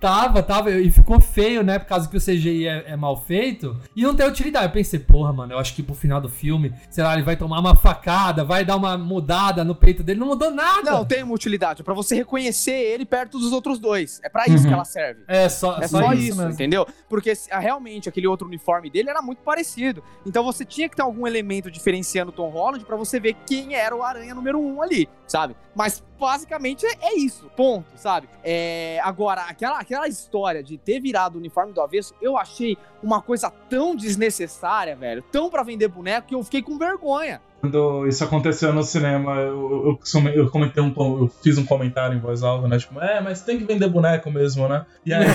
[0.00, 0.70] tava, tava.
[0.70, 1.78] E ficou feio, né?
[1.78, 3.76] Por causa que o CGI é, é mal feito.
[3.94, 4.64] E não tem utilidade.
[4.64, 7.36] Eu pensei, porra, mano, eu acho que pro final do filme, sei lá, ele vai
[7.36, 10.20] tomar uma facada, vai dar uma mudada no peito dele.
[10.20, 10.90] Não mudou nada.
[10.90, 11.80] Não, tem uma utilidade.
[11.82, 14.20] É pra você reconhecer ele perto dos outros dois.
[14.22, 14.68] É pra isso uhum.
[14.68, 15.22] que ela serve.
[15.28, 16.86] É só, é só, só isso, isso entendeu?
[17.08, 20.02] Porque ah, realmente aquele outro uniforme dele era muito parecido.
[20.26, 23.74] Então você tinha que ter algum elemento diferenciando o Tom Holland para você ver quem
[23.74, 25.56] era o Aranha número um ali, sabe?
[25.74, 28.28] Mas basicamente é, é isso, ponto, sabe?
[28.42, 33.22] É, agora, aquela, aquela história de ter virado o uniforme do avesso, eu achei uma
[33.22, 37.40] coisa tão desnecessária, velho, tão para vender boneco que eu fiquei com vergonha.
[37.60, 42.20] Quando isso aconteceu no cinema, eu, eu, eu comentei um, eu fiz um comentário em
[42.20, 42.78] voz alta, né?
[42.78, 44.86] Tipo, é, mas tem que vender boneco mesmo, né?
[45.04, 45.26] E aí.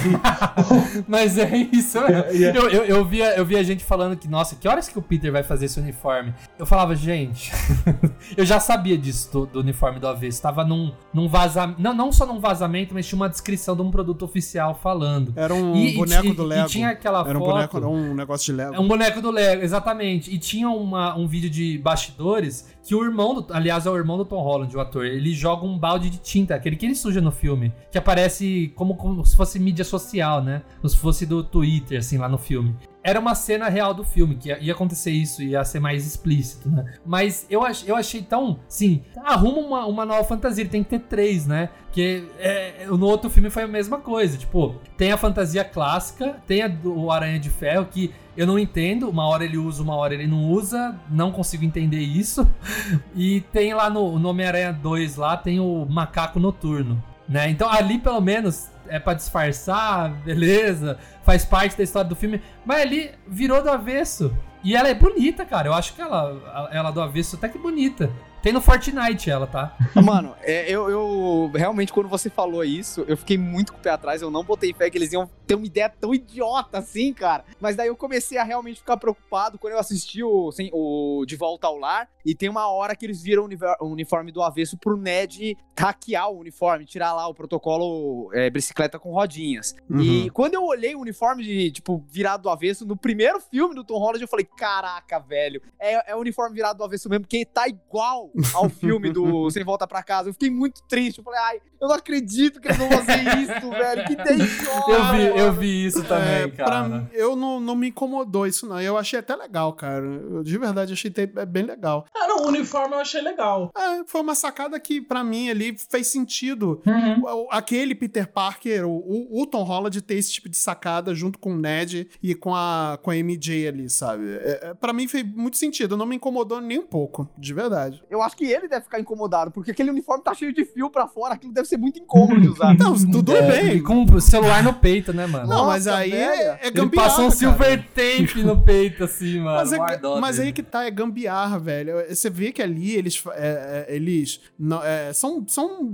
[1.06, 2.24] mas é isso, né?
[2.32, 5.34] Eu, eu, eu, via, eu via gente falando que, nossa, que horas que o Peter
[5.34, 6.34] vai fazer esse uniforme?
[6.58, 7.52] Eu falava, gente,
[8.38, 10.42] eu já sabia disso do, do uniforme do avesso.
[10.42, 11.82] Tava num, num vazamento.
[11.82, 15.34] Não, não só num vazamento, mas tinha uma descrição de um produto oficial falando.
[15.36, 16.68] Era um e, boneco e, do Lego.
[16.68, 17.44] E tinha aquela era foto.
[17.44, 18.76] Um boneco, era um negócio de Lego.
[18.76, 20.34] É um boneco do Lego, exatamente.
[20.34, 23.96] E tinha uma, um vídeo de bastidores bastidores que o irmão, do, aliás, é o
[23.96, 26.96] irmão do Tom Holland, o ator, ele joga um balde de tinta, aquele que ele
[26.96, 30.64] suja no filme, que aparece como, como se fosse mídia social, né?
[30.82, 32.76] Como se fosse do Twitter, assim, lá no filme.
[33.04, 36.86] Era uma cena real do filme, que ia, acontecer isso, ia ser mais explícito, né?
[37.06, 38.60] Mas eu, ach, eu achei tão.
[38.68, 41.70] Sim, arruma uma, uma nova fantasia, tem que ter três, né?
[41.84, 44.38] Porque é, no outro filme foi a mesma coisa.
[44.38, 49.10] Tipo, tem a fantasia clássica, tem a do Aranha de Ferro, que eu não entendo.
[49.10, 51.00] Uma hora ele usa, uma hora ele não usa.
[51.10, 52.50] Não consigo entender isso.
[53.16, 57.02] E tem lá no, no Homem-Aranha 2 lá, tem o macaco noturno.
[57.28, 57.50] Né?
[57.50, 62.82] Então ali pelo menos é pra disfarçar, beleza, faz parte da história do filme, mas
[62.82, 64.36] ali virou do avesso.
[64.64, 65.68] E ela é bonita, cara.
[65.68, 68.10] Eu acho que ela, ela do avesso até que bonita.
[68.44, 69.74] Tem no Fortnite ela, tá?
[70.04, 73.92] Mano, é, eu, eu realmente, quando você falou isso, eu fiquei muito com o pé
[73.92, 74.22] atrás.
[74.22, 77.46] Eu não botei fé que eles iam ter uma ideia tão idiota assim, cara.
[77.58, 81.38] Mas daí eu comecei a realmente ficar preocupado quando eu assisti o, assim, o De
[81.38, 82.10] Volta ao Lar.
[82.26, 83.48] E tem uma hora que eles viram
[83.80, 89.00] o uniforme do avesso pro Ned hackear o uniforme, tirar lá o protocolo é, bicicleta
[89.00, 89.76] com rodinhas.
[89.90, 90.02] Uhum.
[90.02, 93.84] E quando eu olhei o uniforme de, tipo, virado do avesso, no primeiro filme do
[93.84, 97.46] Tom Holland, eu falei: caraca, velho, é, é o uniforme virado do avesso mesmo, porque
[97.46, 100.30] tá igual ao filme do Sem Volta Pra Casa.
[100.30, 101.20] Eu fiquei muito triste.
[101.20, 104.06] Eu falei, ai, eu não acredito que eles vão fazer isso, velho.
[104.06, 104.90] Que deixou.
[104.90, 106.90] Eu vi, eu vi isso também, é, cara.
[106.90, 108.80] Pra, eu não, não me incomodou isso, não.
[108.82, 110.06] Eu achei até legal, cara.
[110.06, 112.06] Eu, de verdade, achei é bem legal.
[112.16, 113.72] Ah, não, o uniforme eu achei legal.
[113.76, 116.82] É, foi uma sacada que, pra mim, ali fez sentido.
[116.86, 117.48] Uhum.
[117.52, 121.58] Aquele Peter Parker, o, o, Tom Holland, ter esse tipo de sacada junto com o
[121.58, 124.38] Ned e com a, com a MJ ali, sabe?
[124.38, 125.98] É, é, pra mim fez muito sentido.
[125.98, 128.02] Não me incomodou nem um pouco, de verdade.
[128.10, 131.08] Eu acho que ele deve ficar incomodado, porque aquele uniforme tá cheio de fio pra
[131.08, 132.74] fora, aquilo deve ser muito incômodo de usar.
[132.78, 133.84] Não, tudo é, bem.
[133.84, 135.48] Com o celular no peito, né, mano?
[135.48, 136.82] Não, Nossa, mas aí é, é gambiarra.
[136.82, 139.58] Ele passou um silver tape no peito, assim, mano.
[139.58, 141.96] Mas, é, mas aí que tá, é gambiarra, velho.
[142.10, 143.24] Você vê que ali eles.
[143.34, 145.46] É, é eles não, é, são.
[145.48, 145.94] são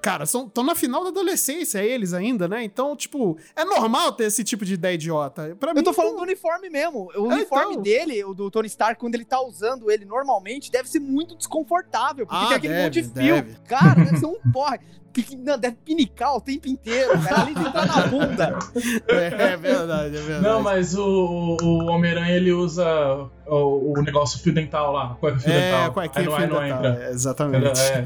[0.00, 2.62] cara, estão na final da adolescência, eles ainda, né?
[2.62, 5.56] Então, tipo, é normal ter esse tipo de ideia idiota.
[5.58, 7.10] Pra Eu mim, tô falando do uniforme mesmo.
[7.14, 7.82] O uniforme então...
[7.82, 12.26] dele, o do Tony Stark, quando ele tá usando ele normalmente, deve ser muito desconfortável.
[12.26, 13.34] Porque ah, tem aquele deve, monte de fio.
[13.36, 13.56] Deve.
[13.66, 14.78] Cara, deve ser um porre
[15.12, 18.58] que, não, deve pinicar o tempo inteiro, cara, além de entrar na bunda.
[19.08, 20.42] É, é, verdade, é verdade.
[20.42, 25.52] Não, mas o, o Homem-Aranha ele usa o, o, negócio fio dental lá, cueca fio
[25.52, 25.92] é, dental.
[25.92, 27.04] Cuequinha aí não, aí não entra.
[27.04, 27.80] É, exatamente.
[27.80, 28.02] É,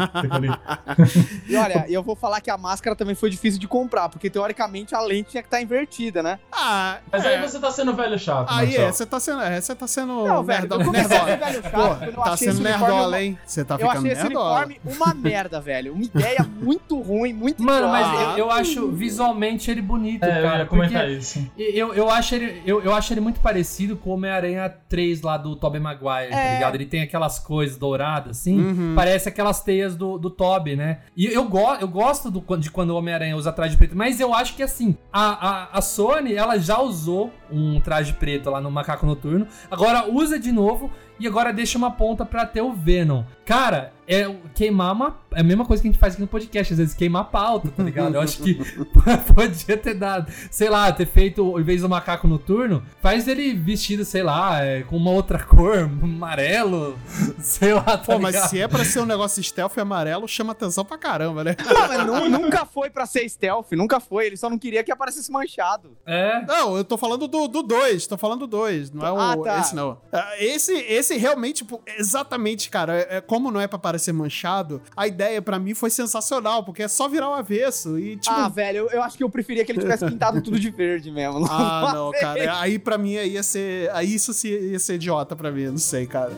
[1.53, 4.95] e olha, eu vou falar que a máscara também foi difícil de comprar, porque teoricamente
[4.95, 6.39] a lente tinha que estar tá invertida, né?
[6.53, 7.37] Ah, mas é.
[7.37, 8.49] aí você tá sendo velho chato.
[8.51, 10.69] Aí é, você tá sendo, é, você tá sendo não, velho.
[10.71, 13.39] Eu comecei a ser velho chato, Pô, tá sendo nerdola, hein?
[13.45, 14.17] Você tá ficando nerdola.
[14.17, 14.65] Eu achei nerdola.
[14.65, 15.93] esse uniforme uma merda, velho.
[15.93, 20.63] Uma ideia muito ruim, muito Mano, mas eu, eu, acho visualmente ele bonito, é, cara.
[20.63, 21.45] Eu comentar isso.
[21.57, 25.37] Eu, eu, acho ele, eu, eu acho ele muito parecido com o Homem-Aranha 3 lá
[25.37, 26.49] do Tobey Maguire, tá é.
[26.49, 26.75] tá ligado?
[26.77, 28.59] Ele tem aquelas coisas douradas, assim.
[28.59, 28.95] Uhum.
[28.95, 31.01] Parece aquelas teias do, do Tobey, né?
[31.17, 34.33] E eu, go eu gosto do, de quando o Homem-Aranha usa traje preto, mas eu
[34.33, 38.71] acho que assim, a, a, a Sony, ela já usou um traje preto lá no
[38.71, 39.47] Macaco Noturno.
[39.71, 43.25] Agora usa de novo e agora deixa uma ponta para ter o Venom.
[43.45, 45.17] Cara, é queimar uma.
[45.33, 47.25] É a mesma coisa que a gente faz aqui no podcast, às vezes queimar a
[47.25, 48.15] pauta, tá ligado?
[48.15, 48.55] Eu acho que
[49.35, 54.05] podia ter dado, sei lá, ter feito, em vez do macaco noturno, faz ele vestido,
[54.05, 56.99] sei lá, é, com uma outra cor, amarelo,
[57.39, 60.85] sei lá, tá Pô, mas se é pra ser um negócio stealth amarelo, chama atenção
[60.85, 61.57] pra caramba, né?
[61.65, 64.27] Não, mas nunca foi pra ser stealth, nunca foi.
[64.27, 65.97] Ele só não queria que aparecesse manchado.
[66.07, 66.45] É.
[66.47, 69.61] Não, eu tô falando do 2, tô falando do 2, não é o, ah, tá.
[69.61, 70.01] esse não.
[70.13, 70.73] Ah, esse,
[71.07, 75.41] esse realmente, tipo, exatamente, cara, é, é como não é pra parecer manchado, a ideia
[75.41, 78.35] para mim foi sensacional, porque é só virar o avesso e tipo...
[78.35, 81.11] Ah, velho, eu, eu acho que eu preferia que ele tivesse pintado tudo de verde
[81.11, 81.41] mesmo.
[81.41, 82.61] Não ah, não, cara.
[82.61, 83.91] Aí para mim ia ser...
[83.93, 86.33] Aí isso ia ser idiota para mim, não sei, cara.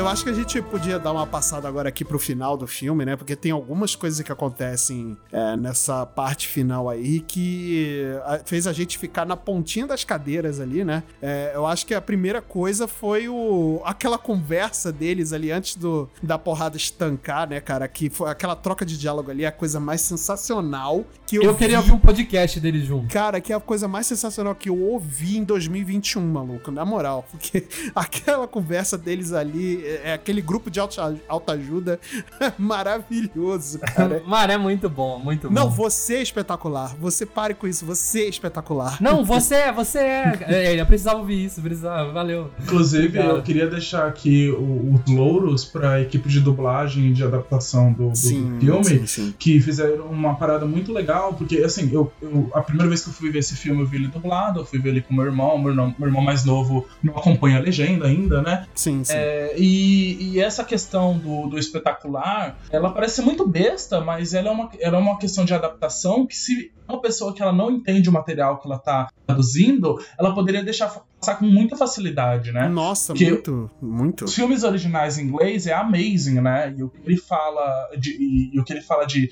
[0.00, 3.04] Eu acho que a gente podia dar uma passada agora aqui pro final do filme,
[3.04, 3.16] né?
[3.16, 8.16] Porque tem algumas coisas que acontecem é, nessa parte final aí que
[8.46, 11.02] fez a gente ficar na pontinha das cadeiras ali, né?
[11.20, 16.08] É, eu acho que a primeira coisa foi o, aquela conversa deles ali antes do,
[16.22, 17.86] da porrada estancar, né, cara?
[17.86, 21.76] Que foi aquela troca de diálogo ali, a coisa mais sensacional que eu Eu queria
[21.76, 23.12] ouvir um podcast deles junto.
[23.12, 27.26] Cara, que é a coisa mais sensacional que eu ouvi em 2021, maluco, na moral.
[27.30, 30.80] Porque aquela conversa deles ali é, é aquele grupo de
[31.28, 31.98] autoajuda
[32.58, 34.22] maravilhoso, cara.
[34.26, 35.54] Mano, é muito bom, muito bom.
[35.54, 36.94] Não, você é espetacular.
[37.00, 38.98] Você pare com isso, você é espetacular.
[39.00, 40.38] Não, você é, você é.
[40.48, 42.50] é eu precisava ouvir isso, precisava, valeu.
[42.62, 43.36] Inclusive, Obrigado.
[43.36, 48.16] eu queria deixar aqui os louros pra equipe de dublagem e de adaptação do, do
[48.16, 49.34] sim, filme, sim, sim.
[49.38, 53.14] que fizeram uma parada muito legal, porque assim, eu, eu, a primeira vez que eu
[53.14, 55.58] fui ver esse filme, eu vi ele dublado, eu fui ver ele com meu irmão,
[55.58, 58.66] meu irmão, meu irmão mais novo não acompanha a legenda ainda, né?
[58.74, 59.12] Sim, sim.
[59.14, 64.50] É, e E, essa questão do, do espetacular, ela parece muito besta, mas ela é,
[64.50, 68.08] uma, ela é uma questão de adaptação que se uma pessoa que ela não entende
[68.08, 70.88] o material que ela tá traduzindo, ela poderia deixar
[71.20, 72.66] passar com muita facilidade, né?
[72.68, 74.24] Nossa, Que- muito, muito.
[74.24, 76.74] Os filmes originais em inglês é amazing, né?
[76.76, 79.30] E o que ele fala de, e, e o que ele fala de,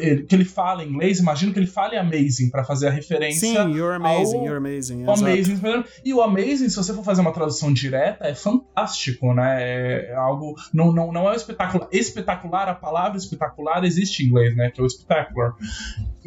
[0.00, 3.48] eh, que ele fala em inglês, imagino que ele fale amazing pra fazer a referência
[3.48, 5.04] Sim, you're amazing, ao- you're amazing.
[5.04, 5.60] Amazing,
[6.04, 9.56] e o Amazing, se você for fazer uma tradução direta, é fantástico, né?
[9.60, 10.54] É, é algo.
[10.72, 11.88] Não, não, não é o espetacular.
[11.92, 14.70] Espetacular, a palavra espetacular existe em inglês, né?
[14.70, 15.54] Que é o spectacular.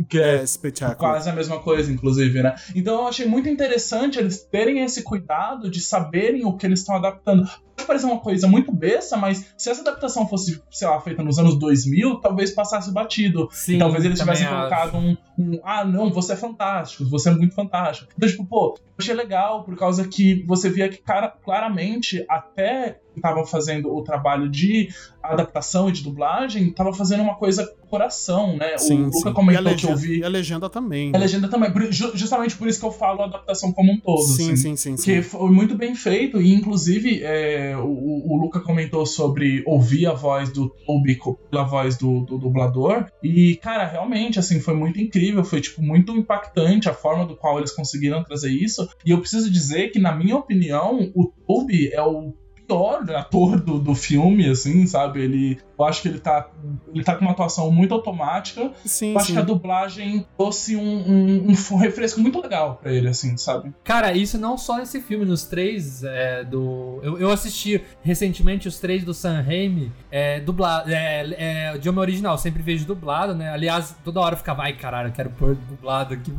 [0.10, 0.98] Que É é espetáculo.
[1.12, 2.56] quase a mesma coisa, inclusive, né?
[2.76, 6.96] Então eu achei muito interessante eles terem esse cuidado de saberem o que eles estão
[6.96, 7.48] adaptando.
[7.76, 11.38] Pode parecer uma coisa muito besta, mas se essa adaptação fosse, sei lá, feita nos
[11.38, 13.48] anos 2000, talvez passasse batido.
[13.52, 14.56] Sim, E talvez eles tivessem acho.
[14.56, 18.12] colocado um, um, Ah, não, você é fantástico, você é muito fantástico.
[18.18, 23.00] Então, tipo, pô, eu achei legal por causa que você via que cara, claramente até
[23.18, 24.90] estavam fazendo o trabalho de
[25.22, 28.78] adaptação e de dublagem, tava fazendo uma coisa coração, né?
[28.78, 29.30] Sim, o Luca sim.
[29.30, 30.20] A, comentou que legenda, eu vi.
[30.20, 31.10] e a legenda também.
[31.10, 31.20] A né?
[31.20, 34.24] legenda também, justamente por isso que eu falo a adaptação como um todo.
[34.24, 34.76] Sim, assim.
[34.76, 35.30] sim, sim, Porque sim.
[35.30, 40.52] foi muito bem feito, e inclusive é, o, o Luca comentou sobre ouvir a voz
[40.52, 41.18] do Toby
[41.50, 43.06] pela voz do, do dublador.
[43.24, 47.58] E, cara, realmente, assim, foi muito incrível, foi, tipo, muito impactante a forma do qual
[47.58, 48.88] eles conseguiram trazer isso.
[49.06, 52.34] E eu preciso dizer que, na minha opinião, o Toby é o
[52.68, 55.22] pior ator do, do filme, assim, sabe?
[55.22, 55.60] Ele.
[55.78, 56.50] Eu acho que ele tá.
[56.94, 58.72] Ele tá com uma atuação muito automática.
[58.84, 59.34] Sim, Eu acho sim.
[59.34, 63.74] que a dublagem trouxe um, um, um refresco muito legal pra ele, assim, sabe?
[63.84, 67.00] Cara, isso não só nesse filme, nos três é, do.
[67.02, 72.02] Eu, eu assisti recentemente os três do Sam Raimi, é, dublado, é, é, o idioma
[72.02, 73.50] original, sempre vejo dublado, né?
[73.52, 76.34] Aliás, toda hora eu ficava, ai caralho, eu quero pôr dublado aqui.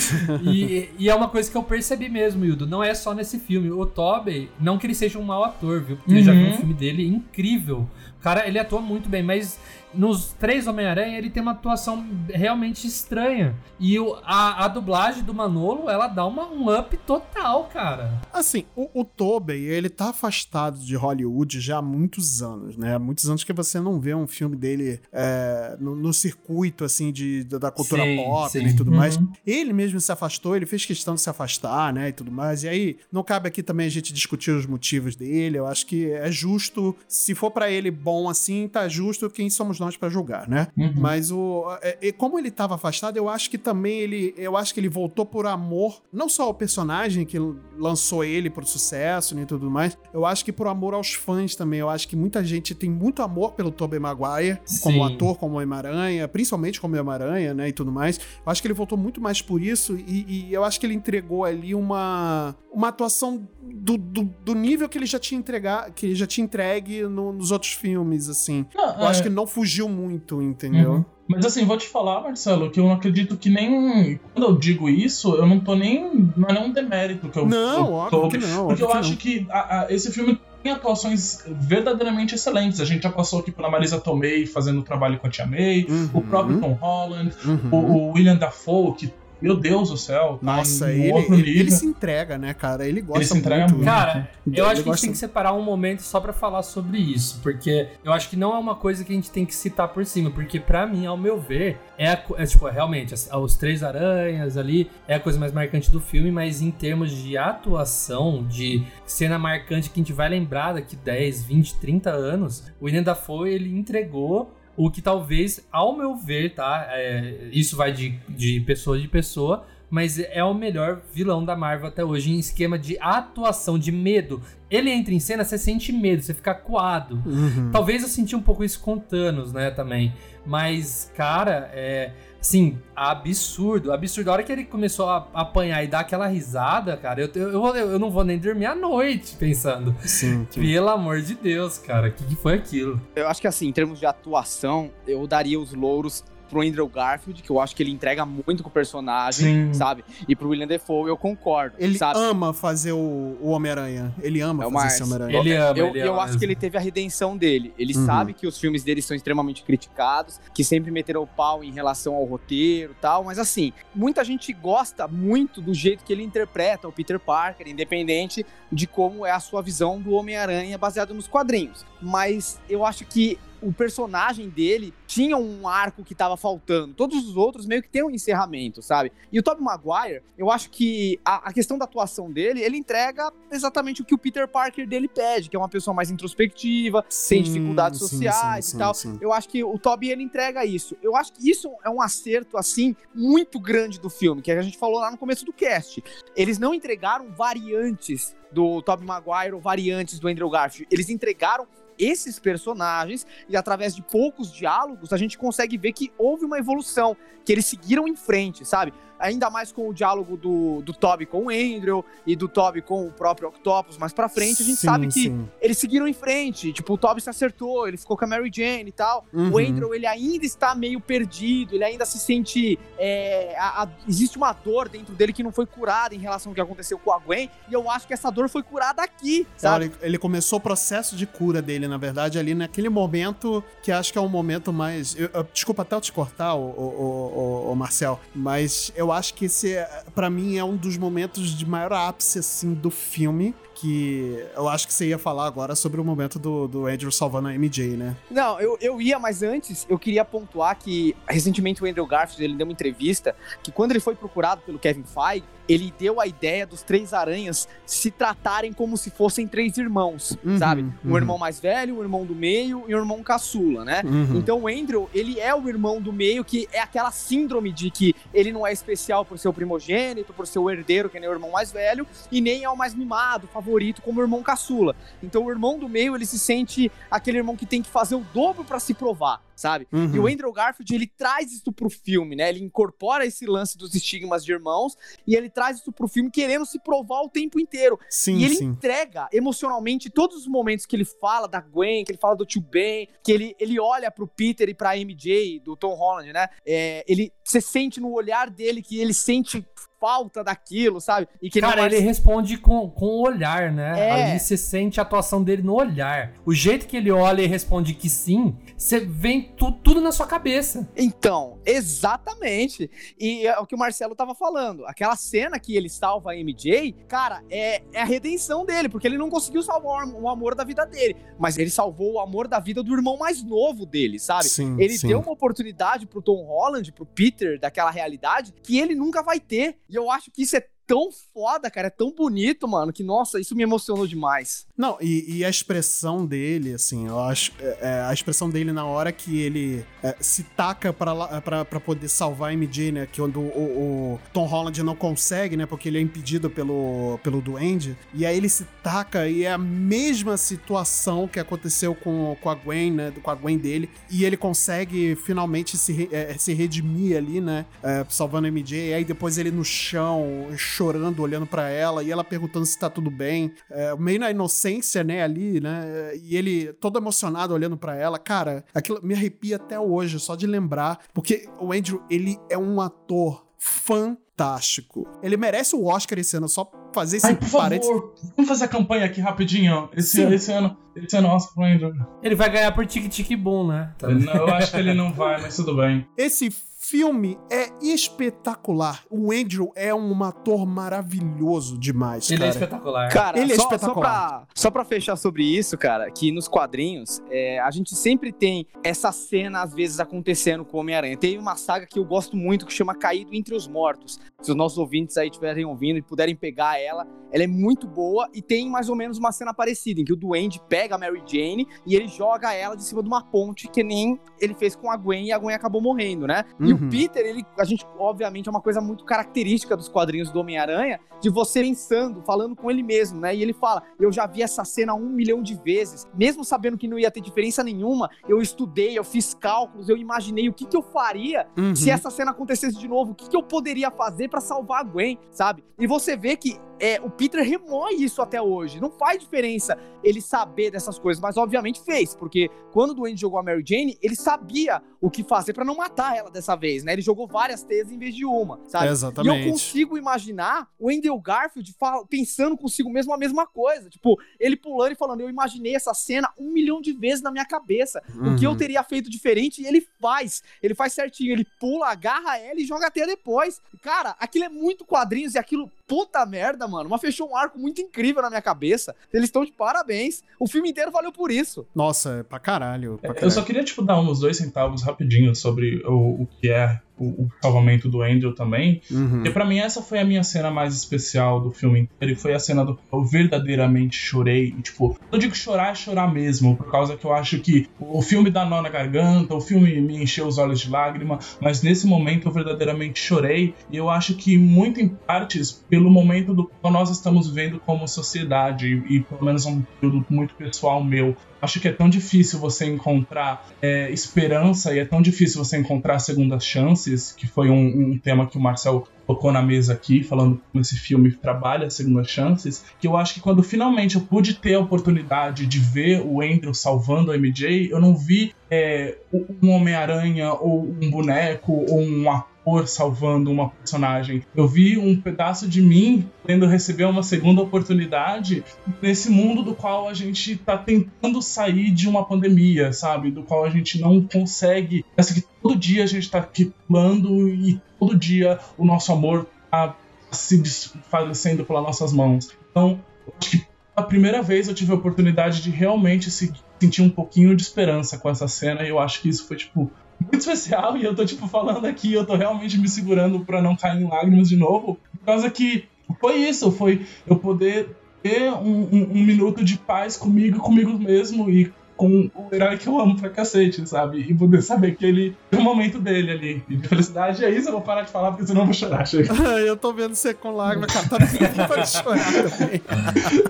[0.44, 3.70] e, e é uma coisa que eu percebi mesmo, Hildo, não é só nesse filme.
[3.70, 5.96] O Tobey, não que ele seja um mau ator, viu?
[5.96, 6.56] Porque eu já vi um Uhum.
[6.56, 7.88] filme dele incrível.
[8.20, 9.60] Cara, ele atua muito bem, mas
[9.96, 13.54] nos três Homem-Aranha ele tem uma atuação realmente estranha.
[13.78, 18.20] E o- a, a dublagem do Manolo, ela dá uma, um up total, cara.
[18.32, 22.94] Assim, o, o Tobey, ele tá afastado de Hollywood já há muitos anos, né?
[22.94, 27.12] Há muitos anos que você não vê um filme dele é, no, no circuito, assim,
[27.12, 28.66] de, da cultura Sim, pop sim.
[28.66, 29.16] e tudo mais.
[29.16, 29.30] Uhum.
[29.46, 32.64] Ele mesmo se afastou, ele fez questão de se afastar, né, e tudo mais.
[32.64, 35.58] E aí, não cabe aqui também a gente discutir os motivos dele.
[35.58, 39.78] Eu acho que é justo, se for pra ele bom assim, tá justo quem somos
[39.78, 40.68] nós pra julgar, né?
[40.76, 40.94] Uhum.
[40.96, 44.80] Mas o é, como ele tava afastado, eu acho que também ele, eu acho que
[44.80, 47.38] ele voltou por amor, não só ao personagem que
[47.78, 49.96] lançou ele pro sucesso e tudo mais.
[50.12, 51.80] Eu acho que por amor aos fãs também.
[51.80, 55.14] Eu acho que muita gente tem muito amor pelo Tobey Maguire como Sim.
[55.14, 58.18] ator, como Homem-Aranha, principalmente como Homem-Aranha, né, e tudo mais.
[58.18, 60.94] Eu acho que ele voltou muito mais por isso e, e eu acho que ele
[60.94, 66.06] entregou ali uma, uma atuação do, do, do nível que ele já tinha entregar, que
[66.06, 68.66] ele já tinha entregue no- nos outros filmes, assim.
[68.74, 70.92] Não, Eu acho é, que não fugiu muito, entendeu?
[70.92, 71.04] Uhum.
[71.26, 74.20] Mas assim, vou te falar, Marcelo, que eu não acredito que nem.
[74.34, 76.30] Quando eu digo isso, eu não tô nem.
[76.36, 77.46] Não é nenhum demérito que eu.
[77.46, 78.66] Não, eu óbvio tô- que não.
[78.68, 79.16] Porque eu que acho não.
[79.16, 82.78] que a- a- esse filme tem atuações verdadeiramente excelentes.
[82.78, 86.18] A gente já passou aqui pela Marisa Tomei fazendo trabalho com a Tia May, o
[86.18, 87.68] Uhum, próprio Tom Holland, uhum.
[87.70, 89.10] o, o William Dafoe, que,
[89.44, 91.60] meu Deus do céu, tá Nossa, em ele, outro ele, nível.
[91.60, 92.86] ele se entrega, né, cara?
[92.86, 93.74] Ele gosta Ele se entrega muito.
[93.76, 93.84] muito.
[93.86, 96.62] Cara, Ele eu acho que a gente tem que separar um momento só pra falar
[96.62, 99.54] sobre isso, porque eu acho que não é uma coisa que a gente tem que
[99.54, 103.28] citar por cima, porque pra mim, ao meu ver, é, a é, tipo, realmente, as-
[103.32, 107.36] os três aranhas ali é a coisa mais marcante do filme, mas em termos de
[107.36, 112.86] atuação, de cena marcante que a gente vai lembrar daqui 10, 20, 30 anos, o
[112.86, 116.86] William Dafoe, ele entregou o que talvez, ao meu ver, tá?
[116.90, 121.86] é, isso vai de, de pessoa de pessoa, mas é o melhor vilão da Marvel
[121.86, 124.42] até hoje em esquema de atuação, de medo.
[124.68, 127.22] Ele entra em cena, você sente medo, você fica coado.
[127.24, 127.70] Uhum.
[127.70, 130.12] Talvez eu senti um pouco isso com Thanos, né, também.
[130.44, 132.10] Mas, cara, é.
[132.40, 134.30] Assim, absurdo, absurdo.
[134.30, 137.92] A hora que ele começou a apanhar e dar aquela risada, cara, eu, eu, eu,
[137.92, 139.94] eu não vou nem dormir à noite pensando.
[140.04, 140.60] Sim, sim.
[140.60, 143.00] Pelo amor de Deus, cara, o que, que foi aquilo?
[143.14, 146.24] Eu acho que assim, em termos de atuação, eu daria os louros
[146.54, 149.74] pro Andrew Garfield, que eu acho que ele entrega muito com o personagem, Sim.
[149.74, 150.04] sabe?
[150.28, 152.16] E pro William Defoe eu concordo, Ele sabe?
[152.20, 154.14] ama fazer o, o Homem-Aranha.
[154.22, 155.02] Ele ama É o fazer esse.
[155.02, 155.36] Homem-Aranha.
[155.38, 157.74] Ele ama, eu, ele eu ama acho que ele teve a redenção dele.
[157.76, 158.06] Ele Uhum.
[158.06, 162.14] sabe que os filmes dele são extremamente criticados, que sempre meteram o pau em relação
[162.14, 166.86] ao roteiro e tal, mas assim, muita gente gosta muito do jeito que ele interpreta
[166.86, 171.84] o Peter Parker, independente de como é a sua visão do Homem-Aranha baseado nos quadrinhos.
[172.00, 176.92] Mas eu acho que o personagem dele tinha um arco que tava faltando.
[176.94, 179.10] Todos os outros meio que tem um encerramento, sabe?
[179.32, 183.32] E o Tobey Maguire, eu acho que a, a questão da atuação dele, ele entrega
[183.50, 187.36] exatamente o que o Peter Parker dele pede, que é uma pessoa mais introspectiva, Sim,
[187.36, 188.92] tem dificuldades sim, sociais sim, e tal.
[189.20, 190.96] Eu acho que o Tobey ele entrega isso.
[191.02, 194.76] Eu acho que isso é um acerto assim muito grande do filme, que a gente
[194.76, 196.02] falou lá no começo do cast.
[196.36, 200.86] Eles não entregaram variantes do Tobey Maguire ou variantes do Andrew Garfield.
[200.90, 201.66] Eles entregaram
[201.98, 207.16] esses personagens e através de poucos diálogos a gente consegue ver que houve uma evolução,
[207.44, 208.92] que eles seguiram em frente, sabe?
[209.16, 213.06] Ainda mais com o diálogo do, do Toby com o Andrew e do Toby com
[213.06, 215.48] o próprio Octopus mais pra frente, a gente Sim, sabe que sim.
[215.62, 216.72] eles seguiram em frente.
[216.72, 219.24] Tipo, o Toby se acertou, ele ficou com a Mary Jane e tal.
[219.32, 219.52] Uhum.
[219.52, 222.78] O Andrew, ele ainda está meio perdido, ele ainda se sente.
[222.98, 226.54] é, a- a- existe uma dor dentro dele que não foi curada em relação ao
[226.54, 227.48] que aconteceu com a Gwen.
[227.68, 229.92] E eu acho que essa dor foi curada aqui, sabe?
[230.02, 234.18] Ele começou o processo de cura dele, na verdade, ali naquele momento que acho que
[234.18, 235.14] é um momento mais.
[235.18, 239.34] eu- eu- desculpa até eu te cortar, o, o, o, o Marcel, mas eu acho
[239.34, 243.54] que esse, é, pra mim, é um dos momentos de maior ápice, assim, do filme.
[243.84, 247.48] Que eu acho que você ia falar agora sobre o momento do, do Andrew salvando
[247.48, 248.16] a MJ, né?
[248.30, 252.56] Não, eu, eu ia, mas antes eu queria pontuar que recentemente o Andrew Garfield ele
[252.56, 256.66] deu uma entrevista que quando ele foi procurado pelo Kevin Feige, ele deu a ideia
[256.66, 260.82] dos três aranhas se tratarem como se fossem três irmãos, Uhum, sabe?
[260.82, 261.16] Um uhum.
[261.16, 264.02] irmão mais velho, um irmão do meio e um irmão caçula, né?
[264.04, 264.36] Uhum.
[264.36, 268.14] Então o Andrew, ele é o irmão do meio, que é aquela síndrome de que
[268.32, 271.32] ele não é especial por ser o primogênito, por ser o herdeiro, que nem o
[271.32, 274.94] irmão mais velho, e nem é o mais mimado, favorito, como o irmão caçula.
[275.22, 278.26] Então o irmão do meio, ele se sente aquele irmão que tem que fazer o
[278.32, 279.86] dobro pra se provar, sabe?
[279.92, 280.14] Uhum.
[280.14, 282.48] E o Andrew Garfield, ele traz isso pro filme, né?
[282.48, 286.66] Ele incorpora esse lance dos estigmas de irmãos e ele traz isso pro filme querendo
[286.66, 287.98] se provar o tempo inteiro.
[288.08, 288.64] Sim, E ele sim.
[288.66, 292.60] entrega emocionalmente todos os momentos que ele fala da Gwen, que ele fala do tio
[292.60, 296.48] Ben, que ele, ele olha pro Peter e pra MJ, do Tom Holland, né?
[296.66, 299.64] É, ele, você sente no olhar dele que ele sente
[300.04, 301.26] falta daquilo, sabe?
[301.40, 303.94] E que Cara, não ele responde com, com o olhar, né?
[303.98, 304.10] É.
[304.10, 306.34] Ali você sente a atuação dele no olhar.
[306.44, 310.26] O jeito que ele olha e responde que sim, você vem tu- tudo na sua
[310.26, 310.88] cabeça.
[310.96, 312.90] Então, exatamente.
[313.18, 314.86] E é o que o Marcelo tava falando.
[314.86, 319.18] Aquela cena que ele salva a MJ, cara, é, é a redenção dele, porque ele
[319.18, 322.82] não conseguiu salvar o amor da vida dele, mas ele salvou o amor da vida
[322.82, 324.44] do irmão mais novo dele, sabe?
[324.48, 325.08] Sim, Ele sim.
[325.08, 329.78] deu uma oportunidade pro Tom Holland, pro Peter, daquela realidade, que ele nunca vai ter.
[329.88, 333.40] E eu acho que isso é tão foda, cara, é tão bonito, mano, que, nossa,
[333.40, 334.66] isso me emocionou demais.
[334.76, 337.52] Não, e, e a expressão dele, assim, eu acho.
[337.60, 342.50] é, é, a expressão dele na hora que ele é, se taca pra, poder salvar
[342.50, 343.08] a MJ, né?
[343.10, 345.66] Que quando o, o Tom Holland não consegue, né?
[345.66, 347.96] Porque ele é impedido pelo, pelo Duende.
[348.12, 352.54] E aí ele se taca e é a mesma situação que aconteceu com, com a
[352.54, 353.12] Gwen, né?
[353.22, 353.88] Com a Gwen dele.
[354.10, 357.64] E ele consegue finalmente se, é, se redimir ali, né?
[357.82, 358.90] é, salvando a MJ.
[358.90, 362.02] E aí depois ele no chão, chorando, olhando pra ela.
[362.02, 363.52] E ela perguntando se tá tudo bem.
[363.70, 364.63] É, meio na inocência,
[365.04, 366.16] né, ali, né?
[366.16, 368.18] E ele todo emocionado olhando pra ela.
[368.18, 371.00] Cara, aquilo me arrepia até hoje, só de lembrar.
[371.12, 375.06] Porque o Andrew, ele é um ator fantástico.
[375.22, 377.92] Ele merece o Oscar esse ano, só fazer esse Ai, por parênteses.
[377.92, 379.88] favor, vamos fazer a campanha aqui rapidinho.
[379.96, 380.32] Esse, Sim.
[380.32, 381.92] esse ano, esse ano Oscar pro Andrew.
[382.22, 383.92] Ele vai ganhar por Tic Tic Boom, né?
[384.02, 386.06] Não, eu acho que ele não vai, mas tudo bem.
[386.16, 386.50] Esse
[386.88, 389.04] filme é espetacular.
[389.10, 392.50] O Andrew é um ator maravilhoso demais, Ele é cara.
[392.50, 393.08] espetacular.
[393.10, 394.30] Cara, Ele é só, espetacular.
[394.30, 398.32] Só pra, só pra fechar sobre isso, cara, que nos quadrinhos, é, a gente sempre
[398.32, 401.16] tem essa cena, às vezes, acontecendo com o Homem-Aranha.
[401.16, 404.20] Tem uma saga que eu gosto muito que chama Caído Entre os Mortos.
[404.42, 408.28] Se os nossos ouvintes aí estiverem ouvindo e puderem pegar ela, ela é muito boa
[408.34, 411.22] e tem mais ou menos uma cena parecida, em que o Duende pega a Mary
[411.26, 414.90] Jane e ele joga ela de cima de uma ponte, que nem ele fez com
[414.90, 416.44] a Gwen e a Gwen acabou morrendo, né?
[416.60, 416.73] E Uhum.
[416.74, 421.00] O Peter, ele, a gente, obviamente, é uma coisa muito característica dos quadrinhos do Homem-Aranha,
[421.20, 423.34] de você pensando, falando com ele mesmo, né?
[423.34, 426.86] E ele fala: Eu já vi essa cena um milhão de vezes, mesmo sabendo que
[426.86, 430.76] não ia ter diferença nenhuma, eu estudei, eu fiz cálculos, eu imaginei o que, que
[430.76, 431.74] eu faria Uhum.
[431.74, 434.82] se essa cena acontecesse de novo, o que, que eu poderia fazer pra salvar a
[434.84, 435.64] Gwen, sabe?
[435.78, 438.80] E você vê que é, o Peter remói isso até hoje.
[438.80, 443.38] Não faz diferença ele saber dessas coisas, mas obviamente fez, porque quando o Duende jogou
[443.38, 446.92] a Mary Jane, ele sabia o que fazer pra não matar ela dessa vez, né?
[446.94, 448.84] Ele jogou várias teias em vez de uma, sabe?
[448.84, 449.50] E eu Exatamente.
[449.50, 453.90] consigo imaginar o Andrew Garfield fala- pensando consigo mesmo a mesma coisa.
[453.90, 457.44] Tipo, ele pulando e falando: Eu imaginei essa cena um milhão de vezes na minha
[457.44, 458.02] cabeça.
[458.14, 458.56] O que eu Uhum.
[458.56, 460.42] teria feito diferente e ele faz.
[460.62, 461.32] Ele faz certinho.
[461.32, 463.60] Ele pula, agarra ela e joga até depois.
[463.82, 466.88] Cara, aquilo é muito quadrinhos e aquilo puta merda, mano.
[466.88, 468.94] Mas fechou um arco muito incrível na minha cabeça.
[469.12, 470.22] Eles estão de parabéns.
[470.38, 471.66] O filme inteiro valeu por isso.
[471.74, 472.98] Nossa, é pra caralho.
[472.98, 473.26] Pra caralho.
[473.26, 477.24] Eu só queria, tipo, dar uns dois centavos rapidinho sobre o, o que é o,
[477.24, 478.80] o salvamento do Angel também.
[478.90, 479.24] Uhum.
[479.24, 482.14] E pra mim essa foi a minha cena mais especial do filme inteiro.
[482.14, 484.54] E foi a cena do que eu verdadeiramente chorei.
[484.56, 488.02] E, tipo, eu digo chorar é chorar mesmo, por causa que eu acho que o
[488.02, 491.86] filme dá nó na garganta, o filme me encheu os olhos de lágrima, mas nesse
[491.86, 493.54] momento eu verdadeiramente chorei.
[493.70, 497.86] E eu acho que muito em partes pelo momento do qual nós estamos vivendo como
[497.88, 498.66] sociedade.
[498.88, 501.16] E, e pelo menos é um período muito pessoal meu.
[501.44, 505.98] Acho que é tão difícil você encontrar é, esperança e é tão difícil você encontrar
[505.98, 510.40] segundas chances, que foi um, um tema que o Marcel tocou na mesa aqui, falando
[510.50, 514.54] como esse filme trabalha segundas chances, que eu acho que quando finalmente eu pude ter
[514.54, 518.96] a oportunidade de ver o Andrew salvando a MJ, eu não vi é,
[519.42, 522.33] um Homem-Aranha ou um boneco ou um ator
[522.66, 524.22] salvando uma personagem.
[524.34, 528.44] Eu vi um pedaço de mim podendo receber uma segunda oportunidade
[528.82, 533.10] nesse mundo do qual a gente tá tentando sair de uma pandemia, sabe?
[533.10, 534.84] Do qual a gente não consegue.
[534.94, 539.26] Parece que todo dia a gente tá aqui pulando e todo dia o nosso amor
[539.50, 539.76] tá
[540.10, 542.30] se desfalecendo pelas nossas mãos.
[542.50, 542.80] Então,
[543.18, 543.46] acho que
[543.76, 547.98] a primeira vez eu tive a oportunidade de realmente se, sentir um pouquinho de esperança
[547.98, 551.04] com essa cena e eu acho que isso foi, tipo, muito especial e eu tô,
[551.04, 554.78] tipo, falando aqui, eu tô realmente me segurando para não cair em lágrimas de novo,
[554.98, 555.64] por causa que
[556.00, 561.30] foi isso, foi eu poder ter um, um, um minuto de paz comigo, comigo mesmo
[561.30, 564.00] e com o herói que eu amo pra cacete, sabe?
[564.00, 566.42] E poder saber que ele tem um momento dele ali.
[566.48, 568.86] E de felicidade é isso, eu vou parar de falar porque senão eu vou chorar.
[568.86, 569.12] Chega.
[569.40, 572.62] eu tô vendo você com lágrima, cara, tá chorar também.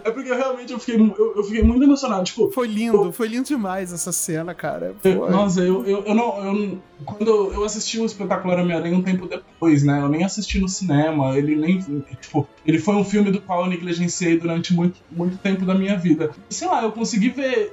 [0.04, 2.24] É porque eu realmente eu fiquei, eu, eu fiquei muito emocionado.
[2.24, 4.94] Tipo, Foi lindo, foi lindo demais essa cena, cara.
[5.04, 6.44] eu- nossa, eu, eu, eu não.
[6.44, 10.00] Eu, quando eu assisti o espetacular Homem-Aranha um tempo depois, né?
[10.00, 11.36] Eu nem assisti no cinema.
[11.36, 11.78] Ele nem.
[12.20, 15.96] Tipo, ele foi um filme do qual eu negligenciei durante muito, muito tempo da minha
[15.96, 16.30] vida.
[16.50, 17.72] Sei lá, eu consegui ver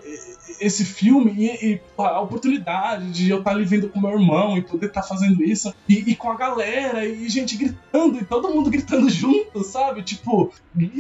[0.60, 4.62] esse filme e, e a oportunidade de eu estar ali vendo com meu irmão e
[4.62, 8.70] poder estar fazendo isso e, e com a galera e gente gritando e todo mundo
[8.70, 10.04] gritando junto, sabe?
[10.04, 10.52] Tipo,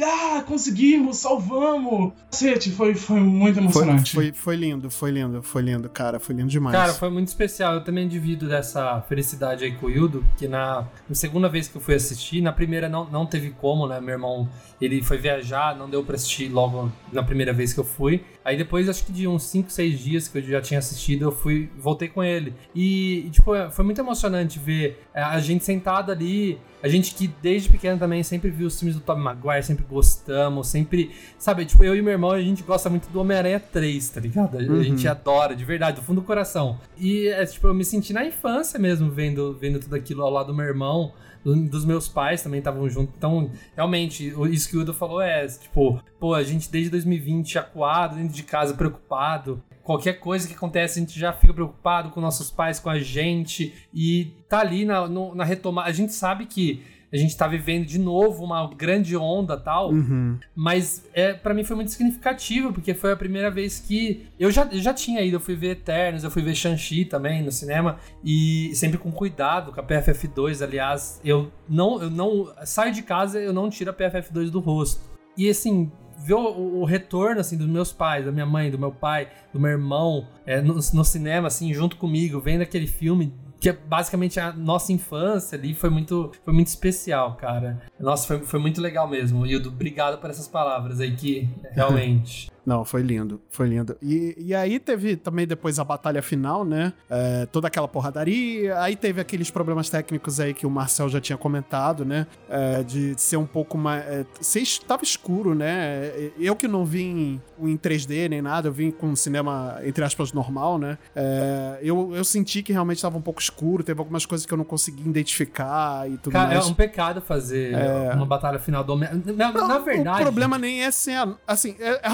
[0.04, 2.14] ah, conseguimos, salvamos.
[2.30, 4.14] Cacete, foi, foi muito Foi, emocionante.
[4.14, 6.76] foi, foi lindo, foi lindo, foi lindo, cara, foi lindo demais.
[6.76, 7.76] Cara, foi muito especial.
[7.76, 11.76] Eu também divido dessa felicidade aí com o Hildo, que na, na segunda vez que
[11.76, 14.00] eu fui assistir, na primeira não, não teve como, né?
[14.00, 14.50] Meu irmão,
[14.80, 18.24] ele foi viajar, não deu pra assistir logo na primeira vez que eu fui.
[18.44, 21.32] Aí depois, acho que de uns 5, 6 dias que eu já tinha assistido, eu
[21.32, 22.54] fui, voltei com ele.
[22.76, 27.70] E, tipo, foi muito emocionante ver é, a gente sentado ali, a gente que desde
[27.70, 31.96] pequeno também sempre viu os filmes do Tobey Maguire, sempre gostamos, sempre, sabe, tipo, eu
[31.96, 34.58] e meu irmão, a gente gosta muito do Homem-Aranha 3, tá ligado?
[34.58, 36.80] A, a gente adora, de verdade, do fundo do coração.
[36.98, 40.48] E, é, tipo, eu me senti na infância mesmo, vendo, vendo tudo aquilo ao lado
[40.48, 41.14] do meu irmão,
[41.44, 43.14] dos meus pais também estavam juntos.
[43.18, 48.16] Então, realmente, isso que o Udo falou é, tipo, pô, a gente desde 2020 acuado,
[48.16, 49.62] dentro de casa, preocupado.
[49.84, 53.74] Qualquer coisa que acontece, a gente já fica preocupado com nossos pais, com a gente.
[53.94, 55.90] E tá ali na, na retomada.
[55.90, 59.92] A gente sabe que a gente tá vivendo de novo uma grande onda tal.
[59.92, 60.38] Uhum.
[60.56, 64.28] Mas é, para mim foi muito significativo, porque foi a primeira vez que.
[64.40, 67.44] Eu já, eu já tinha ido, eu fui ver Eternos, eu fui ver Shang-Chi também
[67.44, 72.94] no cinema, e sempre com cuidado, com a PFF2, aliás, eu não, eu não saio
[72.94, 75.02] de casa, eu não tiro a PFF2 do rosto.
[75.38, 78.92] E assim, ver o, o retorno assim dos meus pais, da minha mãe, do meu
[78.92, 83.70] pai, do meu irmão, é, no, no cinema, assim, junto comigo, vendo aquele filme que
[83.70, 87.80] é basicamente a nossa infância ali, foi muito, foi muito especial, cara.
[88.00, 89.46] Nossa, foi, foi muito legal mesmo.
[89.46, 92.51] Hildo, obrigado por essas palavras aí, que realmente.
[92.66, 93.98] Não, foi lindo, foi lindo.
[94.02, 96.94] E, e aí teve também depois a batalha final, né?
[97.10, 98.80] É, toda aquela porradaria.
[98.80, 102.28] Aí teve aqueles problemas técnicos aí que o Marcel já tinha comentado, né?
[102.48, 104.04] É, de ser um pouco mais.
[104.06, 106.12] É, ser, tava escuro, né?
[106.38, 110.32] Eu que não vim em 3D nem nada, eu vim com um cinema, entre aspas,
[110.32, 110.98] normal, né?
[111.16, 114.58] É, eu, eu senti que realmente tava um pouco escuro, teve algumas coisas que eu
[114.58, 116.68] não consegui identificar e tudo Cara, é mais.
[116.68, 117.76] um pecado fazer
[118.14, 119.10] uma batalha final do homem.
[119.36, 120.20] Na, na verdade.
[120.20, 121.18] O problema nem é ser
[121.48, 122.08] assim, é, é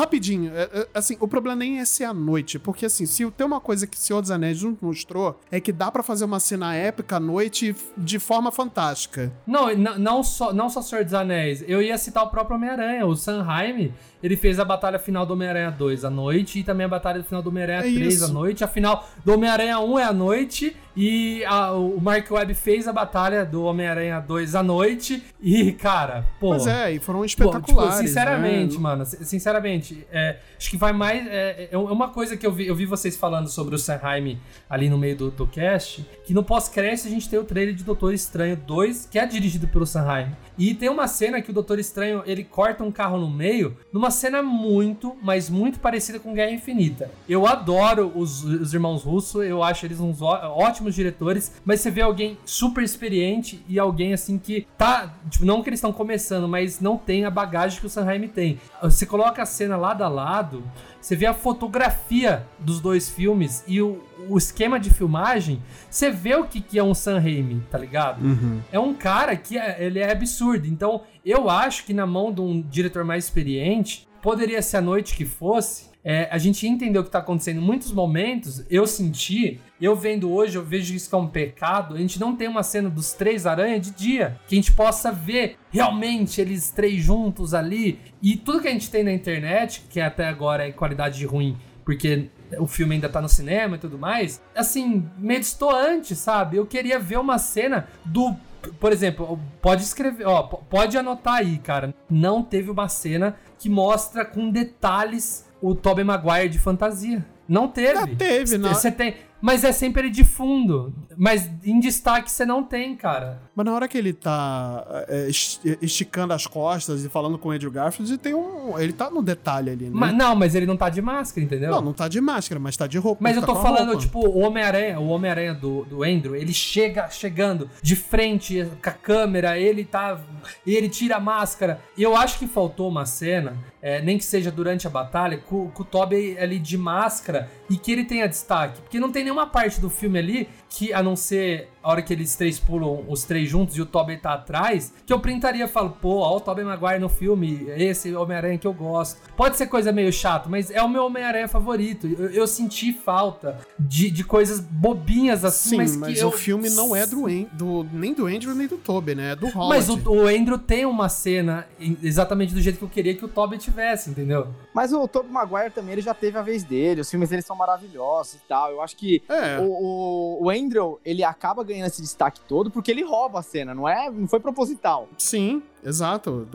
[0.46, 0.52] rapidinho.
[0.56, 3.60] é- é- assim, o problema nem é ser a noite, porque assim, se tem uma
[3.60, 7.18] coisa que Senhor dos Anéis nos mostrou é que dá pra fazer uma cena épica
[7.18, 9.32] à noite de forma fantástica.
[9.46, 11.64] Não, não, não só, não só Senhor dos Anéis.
[11.68, 13.06] Eu ia citar o próprio Homem-Aranha.
[13.06, 16.89] O Sanheim, ele fez a batalha final do Homem-Aranha 2 à noite e também a
[16.89, 18.26] batalha final do Homem-Aranha É 3 isso.
[18.26, 18.64] à noite.
[18.64, 22.91] A final do Homem-Aranha 1 é à noite E a- o Mark Webb fez a
[22.91, 25.22] batalha do Homem-Aranha 2 à noite.
[25.39, 26.48] E, cara, pô.
[26.49, 27.98] Pois é, e foram Pô, espetaculares.
[27.98, 28.80] tipo, sinceramente, né?
[28.81, 31.27] mano, sin- sinceramente, é, acho que vai mais.
[31.27, 34.89] É, é uma coisa que eu vi, eu vi vocês falando sobre o Sanheim ali
[34.89, 38.11] no meio do, do cast, que no pós-crédito a gente tem o trailer de Doutor
[38.11, 40.31] Estranho 2, que é dirigido pelo Sanheim.
[40.58, 44.10] E tem uma cena que o Doutor Estranho ele corta um carro no meio, numa
[44.10, 47.12] cena muito, mas muito parecida com Guerra Infinita.
[47.28, 52.02] Eu adoro os, os irmãos Russo, eu acho eles uns ótimos diretores, mas você vê
[52.02, 56.80] alguém super experiente e alguém assim que tá, tipo, não que eles estão começando, mas
[56.80, 58.60] não tem a bagagem que o Sanheim tem.
[58.82, 60.64] Você coloca a cena lado a lado,
[61.00, 66.35] você vê a fotografia dos dois filmes e o, o esquema de filmagem, você vê
[66.35, 68.23] o que, que é um Sam Raimi, tá ligado?
[68.23, 68.60] Uhum.
[68.72, 70.68] É um cara que é, ele é absurdo.
[70.68, 75.15] Então, eu acho que na mão de um diretor mais experiente, poderia ser a noite
[75.15, 75.88] que fosse.
[76.10, 78.64] é, a gente entendeu o que tá acontecendo em muitos momentos.
[78.69, 81.95] Eu senti, eu vendo hoje, eu vejo isso como um pecado.
[81.95, 85.11] A gente não tem uma cena dos três aranha de dia, que a gente possa
[85.11, 87.99] ver realmente eles três juntos ali.
[88.23, 92.30] E tudo que a gente tem na internet, que até agora é qualidade ruim, porque
[92.57, 96.57] o filme ainda tá no cinema e tudo mais, assim, meio distoante, sabe?
[96.57, 98.36] Eu queria ver uma cena do.
[98.80, 101.94] Por exemplo, pode escrever, ó, pode anotar aí, cara.
[102.10, 107.26] Não teve uma cena que mostra com detalhes o Tobey Maguire de fantasia.
[107.48, 107.98] Não teve.
[107.98, 108.74] Ah, teve, não.
[108.74, 109.15] Você tem.
[109.42, 110.94] Mas é sempre ele de fundo.
[111.16, 113.42] Mas em destaque você não tem, cara.
[113.56, 117.52] Mas na hora que ele tá é, est- esticando as costas e falando com o
[117.52, 118.78] Andrew Garfield, ele tem um.
[118.80, 119.92] Ele tá no detalhe ali, né?
[119.94, 121.72] Ma- não, mas ele não tá de máscara, entendeu?
[121.72, 123.20] Não, não tá de máscara, mas tá de roupa.
[123.24, 124.02] Mas eu tá tô a falando, roupa.
[124.02, 128.94] tipo, o Homem-Aranha, o Homem-Aranha do, do Andrew, ele chega chegando de frente com a
[128.94, 130.20] câmera, ele tá.
[130.66, 131.80] E ele tira a máscara.
[131.98, 135.70] E eu acho que faltou uma cena, é, nem que seja durante a batalha, com,
[135.70, 138.82] com o Tobey ali de máscara e que ele tenha destaque.
[138.82, 142.12] Porque não tem nenhuma parte do filme ali que, a não ser a hora que
[142.12, 145.68] eles três pulam os três juntos e o Tobey tá atrás, que eu printaria e
[145.70, 149.22] falo, pô, ó o Tobey Maguire no filme, esse Homem-Aranha que eu gosto.
[149.38, 152.06] Pode ser coisa meio chata, mas é o meu Homem-Aranha favorito.
[152.06, 156.28] Eu, eu senti falta de, de coisas bobinhas assim, Sim, mas mas, que eu...
[156.28, 159.32] o filme não é do, do nem do Andrew nem do Tobey, né?
[159.32, 159.70] É do Holland.
[159.70, 161.66] Mas o, o Andrew tem uma cena
[162.04, 164.48] exatamente do jeito que eu queria que o Tobey tivesse, entendeu?
[164.74, 167.56] Mas o Tobey Maguire também, ele já teve a vez dele, os filmes dele são
[167.56, 168.72] maravilhosos e tal.
[168.72, 169.58] Eu acho que É.
[169.60, 173.74] o, o, o Andrew, ele acaba ganhando esse destaque todo porque ele rouba a cena,
[173.76, 174.10] não é?
[174.10, 175.08] Não foi proposital.
[175.18, 176.48] Sim, exato.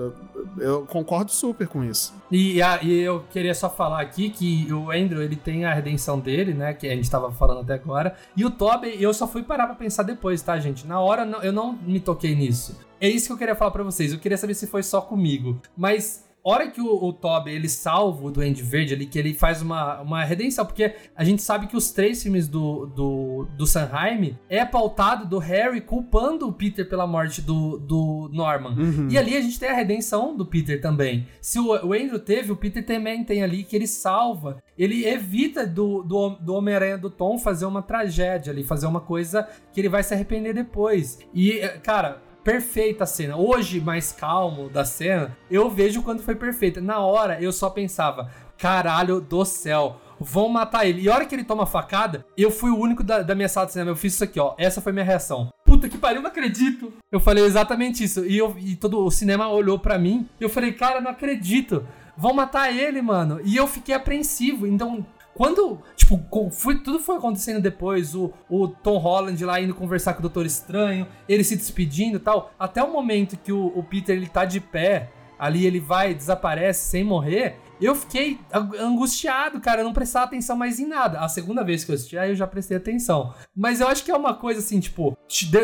[0.59, 2.15] Eu concordo super com isso.
[2.31, 6.19] E, a- e eu queria só falar aqui que o Andrew, ele tem a redenção
[6.19, 6.73] dele, né?
[6.74, 8.16] Que a gente tava falando até agora.
[8.36, 10.86] E o Tobey, eu só fui parar pra pensar depois, tá, gente?
[10.86, 12.78] Na hora eu não me toquei nisso.
[13.01, 14.12] É isso que eu queria falar pra vocês.
[14.12, 15.61] Eu queria saber se foi só comigo.
[15.77, 19.62] Mas hora que o, o Tobey, ele salva o Duende Verde ali, que ele faz
[19.62, 24.36] uma, uma redenção, porque a gente sabe que os três filmes do, do, do Sanheim
[24.48, 28.77] é pautado do Harry culpando o Peter pela morte do, do Norman.
[28.77, 29.09] Uhum.
[29.10, 31.27] E ali a gente tem a redenção do Peter também.
[31.40, 34.62] Se o, o Andrew teve, o Peter também tem ali que ele salva.
[34.77, 39.48] Ele evita do, do, do Homem-Aranha do Tom fazer uma tragédia ali, fazer uma coisa
[39.73, 41.19] que ele vai se arrepender depois.
[41.32, 43.36] E, eh, cara, perfeita a cena.
[43.36, 46.81] Hoje, mais calmo da cena, eu vejo quando foi perfeita.
[46.81, 50.01] Na hora, eu só pensava, caralho do céu.
[50.20, 51.02] Vão matar ele.
[51.02, 53.48] E a hora que ele toma a facada, eu fui o único da, da minha
[53.48, 53.90] sala de cinema.
[53.90, 54.55] Eu fiz isso aqui, ó.
[54.56, 55.52] Essa foi minha reação.
[55.64, 56.93] Puta que pariu, não acredito.
[57.10, 58.24] Eu falei exatamente isso.
[58.24, 60.28] E, eu, e todo o cinema olhou pra mim.
[60.40, 61.85] E eu falei, cara, não acredito.
[62.16, 63.40] Vão matar ele, mano.
[63.44, 64.64] E eu fiquei apreensivo.
[64.64, 65.05] Então,
[65.35, 70.19] quando, tipo, foi, tudo foi acontecendo depois, o, o Tom Holland lá indo conversar com
[70.19, 74.17] o Doutor Estranho, ele se despedindo e tal, até o momento que o, o Peter
[74.17, 79.83] ele tá de pé, ali ele vai, desaparece sem morrer, eu fiquei ang- angustiado, cara,
[79.83, 81.19] não prestava atenção mais em nada.
[81.19, 83.35] A segunda vez que eu assisti, aí eu já prestei atenção.
[83.57, 85.19] Mas eu acho que é uma coisa assim, tipo,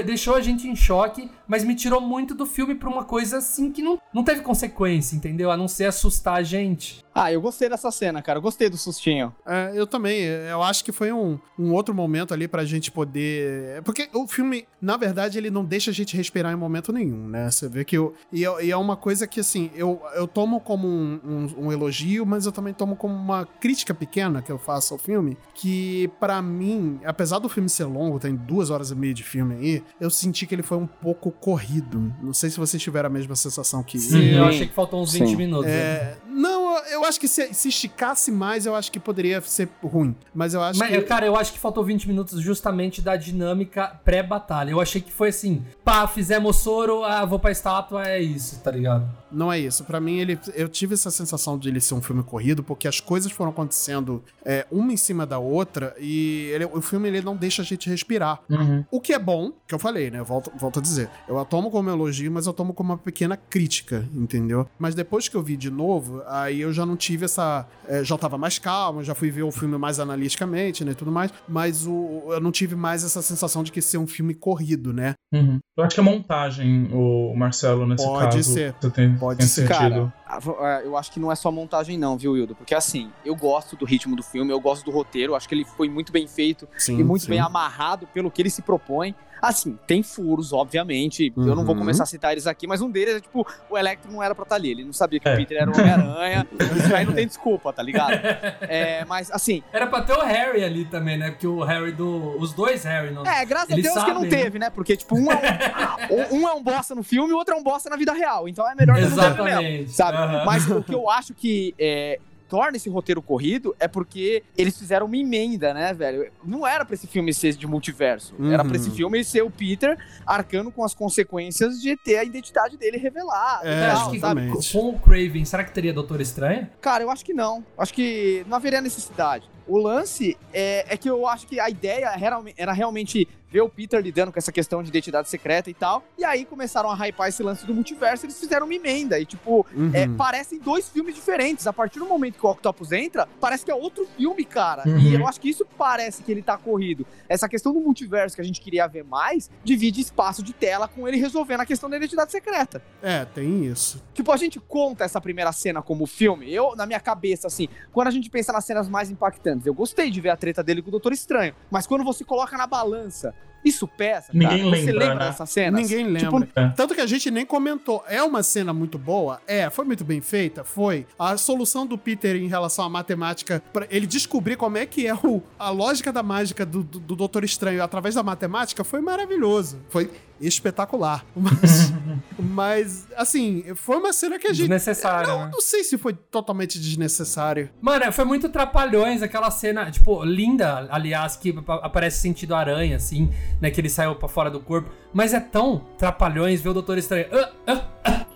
[0.05, 3.70] deixou a gente em choque, mas me tirou muito do filme pra uma coisa assim
[3.70, 5.49] que não, não teve consequência, entendeu?
[5.49, 7.05] A não ser assustar a gente.
[7.20, 8.39] Ah, eu gostei dessa cena, cara.
[8.39, 9.35] Eu gostei do sustinho.
[9.47, 10.20] É, eu também.
[10.23, 13.82] Eu acho que foi um, um outro momento ali pra gente poder.
[13.82, 17.51] Porque o filme, na verdade, ele não deixa a gente respirar em momento nenhum, né?
[17.51, 17.97] Você vê que.
[17.97, 21.66] Eu, e, é- e é uma coisa que, assim, eu, eu tomo como um, um-
[21.66, 25.36] um elogio, mas eu também tomo como uma crítica pequena que eu faço ao filme.
[25.55, 29.55] Que, pra mim, apesar do filme ser longo, tem duas horas e meia de filme
[29.55, 32.12] aí, eu senti que ele foi um pouco corrido.
[32.23, 34.35] Não sei se vocês tiveram a mesma sensação que Sim, Sim.
[34.36, 35.36] eu achei que faltou uns 20 Sim.
[35.36, 35.66] minutos.
[35.66, 35.73] né?
[35.78, 40.14] é, não, eu acho que se, se esticasse mais, eu acho que poderia ser ruim.
[40.34, 41.02] Mas eu acho Mas, que.
[41.02, 44.70] cara, eu acho que faltou 20 minutos justamente da dinâmica pré-batalha.
[44.70, 48.70] Eu achei que foi assim, pá, fizemos soro, ah, vou pra estátua, é isso, tá
[48.70, 49.09] ligado?
[49.30, 49.84] Não é isso.
[49.84, 53.00] Pra mim, ele, eu tive essa sensação de ele ser um filme corrido, porque as
[53.00, 57.36] coisas foram acontecendo é, uma em cima da outra e ele- o filme ele não
[57.36, 58.40] deixa a gente respirar.
[58.48, 58.84] Uhum.
[58.90, 60.22] O que é bom, que eu falei, né?
[60.22, 61.09] Volto, volto a dizer.
[61.28, 64.68] Eu a tomo como elogio, mas eu tomo como uma pequena crítica, entendeu?
[64.78, 67.66] Mas depois que eu vi de novo, aí eu já não tive essa.
[67.86, 70.92] é, já tava mais calmo, já fui ver o filme mais analiticamente, né?
[70.92, 71.32] e Tudo mais.
[71.48, 75.14] Mas o, eu não tive mais essa sensação de que ser um filme corrido, né?
[75.32, 75.59] Uhum.
[75.76, 78.52] Eu acho que é montagem, o Marcelo, nesse Pode caso.
[78.55, 78.74] ser.
[78.80, 79.69] Você tem, Pode ser.
[79.69, 82.55] Cara, a- a- eu acho que não é só montagem não, viu, Hildo?
[82.55, 85.55] Porque assim, eu gosto do ritmo do filme, eu gosto do roteiro, eu acho que
[85.55, 86.99] ele foi muito bem feito Sim.
[86.99, 87.31] e muito sim.
[87.31, 89.15] bem amarrado pelo que ele se propõe.
[89.40, 91.32] Assim, tem furos, obviamente.
[91.36, 91.81] Eu não vou Uhum.
[91.81, 94.43] começar a citar eles aqui, mas um deles é tipo, o Electro não era pra
[94.44, 94.70] estar ali.
[94.70, 95.35] Ele não sabia que É.
[95.35, 96.47] o Peter era o Homem-Aranha.
[96.85, 98.12] Isso aí não tem desculpa, tá ligado?
[98.69, 101.31] É, mas assim, Era pra ter o Harry ali também, né?
[101.31, 102.36] Porque o Harry do.
[102.39, 103.24] Os dois Harry, não.
[103.27, 104.44] é, graças Eles a Deus que não sabem, né?
[104.44, 104.70] teve, né?
[104.70, 105.39] Porque, tipo, um é
[106.32, 108.12] um, um é um bosta no filme e o outro é um bosta na vida
[108.12, 108.48] real.
[108.48, 109.43] Então é melhor que não teve mesmo.
[109.43, 109.90] Exatamente.
[109.93, 110.19] sabe?
[110.19, 110.44] Aham.
[110.44, 115.06] Mas o que eu acho que é, torna esse roteiro corrido é porque eles fizeram
[115.06, 116.30] uma emenda, né, velho?
[116.44, 118.34] Não era pra esse filme ser de multiverso.
[118.50, 118.94] Era pra esse Uhum.
[118.96, 123.68] filme ser o Peter arcando com as consequências de ter a identidade dele revelada.
[123.68, 124.48] É, Eu acho que sabe?
[124.72, 126.68] com o Craven, será que teria Doutor Estranho?
[126.80, 127.64] Cara, eu acho que não.
[127.76, 129.48] Acho que não haveria necessidade.
[129.66, 133.68] O lance é, é que eu acho que a ideia era, era realmente ver o
[133.68, 136.04] Peter lidando com essa questão de identidade secreta e tal.
[136.18, 139.18] E aí começaram a hypar esse lance do multiverso, eles fizeram uma emenda.
[139.18, 139.90] E, tipo, Uhum.
[139.94, 141.66] é, parecem dois filmes diferentes.
[141.66, 144.82] A partir do momento que o Octopus entra, parece que é outro filme, cara.
[144.86, 144.98] Uhum.
[144.98, 147.06] E eu acho que isso parece que ele tá corrido.
[147.28, 151.06] Essa questão do multiverso que a gente queria ver mais, divide espaço de tela com
[151.08, 152.82] ele resolvendo a questão da identidade secreta.
[153.02, 154.02] É, tem isso.
[154.12, 156.52] Tipo, a gente conta essa primeira cena como filme.
[156.52, 160.10] Eu, na minha cabeça, assim, quando a gente pensa nas cenas mais impactantes, eu gostei
[160.10, 161.54] de ver a treta dele com o Doutor Estranho.
[161.70, 163.34] Mas quando você coloca na balança,
[163.64, 164.39] isso pesa, cara.
[164.39, 165.30] Ninguém Você lembra, lembra né?
[165.30, 165.80] dessas cenas?
[165.80, 166.47] Ninguém lembra.
[166.47, 166.68] Tipo, É.
[166.70, 168.05] Tanto que a gente nem comentou.
[168.09, 169.40] É uma cena muito boa?
[169.47, 169.68] É.
[169.70, 170.64] Foi muito bem feita?
[170.64, 171.06] Foi.
[171.18, 175.14] A solução do Peter em relação à matemática, pra ele descobrir como é que é
[175.14, 179.78] o, a lógica da mágica do, do, do Doutor Estranho através da matemática, foi maravilhoso.
[179.89, 180.10] Foi
[180.40, 181.24] espetacular.
[181.36, 181.93] Mas,
[182.39, 184.60] mas, assim, foi uma cena que a gente.
[184.69, 185.51] Desnecessário, Não, né?
[185.52, 187.70] não sei se foi totalmente desnecessário.
[187.81, 193.31] Mano, foi muito trapalhões aquela cena, tipo, linda, aliás, que ap- aparece sentido aranha, assim,
[193.60, 193.70] né?
[193.70, 194.90] Que ele saiu pra fora do corpo.
[195.12, 197.27] Mas é tão trapalhões ver o Doutor Estranho.
[197.32, 198.27] Ah, ah,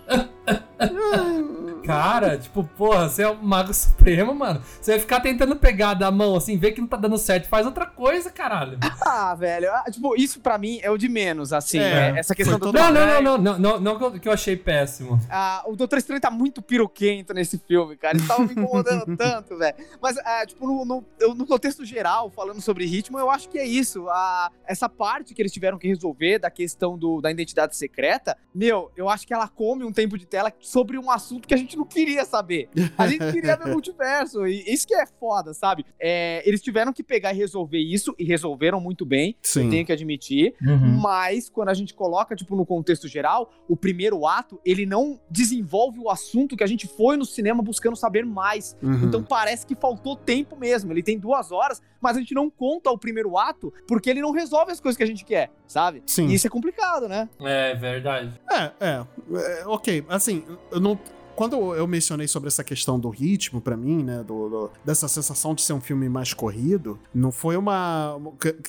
[0.79, 1.32] ah.
[1.85, 4.61] Cara, tipo, porra, você é o Mago Supremo, mano.
[4.81, 7.47] Você vai ficar tentando pegar da mão, assim, ver que não tá dando certo.
[7.47, 8.77] Faz outra coisa, caralho.
[9.01, 9.71] Ah, velho.
[9.71, 11.79] ah, Tipo, isso pra mim é o de menos, assim.
[11.79, 12.19] É, né?
[12.19, 14.55] Essa questão do Não, não, não, não, não, não, não que eu- que eu achei
[14.55, 15.19] péssimo.
[15.29, 18.17] Ah, o Doutor Estranho tá muito piroquento nesse filme, cara.
[18.17, 19.75] Ele tava me incomodando tanto, velho.
[20.01, 23.57] Mas, ah, tipo, no, no, eu- no contexto geral, falando sobre ritmo, eu acho que
[23.57, 24.07] é isso.
[24.09, 28.91] Ah, essa parte que eles tiveram que resolver da questão do, da identidade secreta, meu,
[28.95, 31.72] eu acho que ela come um tempo de tela sobre um assunto que a gente
[31.77, 32.69] não queria saber.
[32.97, 34.45] A gente queria ver multiverso.
[34.47, 35.85] E isso que é foda, sabe?
[35.99, 39.69] É, eles tiveram que pegar e resolver isso, e resolveram muito bem, Sim.
[39.69, 40.53] tenho que admitir.
[40.61, 40.99] Uhum.
[41.01, 45.99] Mas quando a gente coloca, tipo, no contexto geral, o primeiro ato, ele não desenvolve
[45.99, 48.75] o assunto que a gente foi no cinema buscando saber mais.
[48.81, 49.05] Uhum.
[49.05, 50.91] Então parece que faltou tempo mesmo.
[50.91, 54.31] Ele tem duas horas, mas a gente não conta o primeiro ato porque ele não
[54.31, 56.03] resolve as coisas que a gente quer, sabe?
[56.05, 56.27] Sim.
[56.27, 57.29] E isso é complicado, né?
[57.39, 58.39] É verdade.
[58.51, 59.05] É, é,
[59.59, 60.05] é, ok.
[60.09, 60.99] Assim, eu não.
[61.35, 65.55] Quando eu mencionei sobre essa questão do ritmo, pra mim, né, do, do- dessa sensação
[65.55, 68.19] de ser um filme mais corrido, não foi uma.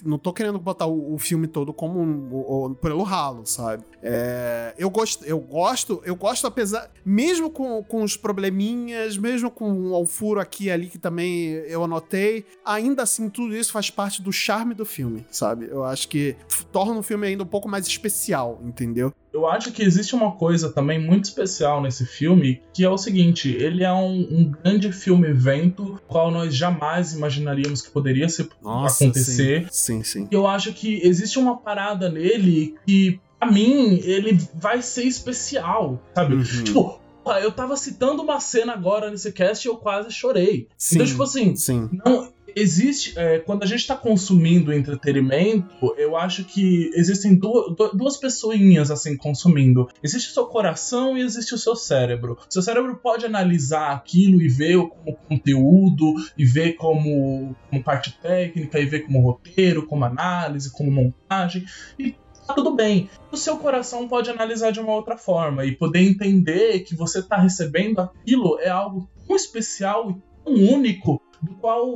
[0.02, 3.84] Não tô querendo botar o, o filme todo como um, o- o- pelo ralo, sabe?
[4.02, 9.92] É, eu gosto, eu gosto, eu gosto apesar, mesmo com, com os probleminhas, mesmo com
[9.92, 14.22] o furo aqui e ali que também eu anotei, ainda assim tudo isso faz parte
[14.22, 15.68] do charme do filme, sabe?
[15.70, 16.34] Eu acho que
[16.72, 19.12] torna o filme ainda um pouco mais especial, entendeu?
[19.34, 23.48] Eu acho que existe uma coisa também muito especial nesse filme, que é o seguinte:
[23.48, 29.66] ele é um, um grande filme evento, qual nós jamais imaginaríamos que poderia ser, acontecer.
[29.72, 30.04] Sim, sim.
[30.04, 30.28] sim.
[30.30, 36.00] E eu acho que existe uma parada nele que, pra mim, ele vai ser especial,
[36.14, 36.36] sabe?
[36.36, 36.42] Uhum.
[36.44, 40.68] Tipo, porra, eu tava citando uma cena agora nesse cast e eu quase chorei.
[40.78, 41.90] Sim, Então, tipo assim, sim.
[42.04, 43.12] não existe.
[43.18, 48.90] é, quando a gente tá consumindo entretenimento, eu acho que existem du- du- duas pessoinhas
[48.90, 49.88] assim consumindo.
[50.02, 52.38] Existe o seu coração e existe o seu cérebro.
[52.48, 58.12] O seu cérebro pode analisar aquilo e ver como conteúdo, e ver como, como parte
[58.20, 61.64] técnica, e ver como roteiro, como análise, como montagem.
[61.98, 62.14] E
[62.46, 63.08] tá tudo bem.
[63.32, 67.36] O seu coração pode analisar de uma outra forma e poder entender que você tá
[67.36, 70.14] recebendo aquilo é algo tão especial e
[70.44, 71.94] tão único do qual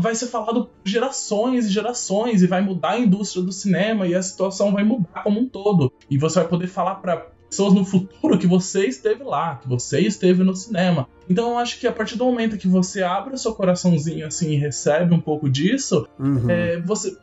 [0.00, 4.14] vai ser falado por gerações e gerações e vai mudar a indústria do cinema e
[4.14, 5.92] a situação vai mudar como um todo.
[6.10, 10.00] E você vai poder falar para pessoas no futuro que você esteve lá, que você
[10.00, 11.08] esteve no cinema.
[11.28, 14.52] Então eu acho que a partir do momento que você abre o seu coraçãozinho assim
[14.52, 16.48] e recebe um pouco disso, Uhum.
[16.48, 17.16] é, você.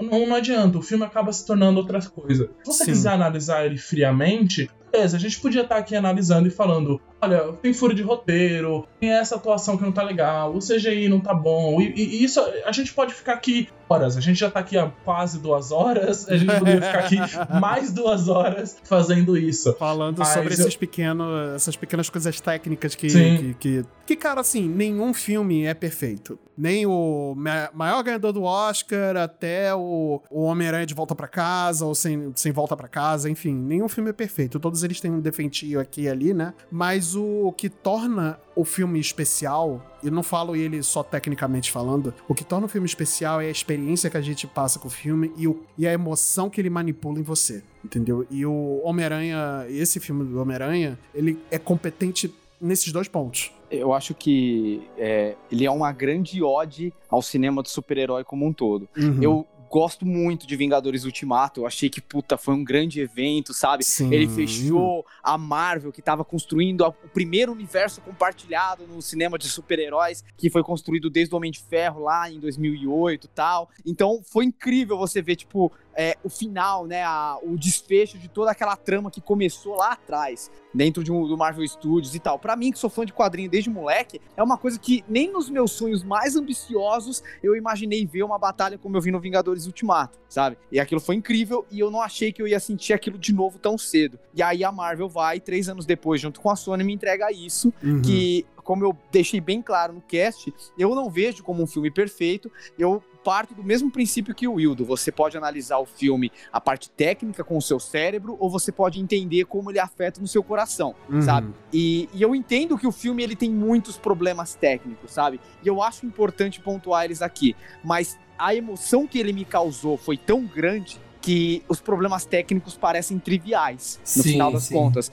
[0.00, 2.48] Não, não adianta, o filme acaba se tornando outras coisas.
[2.62, 2.90] Se você Sim.
[2.92, 7.72] quiser analisar ele friamente, beleza, a gente podia estar aqui analisando e falando: olha, tem
[7.72, 11.80] furo de roteiro, tem essa atuação que não tá legal, o CGI não tá bom,
[11.80, 14.16] e, e- isso a gente pode ficar aqui horas.
[14.16, 17.16] A gente já tá aqui há quase duas horas, a gente poderia ficar aqui
[17.60, 19.74] mais duas horas fazendo isso.
[19.74, 23.84] Falando Mas sobre eu- esses pequenos, essas pequenas coisas técnicas que, que, que,
[24.16, 26.38] que, cara, assim, nenhum filme é perfeito.
[26.56, 31.84] Nem o ma- maior ganhador do Oscar, até o, o Homem-Aranha de Volta pra Casa,
[31.86, 34.60] ou sem, sem Volta pra Casa, enfim, nenhum filme é perfeito.
[34.60, 36.52] Todos eles têm um defeitinho aqui e ali, né?
[36.70, 42.34] Mas o que torna o filme especial, e não falo ele só tecnicamente falando, o
[42.34, 45.32] que torna o filme especial é a experiência que a gente passa com o filme
[45.36, 48.26] e, o, e a emoção que ele manipula em você, entendeu?
[48.30, 53.50] E o Homem-Aranha, esse filme do Homem-Aranha, ele é competente nesses dois pontos.
[53.72, 58.52] Eu acho que é, ele é uma grande ode ao cinema do super-herói como um
[58.52, 58.88] todo.
[58.96, 59.22] Uhum.
[59.22, 61.62] Eu gosto muito de Vingadores Ultimato.
[61.62, 63.82] Eu achei que, puta, foi um grande evento, sabe?
[63.82, 64.12] Sim.
[64.12, 69.46] Ele fechou a Marvel, que estava construindo a- o primeiro universo compartilhado no cinema de
[69.48, 73.70] super-heróis, que foi construído desde o Homem de Ferro lá em 2008 e tal.
[73.86, 77.02] Então foi incrível você ver, tipo, é, o final, né?
[77.04, 81.36] a- o desfecho de toda aquela trama que começou lá atrás, dentro de um, do
[81.36, 82.38] Marvel Studios e tal.
[82.38, 85.50] Pra mim, que sou fã de quadrinho desde moleque, é uma coisa que nem nos
[85.50, 90.18] meus sonhos mais ambiciosos eu imaginei ver uma batalha como eu vi no Vingadores Ultimato,
[90.28, 90.56] sabe?
[90.70, 93.58] E aquilo foi incrível e eu não achei que eu ia sentir aquilo de novo
[93.58, 94.18] tão cedo.
[94.34, 97.72] E aí a Marvel vai, três anos depois, junto com a Sony, me entrega isso,
[97.82, 98.00] Uhum.
[98.02, 102.50] que, como eu deixei bem claro no cast, eu não vejo como um filme perfeito,
[102.78, 104.84] eu parto do mesmo princípio que o Wildo.
[104.84, 109.00] Você pode analisar o filme, a parte técnica com o seu cérebro, ou você pode
[109.00, 111.22] entender como ele afeta no seu coração, Uhum.
[111.22, 111.52] sabe?
[111.72, 115.40] E, e eu entendo que o filme ele tem muitos problemas técnicos, sabe?
[115.62, 117.54] E eu acho importante pontuar eles aqui.
[117.84, 123.16] Mas a emoção que ele me causou foi tão grande que os problemas técnicos parecem
[123.16, 124.74] triviais no Sim, final das sim.
[124.74, 125.12] contas.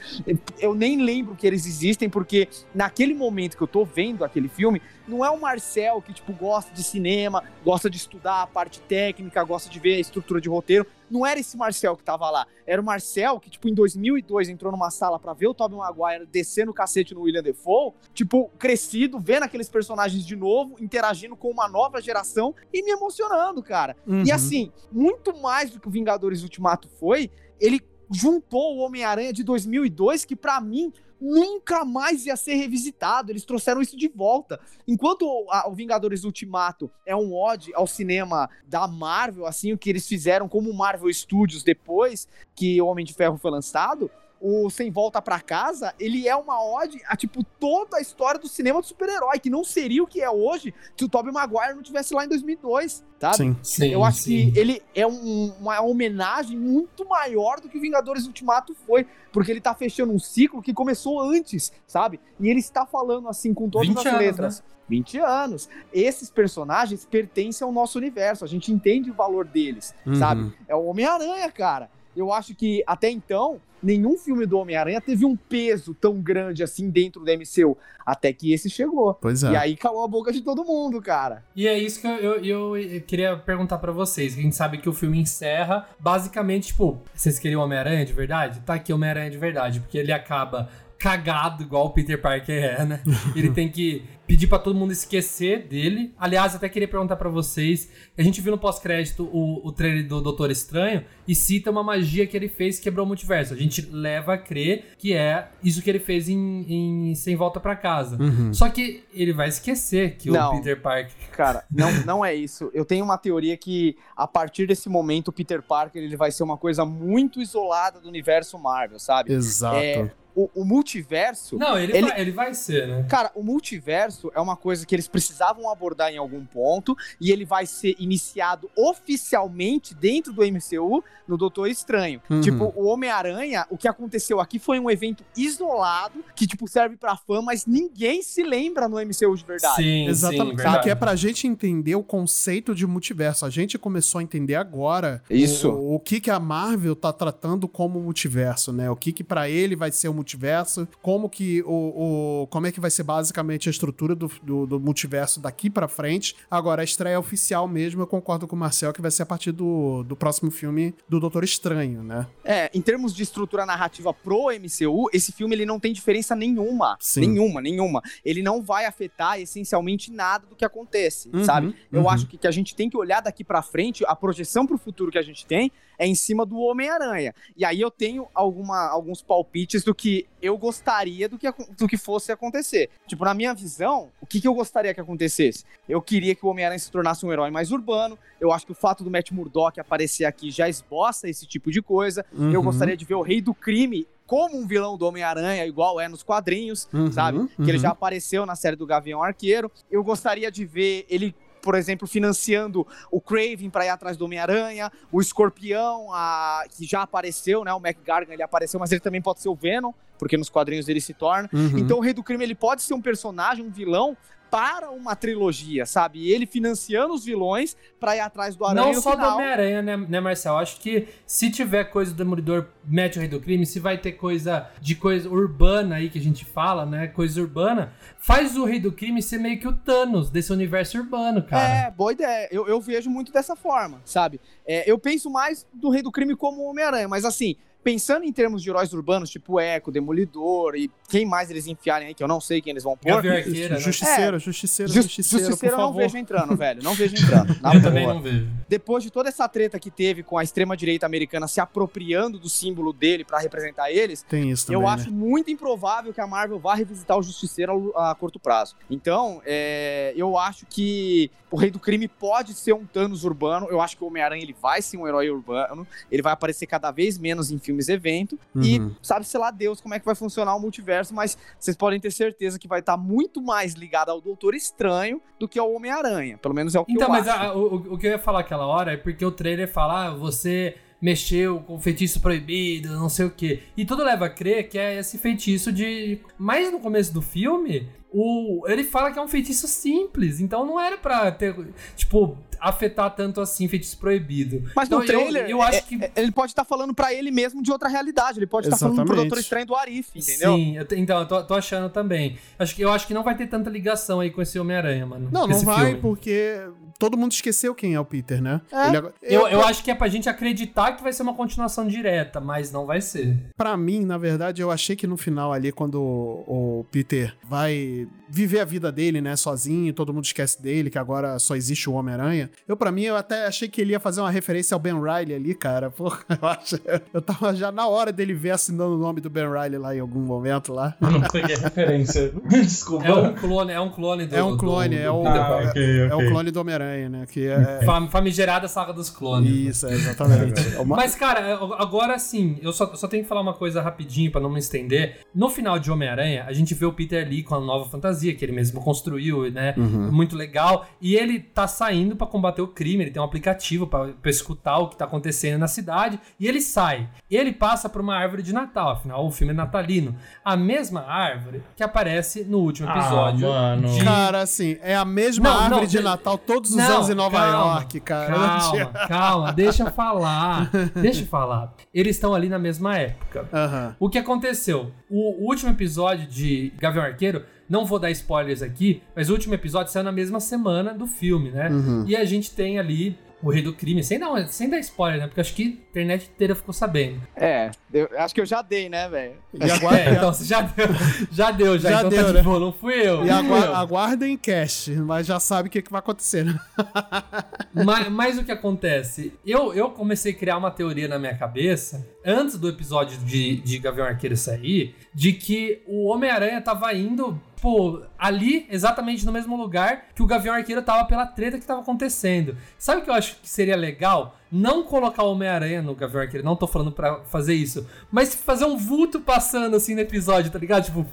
[0.59, 4.81] Eu nem lembro que eles existem porque naquele momento que eu tô vendo aquele filme,
[5.09, 9.43] não é o Marcel que tipo gosta de cinema, gosta de estudar a parte técnica,
[9.43, 10.85] gosta de ver a estrutura de roteiro.
[11.09, 12.45] Não era esse Marcel que tava lá.
[12.67, 16.27] Era o Marcel que, tipo, em 2002 entrou numa sala pra ver o Tobey Maguire
[16.27, 21.49] descendo o cacete no William Defoe, tipo, crescido, vendo aqueles personagens de novo, interagindo com
[21.49, 23.97] uma nova geração e me emocionando, cara.
[24.05, 24.23] Uhum.
[24.23, 27.81] E assim, muito mais do que o Vingadores Ultimato foi, ele
[28.11, 33.31] juntou o Homem-Aranha de 2002, que pra mim nunca mais ia ser revisitado.
[33.31, 34.59] Eles trouxeram isso de volta.
[34.87, 40.07] Enquanto o, Vingadores Ultimato é um ode ao cinema da Marvel, assim, o que eles
[40.07, 44.09] fizeram como Marvel Studios depois que o Homem de Ferro foi lançado,
[44.41, 48.47] o Sem Volta Pra Casa, ele é uma ode a, tipo, toda a história do
[48.47, 51.83] cinema do super-herói, que não seria o que é hoje se o Tobey Maguire não
[51.83, 53.35] tivesse lá em 2002, sabe?
[53.37, 53.57] Sim.
[53.61, 54.51] Sim, Eu acho sim.
[54.51, 59.51] que ele é um- uma homenagem muito maior do que o Vingadores Ultimato foi, porque
[59.51, 62.19] ele tá fechando um ciclo que começou antes, sabe?
[62.39, 64.63] E ele está falando assim com todas 20 as anos, letras.
[64.87, 65.69] 20 anos.
[65.93, 70.15] Esses personagens pertencem ao nosso universo, a gente entende o valor deles, Uhum.
[70.15, 70.51] sabe?
[70.67, 71.91] É o Homem-Aranha, cara.
[72.15, 76.89] Eu acho que até então, nenhum filme do Homem-Aranha teve um peso tão grande assim
[76.89, 79.13] dentro do MCU, até que esse chegou.
[79.13, 79.51] Pois é.
[79.51, 81.43] E aí calou a boca de todo mundo, cara.
[81.55, 84.37] E é isso que eu, eu, eu queria perguntar pra vocês.
[84.37, 88.59] A gente sabe que o filme encerra basicamente, tipo, vocês queriam Homem-Aranha de verdade?
[88.61, 90.69] Tá aqui Homem-Aranha de verdade, porque ele acaba
[90.99, 93.01] cagado igual o Peter Parker é, né?
[93.33, 96.13] Ele tem que pedir pra todo mundo esquecer dele.
[96.19, 100.21] Aliás, até queria perguntar pra vocês, a gente viu no pós-crédito o, o trailer do
[100.21, 103.55] Doutor Estranho e cita uma magia que ele fez que quebrou o multiverso.
[103.55, 106.65] A gente leva a crer que é isso que ele fez em,
[107.11, 108.21] em Sem Volta Pra Casa.
[108.21, 108.53] Uhum.
[108.53, 110.51] Só que ele vai esquecer que Não.
[110.53, 112.69] o Peter Parker Cara, não, não é isso.
[112.73, 116.43] Eu tenho uma teoria que a partir desse momento o Peter Parker ele vai ser
[116.43, 119.33] uma coisa muito isolada do universo Marvel, sabe?
[119.33, 119.77] Exato.
[119.77, 121.57] É, O, o multiverso.
[121.57, 123.05] Não, ele, Ele- Vai, ele vai ser, né?
[123.09, 127.43] Cara, o multiverso é uma coisa que eles precisavam abordar em algum ponto e ele
[127.43, 132.21] vai ser iniciado oficialmente dentro do MCU no Doutor Estranho.
[132.29, 132.41] Uhum.
[132.41, 137.17] Tipo, o Homem-Aranha, o que aconteceu aqui foi um evento isolado que, tipo, serve pra
[137.17, 139.75] fã, mas ninguém se lembra no MCU de verdade.
[139.75, 140.49] Sim, Exatamente.
[140.51, 140.83] sim, verdade.
[140.83, 143.45] que é pra gente entender o conceito de multiverso.
[143.45, 145.69] A gente começou a entender agora Isso.
[145.69, 148.89] o, o que, que a Marvel tá tratando como multiverso, né?
[148.89, 150.28] O que que para ele vai ser o multiverso.
[150.29, 154.65] Multiverso, como que o, o como é que vai ser basicamente a estrutura do, do,
[154.67, 156.35] do multiverso daqui pra frente.
[156.49, 159.51] Agora, a estreia oficial mesmo, eu concordo com o Marcel que vai ser a partir
[159.51, 162.27] do, do próximo filme do Doutor Estranho, né?
[162.43, 166.97] É, em termos de estrutura narrativa pro MCU, esse filme ele não tem diferença nenhuma.
[166.99, 167.21] Sim.
[167.21, 168.01] Nenhuma, nenhuma.
[168.23, 171.75] Ele não vai afetar essencialmente nada do que acontece, Uhum, sabe?
[171.91, 172.09] Eu uhum.
[172.09, 175.11] acho que, que a gente tem que olhar daqui pra frente, a projeção pro futuro
[175.11, 177.35] que a gente tem é em cima do Homem-Aranha.
[177.55, 181.47] E aí eu tenho alguma, alguns palpites do que eu gostaria do que,
[181.77, 182.89] do que fosse acontecer.
[183.05, 185.65] Tipo, na minha visão, o que, que eu gostaria que acontecesse?
[185.87, 188.17] Eu queria que o Homem-Aranha se tornasse um herói mais urbano.
[188.39, 191.81] Eu acho que o fato do Matt Murdock aparecer aqui já esboça esse tipo de
[191.81, 192.25] coisa.
[192.33, 192.63] Eu Uhum.
[192.63, 196.21] gostaria de ver o Rei do Crime como um vilão do Homem-Aranha, igual é nos
[196.21, 197.47] quadrinhos, Uhum, sabe?
[197.55, 197.79] Que ele uhum.
[197.79, 199.71] já apareceu na série do Gavião Arqueiro.
[199.91, 201.35] Eu gostaria de ver ele.
[201.61, 206.63] Por exemplo, financiando o Craven pra ir atrás do Homem-Aranha, o Escorpião, a...
[206.69, 207.73] que já apareceu, né?
[207.73, 210.87] O Mac Gargan ele apareceu, mas ele também pode ser o Venom, porque nos quadrinhos
[210.87, 211.49] ele se torna.
[211.53, 211.77] Uhum.
[211.77, 214.15] Então o Rei do Crime ele pode ser um personagem, um vilão
[214.49, 216.31] para uma trilogia, sabe?
[216.31, 219.35] Ele financiando os vilões pra ir atrás do Aranha Não só do final.
[219.35, 220.57] Homem-Aranha, né, né, Marcel?
[220.57, 224.13] Acho que se tiver coisa do Demolidor mete o Rei do Crime, se vai ter
[224.13, 227.07] coisa de coisa urbana aí que a gente fala, né?
[227.07, 231.43] Coisa urbana, faz o Rei do Crime ser meio que o Thanos desse universo urbano,
[231.43, 231.87] cara.
[231.87, 232.47] É, boa ideia.
[232.51, 234.39] Eu, eu vejo muito dessa forma, sabe?
[234.65, 238.61] É, eu penso mais do Rei do Crime como Homem-Aranha, mas assim, pensando em termos
[238.61, 242.39] de heróis urbanos, tipo Echo, Demolidor e quem mais eles enfiarem aí, que eu não
[242.41, 243.11] sei quem eles vão pôr.
[243.11, 243.79] Arqueira, né?
[243.79, 246.01] Justiceiro, justiceiro, Jus- justiceiro, Justiceiro por eu não favor.
[246.03, 246.83] vejo entrando, velho.
[246.83, 247.55] Não vejo entrando.
[247.61, 247.81] Na Eu boa.
[247.81, 248.47] também não vejo.
[248.67, 252.93] Depois de toda essa treta que teve com a extrema-direita americana se apropriando do símbolo
[252.93, 254.93] dele pra representar eles, Tem isso também, eu né?
[254.93, 258.75] acho muito improvável que a Marvel vá revisitar o Justiceiro a, a curto prazo.
[258.89, 263.67] Então, é, eu acho que o Rei do Crime pode ser um Thanos urbano.
[263.71, 265.87] Eu acho que o Homem-Aranha ele vai ser um herói urbano.
[266.11, 268.37] Ele vai aparecer cada vez menos em filmes evento.
[268.55, 268.95] E Uhum.
[269.01, 272.11] sabe, sei lá, Deus, como é que vai funcionar o multiverso, mas vocês podem ter
[272.11, 276.37] certeza que vai estar muito mais ligado ao Doutor Estranho do que ao Homem-Aranha.
[276.39, 277.43] Pelo menos é o que Então, eu mas acho.
[277.45, 280.11] a- o, o que eu ia falar aquela hora é porque o trailer fala, ah,
[280.15, 283.61] você mexeu com feitiço proibido, não sei o quê.
[283.77, 286.19] E tudo leva a crer que é esse feitiço de.
[286.37, 288.63] Mas no começo do filme, o...
[288.67, 290.39] ele fala que é um feitiço simples.
[290.39, 291.55] Então não era pra ter,
[291.95, 294.63] tipo, afetar tanto assim feitiço proibido.
[294.75, 295.95] Mas Então, no trailer, eu, eu acho é- que.
[296.03, 298.39] é- ele pode estar falando pra ele mesmo de outra realidade.
[298.39, 299.15] Ele pode estar falando pro.
[299.15, 300.55] Doutor Estranho do Arif, entendeu?
[300.55, 302.37] Sim, eu então, eu tô, tô achando também.
[302.57, 305.29] Acho que, eu acho que não vai ter tanta ligação aí com esse Homem-Aranha, mano.
[305.31, 306.01] Não, não esse vai, filme.
[306.01, 306.61] porque
[306.97, 308.61] todo mundo esqueceu quem é o Peter, né?
[308.71, 308.87] É.
[308.87, 311.87] Ele agora- Eu, eu acho que é pra gente acreditar que vai ser uma continuação
[311.87, 313.37] direta, mas não vai ser.
[313.55, 317.98] Pra mim, na verdade, eu achei que no final ali, quando o, o Peter vai
[318.29, 321.93] viver a vida dele, né, sozinho, todo mundo esquece dele, que agora só existe o
[321.93, 322.49] Homem-Aranha.
[322.67, 325.33] Eu, pra mim, eu até achei que ele ia fazer uma referência ao Ben Riley
[325.35, 325.89] ali, cara.
[325.99, 326.79] Porra, eu acho.
[327.13, 329.99] Eu tava já na hora dele ver assinando o nome do Ben Riley lá em
[329.99, 330.95] algum momento lá.
[331.01, 332.31] Eu não peguei a referência.
[332.47, 333.07] Desculpa.
[333.07, 335.41] É um clone, é um clone do É um clone, do- é do o- Peter
[335.41, 335.69] Ah, Parker.
[335.69, 336.27] ok, É ok.
[336.27, 337.25] o clone do Homem-Aranha, né?
[337.29, 337.81] Que é.
[337.85, 339.49] Fam- Famigerada saga dos clones.
[339.51, 340.75] Isso, é, exatamente.
[340.75, 344.31] É uma- Mas, cara, agora sim, eu só, só tenho que falar uma coisa rapidinho
[344.31, 345.19] pra não me estender.
[345.33, 348.43] No final de Homem-Aranha, a gente vê o Peter ali com a nova fantasia que
[348.45, 349.73] ele mesmo construiu, né?
[349.77, 350.11] Uhum.
[350.11, 350.85] Muito legal.
[351.01, 354.77] E ele tá saindo pra combater o crime, ele tem um aplicativo pra pra escutar
[354.79, 356.19] o que tá acontecendo na cidade.
[356.39, 357.09] E ele sai.
[357.29, 360.15] Ele passa por uma árvore de Natal, afinal, o filme é natalino.
[360.43, 363.47] A mesma árvore que aparece no último Ah, episódio.
[363.49, 363.87] mano.
[363.89, 366.95] de- Cara, assim, é a mesma Não, não, árvore de de- Natal todos os Não,
[366.95, 368.33] anos em Nova calma, York, cara.
[368.33, 370.69] Calma, calma, deixa eu falar.
[370.95, 371.73] Deixa eu falar.
[371.93, 373.47] Eles estão ali na mesma época.
[373.53, 373.95] Aham.
[373.99, 374.91] O que aconteceu?
[375.09, 379.53] O, o último episódio de Gavião Arqueiro, não vou dar spoilers aqui, mas o último
[379.53, 381.69] episódio saiu na mesma semana do filme, né?
[381.69, 382.05] Uhum.
[382.07, 385.27] E a gente tem ali o Rei do Crime, sem dar, sem dar spoiler, né?
[385.27, 387.21] Porque acho que a internet inteira ficou sabendo.
[387.35, 389.35] É, eu acho que eu já dei, né, velho?
[389.53, 389.97] E agora.
[389.97, 390.87] É, então você já deu,
[391.31, 392.39] já deu, já, Já então deu, tá né?
[392.39, 393.25] de boa, não fui eu.
[393.25, 393.75] E agua eu.
[393.75, 396.59] aguardem cast, mas já sabe o que, que vai acontecer, né?
[397.71, 399.31] Mas, mas o que acontece?
[399.45, 403.77] Eu, eu comecei a criar uma teoria na minha cabeça, antes do episódio de, de
[403.77, 410.07] Gavião Arqueiro sair, de que o Homem-Aranha tava indo, pô, ali, exatamente no mesmo lugar
[410.15, 412.55] que o Gavião Arqueiro tava pela treta que tava acontecendo.
[412.77, 414.35] Sabe o que eu acho que seria legal?
[414.51, 418.65] Não colocar o Homem-Aranha no Gavião Arqueiro, não tô falando pra fazer isso, mas fazer
[418.65, 420.85] um vulto passando assim no episódio, tá ligado?
[420.85, 421.05] Tipo.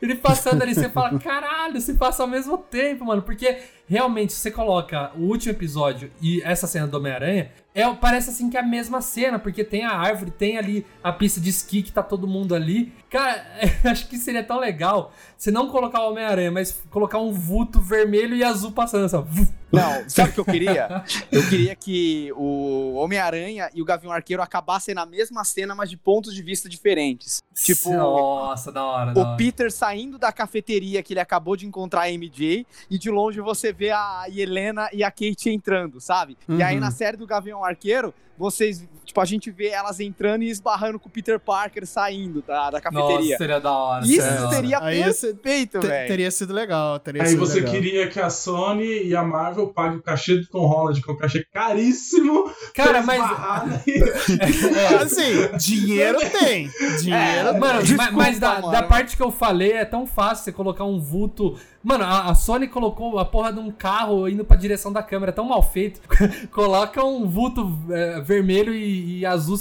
[0.00, 3.22] Ele passando ali, você fala, caralho, se passa ao mesmo tempo, mano.
[3.22, 8.30] Porque realmente, se você coloca o último episódio e essa cena do Homem-Aranha, é, parece
[8.30, 11.50] assim que é a mesma cena, porque tem a árvore, tem ali a pista de
[11.50, 12.92] esqui que tá todo mundo ali.
[13.08, 13.44] Cara,
[13.84, 18.34] acho que seria tão legal você não colocar o Homem-Aranha, mas colocar um vulto vermelho
[18.34, 19.28] e azul passando, sabe?
[19.72, 21.02] Não, sabe o que eu queria?
[21.32, 25.96] Eu queria que o Homem-Aranha e o Gavião Arqueiro acabassem na mesma cena, mas de
[25.96, 27.42] pontos de vista diferentes.
[27.54, 29.12] Tipo, Nossa, da hora.
[29.14, 29.36] da o hora.
[29.36, 33.72] Peter saindo da cafeteria que ele acabou de encontrar a MJ e de longe você
[33.72, 36.36] vê a Helena e a Kate entrando, sabe?
[36.48, 36.80] E aí Uhum.
[36.80, 38.12] na série do Gavião Arqueiro,
[38.42, 42.70] vocês, tipo, a gente vê elas entrando e esbarrando com o Peter Parker saindo da,
[42.70, 43.36] da Nossa, cafeteria.
[43.38, 44.04] seria da hora.
[44.04, 44.54] Isso seria da hora.
[44.56, 46.08] seria Aí perfeito, velho.
[46.08, 47.72] teria sido legal, teria Aí sido você legal.
[47.72, 51.14] queria que a Sony e a Marvel paguem o cachê do Tom Holland, que é
[51.14, 52.50] um cachê caríssimo.
[52.74, 53.22] Cara, mas.
[53.22, 53.82] esbarrar, né?
[55.02, 56.70] Assim, dinheiro tem.
[57.00, 58.70] Dinheiro É, Mano, Desculpa, ma- mas da, mano.
[58.72, 61.56] da parte que eu falei, é tão fácil você colocar um vulto.
[61.82, 65.30] Mano, a, a Sony colocou a porra de um carro indo pra direção da câmera,
[65.30, 66.00] é tão mal feito.
[66.50, 69.58] Coloca um vulto é, vermelho e, e azul.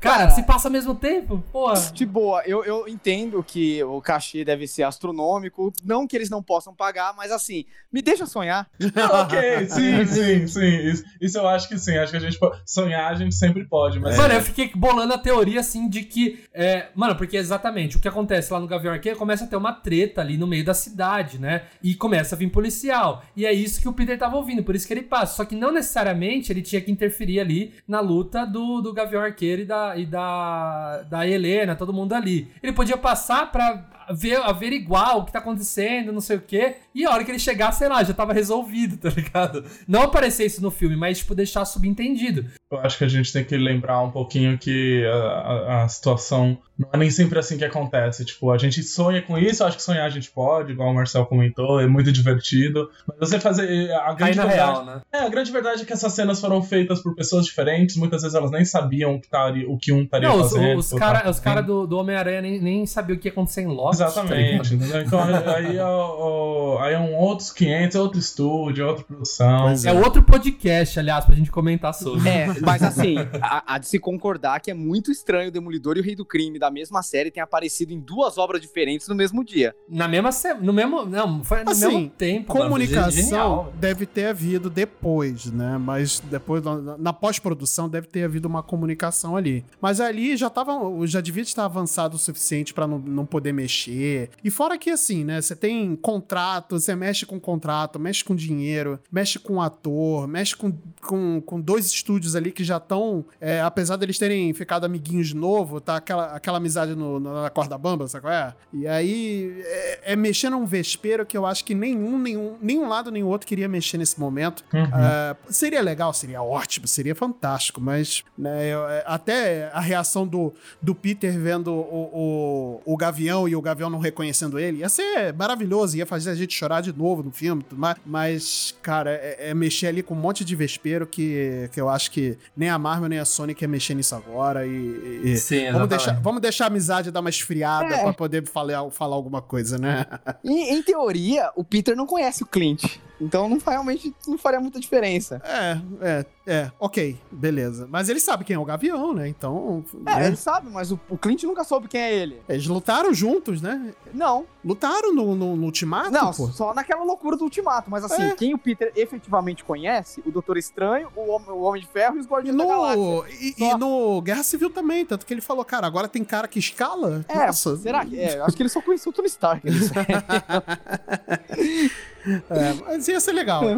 [0.00, 0.30] Cara, Cara.
[0.30, 1.74] se passa ao mesmo tempo, porra.
[1.92, 6.42] De boa, eu, eu entendo que o cachê deve ser astronômico, não que eles não
[6.42, 8.68] possam pagar, mas assim, me deixa sonhar.
[8.80, 10.76] ok, sim, sim, sim.
[10.88, 11.96] Isso, isso eu acho que sim.
[11.96, 12.60] Acho que a gente pode.
[12.66, 14.16] Sonhar a gente sempre pode, mas.
[14.16, 16.44] Mano, eu fiquei bolando a teoria assim de que.
[16.52, 19.72] é, mano, porque exatamente o que acontece lá no Gavião Arqueiro começa a ter uma
[19.72, 21.51] treta ali no meio da cidade, né?
[21.82, 23.24] E começa a vir policial.
[23.36, 25.34] E é isso que o Peter tava ouvindo, por isso que ele passa.
[25.34, 29.62] Só que não necessariamente ele tinha que interferir ali na luta do, do Gavião Arqueiro
[29.62, 32.48] e da, e da, da Helena, todo mundo ali.
[32.62, 36.76] Ele podia passar pra ver, averiguar o que tá acontecendo, não sei o quê.
[36.94, 39.64] E a hora que ele chegar, sei lá, já tava resolvido, tá ligado?
[39.88, 42.44] Não aparecer isso no filme, mas, tipo, deixar subentendido.
[42.70, 46.56] Eu acho que a gente tem que lembrar um pouquinho que a, a- a situação
[46.78, 48.24] não é nem sempre assim que acontece.
[48.24, 50.94] Tipo, a gente sonha com isso, eu acho que sonhar a gente pode, igual o
[50.94, 52.88] Marcel comentou, é muito divertido.
[53.06, 53.92] Mas você fazer.
[53.92, 55.00] A Cai grande na verdade, real, né?
[55.12, 58.34] É, a grande verdade é que essas cenas foram feitas por pessoas diferentes, muitas vezes
[58.34, 60.78] elas nem sabiam o que, tari- o, que um estaria Não, os, fazendo.
[60.78, 63.32] os o que caras os cara do, do Homem-Aranha nem, nem sabiam o que ia
[63.32, 63.98] acontecer em Lost.
[63.98, 64.06] tá?
[64.06, 65.02] Exatamente, entendeu?
[65.02, 65.20] Então
[65.54, 69.62] aí é, o- aí é um outros 500, é outro estúdio, é outra produção.
[69.62, 72.28] Pois é outro podcast, aliás, pra gente comentar sobre.
[72.28, 76.02] É, mas assim, há de se concordar que é muito estranho o Demolidor e o
[76.02, 79.74] Rei do Crime da mesma série terem aparecido em duas obras diferentes no mesmo dia.
[79.88, 82.52] Na mesma se- no mesmo, não, foi no Assim, mesmo tempo.
[82.52, 85.78] Comunicação deve ter havido depois, né?
[85.78, 89.64] Mas depois, na, na pós-produção, deve ter havido uma comunicação ali.
[89.80, 90.72] Mas ali já tava,
[91.06, 94.30] já devia estar avançado o suficiente pra não, não poder mexer.
[94.42, 95.40] E fora que, assim, né?
[95.40, 100.72] Você tem contrato, você mexe com contrato, mexe com dinheiro, mexe com ator, mexe com,
[101.00, 103.24] com, com dois estúdios ali que já estão,
[103.64, 108.06] apesar deles terem ficado amiguinhos de novo, tá aquela, aquela amizade no, na corda bamba,
[108.08, 108.54] sabe qual é?
[108.72, 113.10] E aí é, é mexer num vespeiro que eu acho que nenhum, nenhum, nenhum lado
[113.10, 114.64] nem o outro queria mexer nesse momento.
[114.72, 114.80] Uhum.
[114.84, 120.52] É, seria legal, seria ótimo, seria fantástico, mas né, eu- é, até a reação do,
[120.80, 125.32] do Peter vendo o, o, o Gavião e o Gavião não reconhecendo ele ia ser
[125.34, 127.96] maravilhoso, ia fazer a gente chorar de novo no filme, tudo mais.
[128.06, 132.10] mas, cara, é, é mexer ali com um monte de vespeiro que, que eu acho
[132.10, 135.20] que nem a Marvel nem a Sony quer mexer nisso agora e.
[135.24, 138.02] e- Sim, Vamos deixar, vamos deixar a amizade dar uma esfriada É.
[138.02, 140.06] pra poder falar, falar alguma coisa, né?
[140.44, 142.84] E, em teoria, o Peter não conhece o Clint.
[143.22, 145.40] Então não realmente não faria muita diferença.
[145.44, 147.86] É, é, é, ok, beleza.
[147.90, 149.28] Mas ele sabe quem é o Gavião, né?
[149.28, 149.84] Então.
[150.06, 150.26] É, né?
[150.26, 152.42] ele sabe, mas o, o Clint nunca soube quem é ele.
[152.48, 153.94] Eles lutaram juntos, né?
[154.12, 156.46] Não, Lutaram no, no, no Ultimato, não, pô.
[156.46, 157.90] só naquela loucura do Ultimato.
[157.90, 158.34] Mas assim, É.
[158.34, 162.20] quem o Peter efetivamente conhece, o Doutor Estranho, o Homem, o Homem de Ferro e
[162.20, 162.96] os Guardiões da Galáxia.
[162.96, 163.64] no, e, Só.
[163.64, 167.24] e no Guerra Civil também, tanto que ele falou, cara, agora tem cara que escala?
[167.28, 167.76] É, Nossa.
[167.76, 168.18] será que.
[168.18, 169.66] É, acho que ele só conheceu o Tony Stark.
[172.26, 173.68] É, mas ia ser legal.
[173.68, 173.76] É.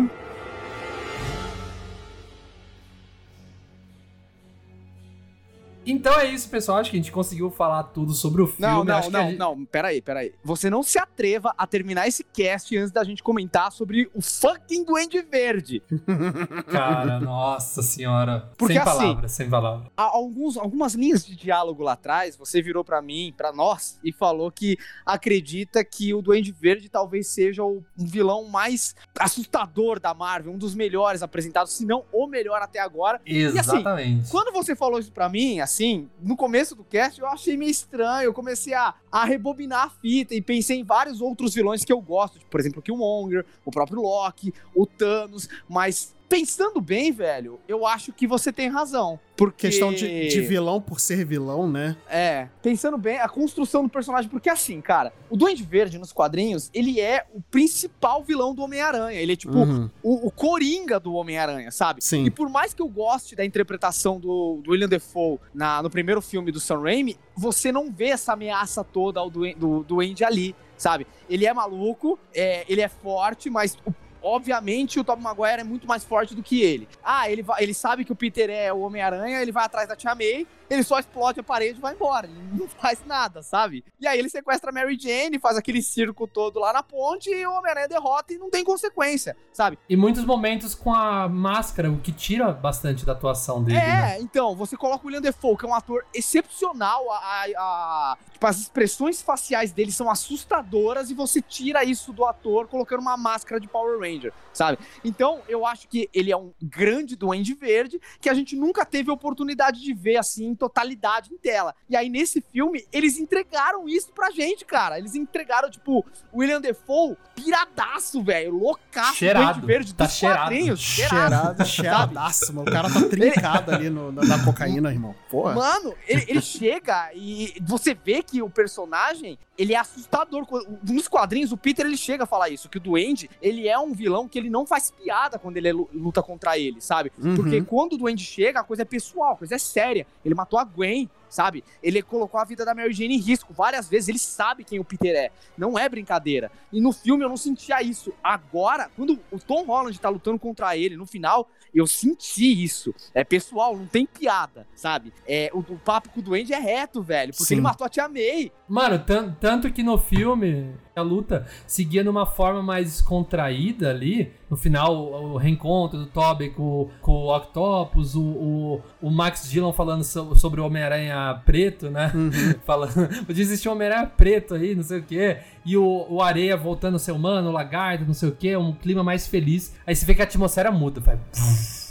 [5.87, 6.79] Então é isso, pessoal.
[6.79, 8.61] Acho que a gente conseguiu falar tudo sobre o filme.
[8.73, 10.33] Não, não, Acho não, gente- não, peraí, peraí.
[10.43, 14.85] Você não se atreva a terminar esse cast antes da gente comentar sobre o fucking
[14.85, 15.83] Duende Verde.
[16.71, 18.51] Cara, nossa senhora.
[18.57, 19.89] Porque sem assim- palavras, sem palavras.
[19.97, 24.13] Há alguns, algumas linhas de diálogo lá atrás, você virou pra mim, pra nós, e
[24.13, 30.53] falou que acredita que o Duende Verde talvez seja o vilão mais assustador da Marvel,
[30.53, 33.21] um dos melhores apresentados, se não o melhor até agora.
[33.25, 34.31] assim, Exatamente.
[34.31, 35.74] Quando você falou isso pra mim, assim,
[36.23, 38.27] no começo do cast, eu achei meio estranho.
[38.27, 42.01] Eu comecei a, a rebobinar a fita e pensei em vários outros vilões que eu
[42.01, 42.39] gosto.
[42.39, 45.49] Tipo, por exemplo, o Killmonger, o próprio Loki, o Thanos.
[45.69, 49.19] Mas pensando bem, velho, eu acho que você tem razão.
[49.37, 49.69] Porque...
[49.69, 51.97] Questão de, de vilão por ser vilão, né?
[52.09, 56.71] É, pensando bem, a construção do personagem, porque assim, cara, o Duende Verde nos quadrinhos,
[56.75, 59.21] ele é o principal vilão do Homem-Aranha.
[59.21, 59.89] Ele é tipo Uhum.
[60.03, 62.03] o, o coringa do Homem-Aranha, sabe?
[62.03, 62.25] Sim.
[62.25, 66.21] E por mais que eu goste da interpretação do, do William Defoe na, no primeiro
[66.21, 70.55] filme do Sam Raimi, você não vê essa ameaça toda ao Duen- do Duende ali,
[70.77, 71.07] sabe?
[71.31, 73.93] Ele é maluco, é, ele é forte, mas o-
[74.25, 76.89] obviamente o Tobey Maguire é muito mais forte do que ele.
[77.03, 79.95] Ah, ele, vai, ele sabe que o Peter é o Homem-Aranha, ele vai atrás da
[79.95, 82.27] Tia May, ele só explode a parede e vai embora.
[82.27, 83.85] Ele não faz nada, sabe?
[84.01, 87.47] E aí ele sequestra a Mary Jane, faz aquele circo todo lá na ponte e
[87.47, 89.79] o Homem-Aranha derrota e não tem consequência, sabe?
[89.89, 93.79] E muitos momentos com a máscara, o que tira bastante da atuação dele.
[93.79, 94.21] É, né?
[94.21, 98.47] então, você coloca o William Defoe, que é um ator excepcional, a, a- a- tipo,
[98.47, 103.61] as expressões faciais dele são assustadoras e você tira isso do ator colocando uma máscara
[103.61, 104.14] de Power Ranger,
[104.53, 104.79] sabe?
[105.05, 109.11] Então, eu acho que ele é um grande Duende Verde que a gente nunca teve
[109.11, 111.75] a oportunidade de ver assim em totalidade em tela.
[111.89, 114.99] E aí, nesse filme, eles entregaram isso pra gente, cara.
[114.99, 119.61] Eles entregaram, tipo, o William Defoe piradaço, velho, loucaço, Cheirado.
[119.61, 120.41] Duende Verde Tá dos cheirado.
[120.41, 122.69] quadrinhos, Cheirado, cheiradaço, mano.
[122.69, 125.15] O cara tá trincado ali no, na, na cocaína, irmão.
[125.31, 125.55] Porra.
[125.55, 130.47] Mano, ele, ele chega e você vê que o personagem, ele é assustador.
[130.83, 133.93] Nos quadrinhos, o Peter, ele chega a falar isso, que o Duende, ele é um
[134.05, 137.11] vilão que ele não faz piada quando ele lu- luta contra ele, sabe?
[137.23, 137.35] Uhum.
[137.37, 140.07] Porque quando o Duende chega, a coisa é pessoal, a coisa é séria.
[140.25, 141.65] Ele matou a Gwen, sabe?
[141.83, 144.85] Ele colocou a vida da Mary Jane em risco várias vezes, ele sabe quem o
[144.85, 145.31] Peter é.
[145.57, 146.51] Não é brincadeira.
[146.73, 148.13] E no filme eu não sentia isso.
[148.23, 152.95] Agora, quando o Tom Holland tá lutando contra ele, no final, eu senti isso.
[153.13, 155.13] É pessoal, não tem piada, sabe?
[155.27, 157.33] É, o, o papo com o Duende é reto, velho.
[157.33, 157.55] Porque Sim.
[157.55, 158.53] ele matou a Tia May.
[158.69, 164.33] Mano, tan- tanto que no filme a luta seguia numa forma mais descontraída ali.
[164.49, 169.73] No final, o, reencontro do Toby com, com o Octopus, o, o, o Max Dillon
[169.73, 172.13] falando so- sobre o Homem-Aranha preto, né?
[172.65, 175.39] falando, existe um Homem-Aranha preto aí, não sei o quê.
[175.65, 178.73] E o, o Areia voltando a ser humano, o Lagarto, não sei o quê, um
[178.73, 179.75] clima mais feliz.
[179.87, 181.19] Aí você vê que a atmosfera muda, vai.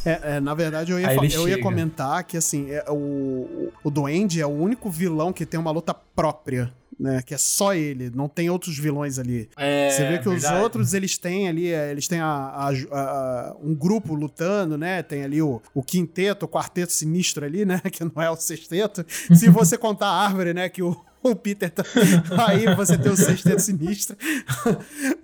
[0.05, 4.41] É, é, na verdade, eu ia, eu ia comentar que, assim, é, o, o Duende
[4.41, 6.73] é o único vilão que tem uma luta própria,
[7.03, 7.21] né?
[7.21, 9.49] Que é só ele, não tem outros vilões ali.
[9.57, 10.63] É, Você vê que os verdade.
[10.63, 15.03] outros, eles têm ali, é, eles têm a- a- a- um grupo lutando, né?
[15.03, 17.81] Tem ali o, o quinteto, o quarteto sinistro ali, né?
[17.91, 19.05] Que não é o sexteto.
[19.35, 20.69] Se você contar a árvore, né?
[20.69, 20.95] Que o,
[21.31, 21.83] o Peter tá...
[22.47, 24.15] Aí você tem o sexteto sinistro.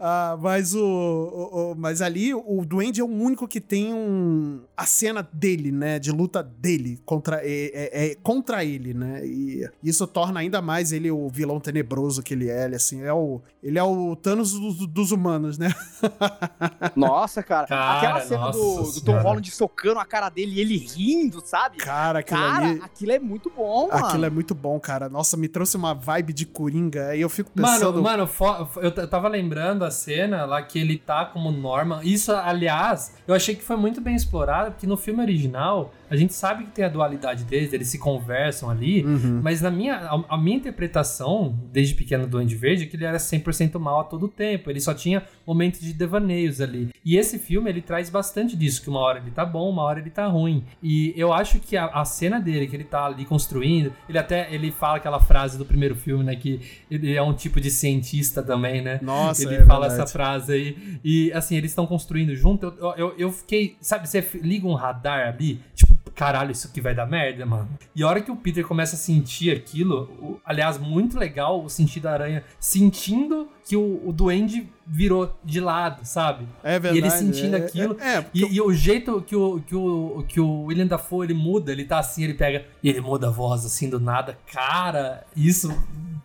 [0.02, 4.62] Ah, mas o, o- o- Mas ali, o Duende é o único que tem um...
[4.78, 6.00] A cena dele, né?
[6.00, 9.26] De luta dele contra, é, é- é contra ele, né?
[9.26, 12.66] E isso torna ainda mais ele o vilão tenebroso que ele é.
[12.66, 15.74] Ele, assim, é o, ele é o Thanos dos, dos humanos, né?
[16.96, 17.68] Nossa, cara.
[17.68, 19.18] Cara, Aquela cena do, do Tom.
[19.20, 21.78] Holland socando a cara dele e ele rindo, sabe?
[21.78, 22.82] Cara, aquilo Cara, ali...
[22.82, 24.06] aquilo é muito bom, mano.
[24.06, 25.10] Aquilo é muito bom, cara.
[25.10, 27.08] Nossa, me trouxe uma vibe de Coringa.
[27.10, 28.02] Aí eu fico Mano, pensando...
[28.02, 28.28] mano,
[28.92, 32.02] t- eu tava lembrando a cena lá que ele tá como Norman.
[32.04, 36.34] Isso, aliás, eu achei que foi muito bem explorado, porque no filme original, a gente
[36.34, 39.42] sabe que tem a dualidade deles, eles se conversam ali, Uhum.
[39.44, 43.06] mas na minha, a, a minha interpretação, desde pequeno do Duende Verde, é que ele
[43.06, 46.90] era 100% mal a todo tempo, ele só tinha momentos de devaneios ali.
[47.06, 50.00] E esse filme, ele traz bastante disso, que uma hora ele tá bom, uma hora
[50.00, 50.64] ele tá ruim.
[50.82, 54.54] E eu acho que a, a cena dele, que ele tá ali construindo, ele até,
[54.54, 56.60] ele fala aquela frase do primeiro filme, né, que
[56.90, 59.00] ele é um tipo de cientista também, né?
[59.02, 60.02] Nossa, ele é fala verdade.
[60.04, 61.00] essa frase aí.
[61.04, 62.66] E assim, eles estão construindo junto.
[62.80, 63.76] Eu, eu, eu fiquei.
[63.82, 67.70] Sabe, você liga um radar ali, tipo, caralho, isso aqui vai dar merda, mano.
[67.96, 71.70] E a hora que o Peter começa a sentir aquilo, o- aliás, muito legal o
[71.70, 76.48] sentido da aranha sentindo que o, o duende virou de lado, sabe?
[76.64, 76.96] É verdade.
[76.96, 77.98] E ele sentindo é- aquilo.
[78.00, 81.34] É, é, E, e o jeito que o, que, o, que o William Dafoe ele
[81.34, 84.38] muda, ele tá assim, ele pega e ele muda a voz assim do nada.
[84.52, 85.70] Cara, isso.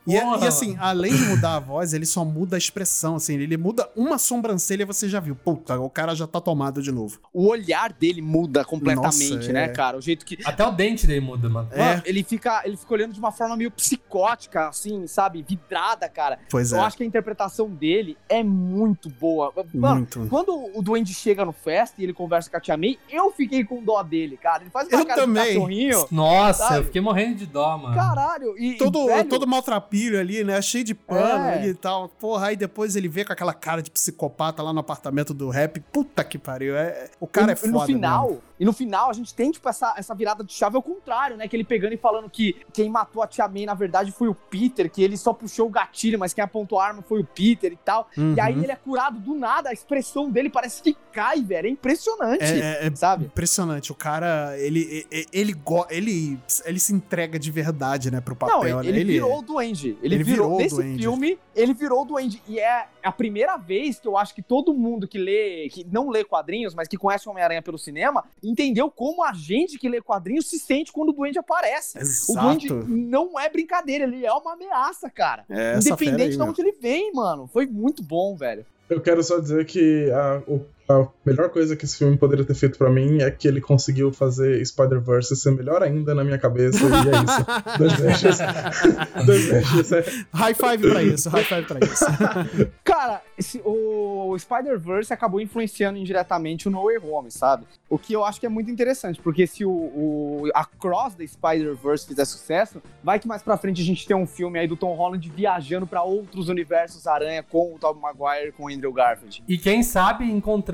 [0.07, 3.17] E, é- porra, e assim, além de mudar a voz, ele só muda a expressão,
[3.17, 5.35] assim, ele muda uma sobrancelha e você já viu.
[5.35, 7.19] Puta, o cara já tá tomado de novo.
[7.33, 9.69] O olhar dele muda completamente, Nossa, né, é.
[9.69, 9.97] cara?
[9.97, 10.39] O jeito que.
[10.45, 11.69] Até o dente dele muda, mano.
[11.73, 11.79] É.
[11.79, 15.43] Mano, ele fica, ele fica olhando de uma forma meio psicótica, assim, sabe?
[15.49, 16.39] Vidrada, cara.
[16.51, 16.77] Pois é.
[16.77, 19.53] Eu acho que a interpretação dele é muito boa.
[19.73, 20.27] Mano, Muito.
[20.29, 23.65] quando o Duende chega no festa e ele conversa com a Tia May, eu fiquei
[23.65, 24.63] com dó dele, cara.
[24.63, 25.43] Ele faz uma Eu cara também.
[25.45, 26.07] de cachorrinho.
[26.11, 26.79] Nossa, Sabe?
[26.81, 27.95] eu fiquei morrendo de dó, mano.
[27.95, 28.55] Caralho.
[28.59, 30.61] E, Todo, e, velho, todo maltrapilho ali, né?
[30.61, 31.69] Cheio de pano É.
[31.69, 32.09] e tal.
[32.09, 35.81] Porra, aí depois ele vê com aquela cara de psicopata lá no apartamento do rap.
[35.93, 36.77] Puta que pariu.
[36.77, 37.73] É, o cara é foda.
[37.73, 38.43] no final, mesmo.
[38.59, 41.49] E no final a gente tem tipo essa, essa virada de chave ao contrário, né?
[41.49, 44.35] Que ele pegando e falando que quem matou a Tia May na verdade foi o
[44.35, 47.73] Peter, que ele só puxou o gatilho, mas quem apontou a arma foi o Peter
[47.73, 48.09] e tal.
[48.17, 48.63] E aí Uhum.
[48.63, 51.67] ele é curado do nada, a expressão dele parece que cai, velho.
[51.67, 52.45] É impressionante.
[52.45, 53.25] É, é- é Sabe?
[53.27, 53.91] impressionante.
[53.93, 55.55] O cara, ele, ele, ele,
[55.91, 58.81] ele, ele se entrega de verdade, né, pro Não, papel.
[58.81, 58.99] ele, né?
[59.01, 59.97] ele virou o Duende.
[60.03, 60.99] Ele, ele virou, virou nesse Duende.
[61.03, 62.43] filme, ele virou o Duende.
[62.47, 66.09] E é a primeira vez que eu acho que todo mundo que lê, que não
[66.09, 70.01] lê quadrinhos, mas que conhece o Homem-Aranha pelo cinema, entendeu como a gente que lê
[70.01, 71.99] quadrinhos se sente quando o Duende aparece.
[72.31, 72.87] O Duende Exato.
[72.89, 75.45] não é brincadeira, ele é uma ameaça, cara.
[75.49, 76.47] É, Independente aí, de meu.
[76.49, 77.49] onde ele vem, mano.
[77.53, 78.65] Foi muito bom, velho.
[78.89, 82.55] Eu quero só dizer que a, o- a melhor coisa que esse filme poderia ter
[82.55, 86.79] feito pra mim é que ele conseguiu fazer Spider-Verse ser melhor ainda na minha cabeça,
[86.79, 87.45] e é isso.
[87.79, 88.39] Dois beijos.
[89.27, 89.93] Dois beijos.
[89.93, 90.05] É.
[90.33, 92.05] High five pra isso, high five pra isso.
[92.85, 97.65] Cara, esse- o Spider-Verse acabou influenciando indiretamente o No Way Home, sabe?
[97.89, 101.27] O que eu acho que é muito interessante, porque se o, o a Cross da
[101.27, 104.77] Spider-Verse fizer sucesso, vai que mais pra frente a gente tem um filme aí do
[104.77, 109.43] Tom Holland viajando pra outros universos aranha com o Tobey Maguire com o Andrew Garfield.
[109.49, 110.25] E quem sabe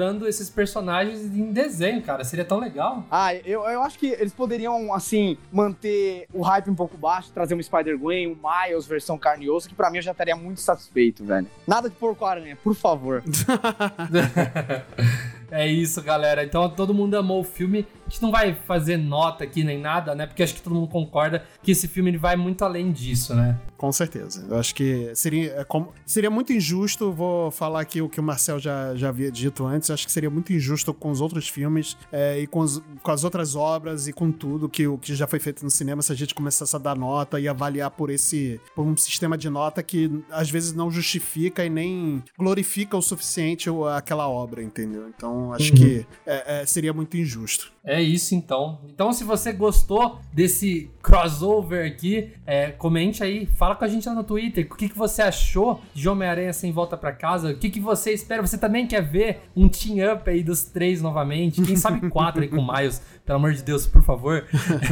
[0.01, 2.25] encontrando esses personagens em desenho, cara.
[2.25, 3.05] Seria tão legal.
[3.11, 7.55] Ah, eu, eu acho que eles poderiam, assim, manter o hype um pouco baixo, trazer
[7.55, 10.61] um Spider-Gwen, um Miles versão carne e osso, que pra mim eu já estaria muito
[10.61, 11.47] satisfeito, velho.
[11.67, 13.23] Nada de porco-aranha, por favor.
[15.51, 16.45] É isso, galera.
[16.45, 17.87] Então todo mundo amou o filme.
[18.07, 20.27] A gente não vai fazer nota aqui nem nada, né?
[20.27, 23.59] Porque acho que todo mundo concorda que esse filme ele vai muito além disso, né?
[23.77, 24.47] Com certeza.
[24.49, 28.23] Eu acho que seria, é como- seria muito injusto, vou falar aqui o que o
[28.23, 31.97] Marcel já, já havia dito antes, acho que seria muito injusto com os outros filmes
[32.13, 35.27] é, e com, os- com as outras obras e com tudo que, o que já
[35.27, 38.61] foi feito no cinema se a gente começasse a dar nota e avaliar por esse
[38.75, 43.71] por um sistema de nota que às vezes não justifica e nem glorifica o suficiente
[43.97, 45.09] aquela obra, entendeu?
[45.09, 47.73] Então acho que é, é, seria muito injusto.
[47.85, 48.81] É isso então.
[48.93, 54.15] Então, se você gostou desse crossover aqui, é, comente aí, fala com a gente lá
[54.15, 54.67] no Twitter.
[54.71, 57.51] O que, que você achou de Homem-Aranha sem volta pra casa?
[57.51, 58.43] O que, que você espera?
[58.43, 61.63] Você também quer ver um team up aí dos três novamente?
[61.63, 64.47] Quem sabe quatro aí com o Miles, pelo amor de Deus, por favor.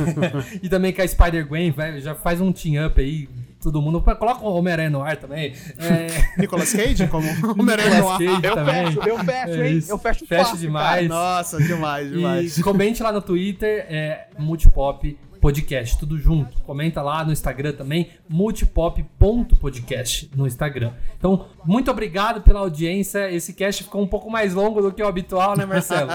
[0.62, 3.28] e também com a Spider-Gwen, já faz um team up aí.
[3.60, 4.00] Todo mundo.
[4.00, 5.52] Coloca o Homem-Aranha no ar também.
[5.78, 6.06] É,
[6.40, 7.26] Nicolas Cage como
[7.60, 8.18] Homem-Aranha no ar.
[8.18, 8.86] Cage Eu também.
[8.86, 9.84] fecho, eu fecho, É hein?
[9.88, 11.08] Eu fecho fácil, demais.
[11.08, 12.56] Nossa, demais, demais.
[12.58, 16.60] E comente lá no Twitter, é Multipop Podcast, tudo junto.
[16.62, 20.92] Comenta lá no Instagram também, multipop.podcast no Instagram.
[21.16, 23.30] Então, muito obrigado pela audiência.
[23.30, 26.10] Esse cast ficou um pouco mais longo do que o habitual, né, Marcelo?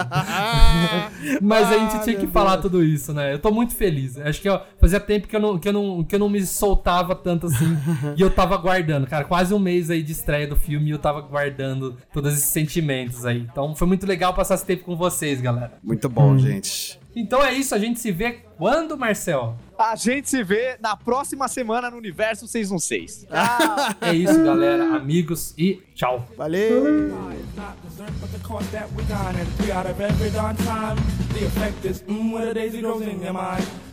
[1.41, 3.33] Mas a gente tinha que falar tudo isso, né?
[3.33, 4.17] Eu tô muito feliz.
[4.17, 6.45] Acho que ó, fazia tempo que eu, não, que, eu não, que eu não me
[6.45, 7.77] soltava tanto assim.
[8.17, 9.25] e eu tava guardando, cara.
[9.25, 13.25] Quase um mês aí de estreia do filme e eu tava guardando todos esses sentimentos
[13.25, 13.47] aí.
[13.51, 15.73] Então foi muito legal passar esse tempo com vocês, galera.
[15.83, 17.02] Muito bom, gente.
[17.15, 19.55] Então é isso, a gente se vê quando, Marcel?
[19.77, 23.27] A gente se vê na próxima semana no Universo 616.
[24.01, 26.25] É isso, galera, amigos e tchau.
[26.37, 27.11] Valeu!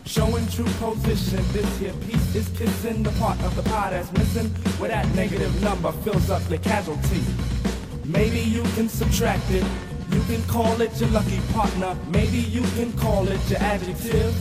[0.03, 1.41] Showing true position.
[1.53, 4.49] This here piece is kissing the part of the pie that's missing.
[4.79, 7.21] Where that negative number fills up the casualty.
[8.05, 9.63] Maybe you can subtract it.
[10.11, 11.97] You can call it your lucky partner.
[12.09, 14.35] Maybe you can call it your adjective.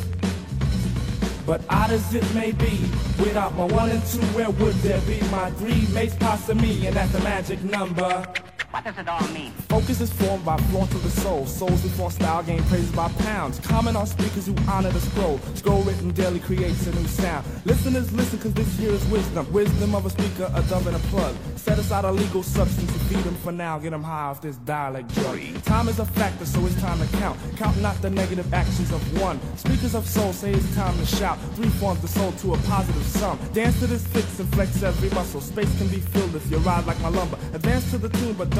[1.47, 2.81] But odd as it may be,
[3.19, 6.87] without my one and two, where would there be my three mates pasta me?
[6.87, 8.27] And that's the magic number.
[8.71, 9.51] What does it all mean?
[9.69, 11.45] Focus is formed by flaunt of the soul.
[11.45, 13.59] Souls before style gain praises by pounds.
[13.59, 15.41] Comment on speakers who honor the scroll.
[15.55, 17.45] Scroll written daily creates a new sound.
[17.65, 19.53] Listeners listen cause this here is wisdom.
[19.53, 21.35] Wisdom of a speaker, a dove and a plug.
[21.57, 23.77] Set aside a legal substance to feed them for now.
[23.79, 25.41] Get them high off this dialect drug.
[25.65, 27.39] Time is a factor, so it's time to count.
[27.57, 29.41] Count not the negative actions of one.
[29.57, 31.39] Speakers of soul say it's time to shout.
[31.57, 33.37] Three forms the soul to a positive sum.
[33.53, 35.41] Dance to this fix and flex every muscle.
[35.41, 37.37] Space can be filled if you ride like my lumber.
[37.53, 38.60] Advance to the tune, but don't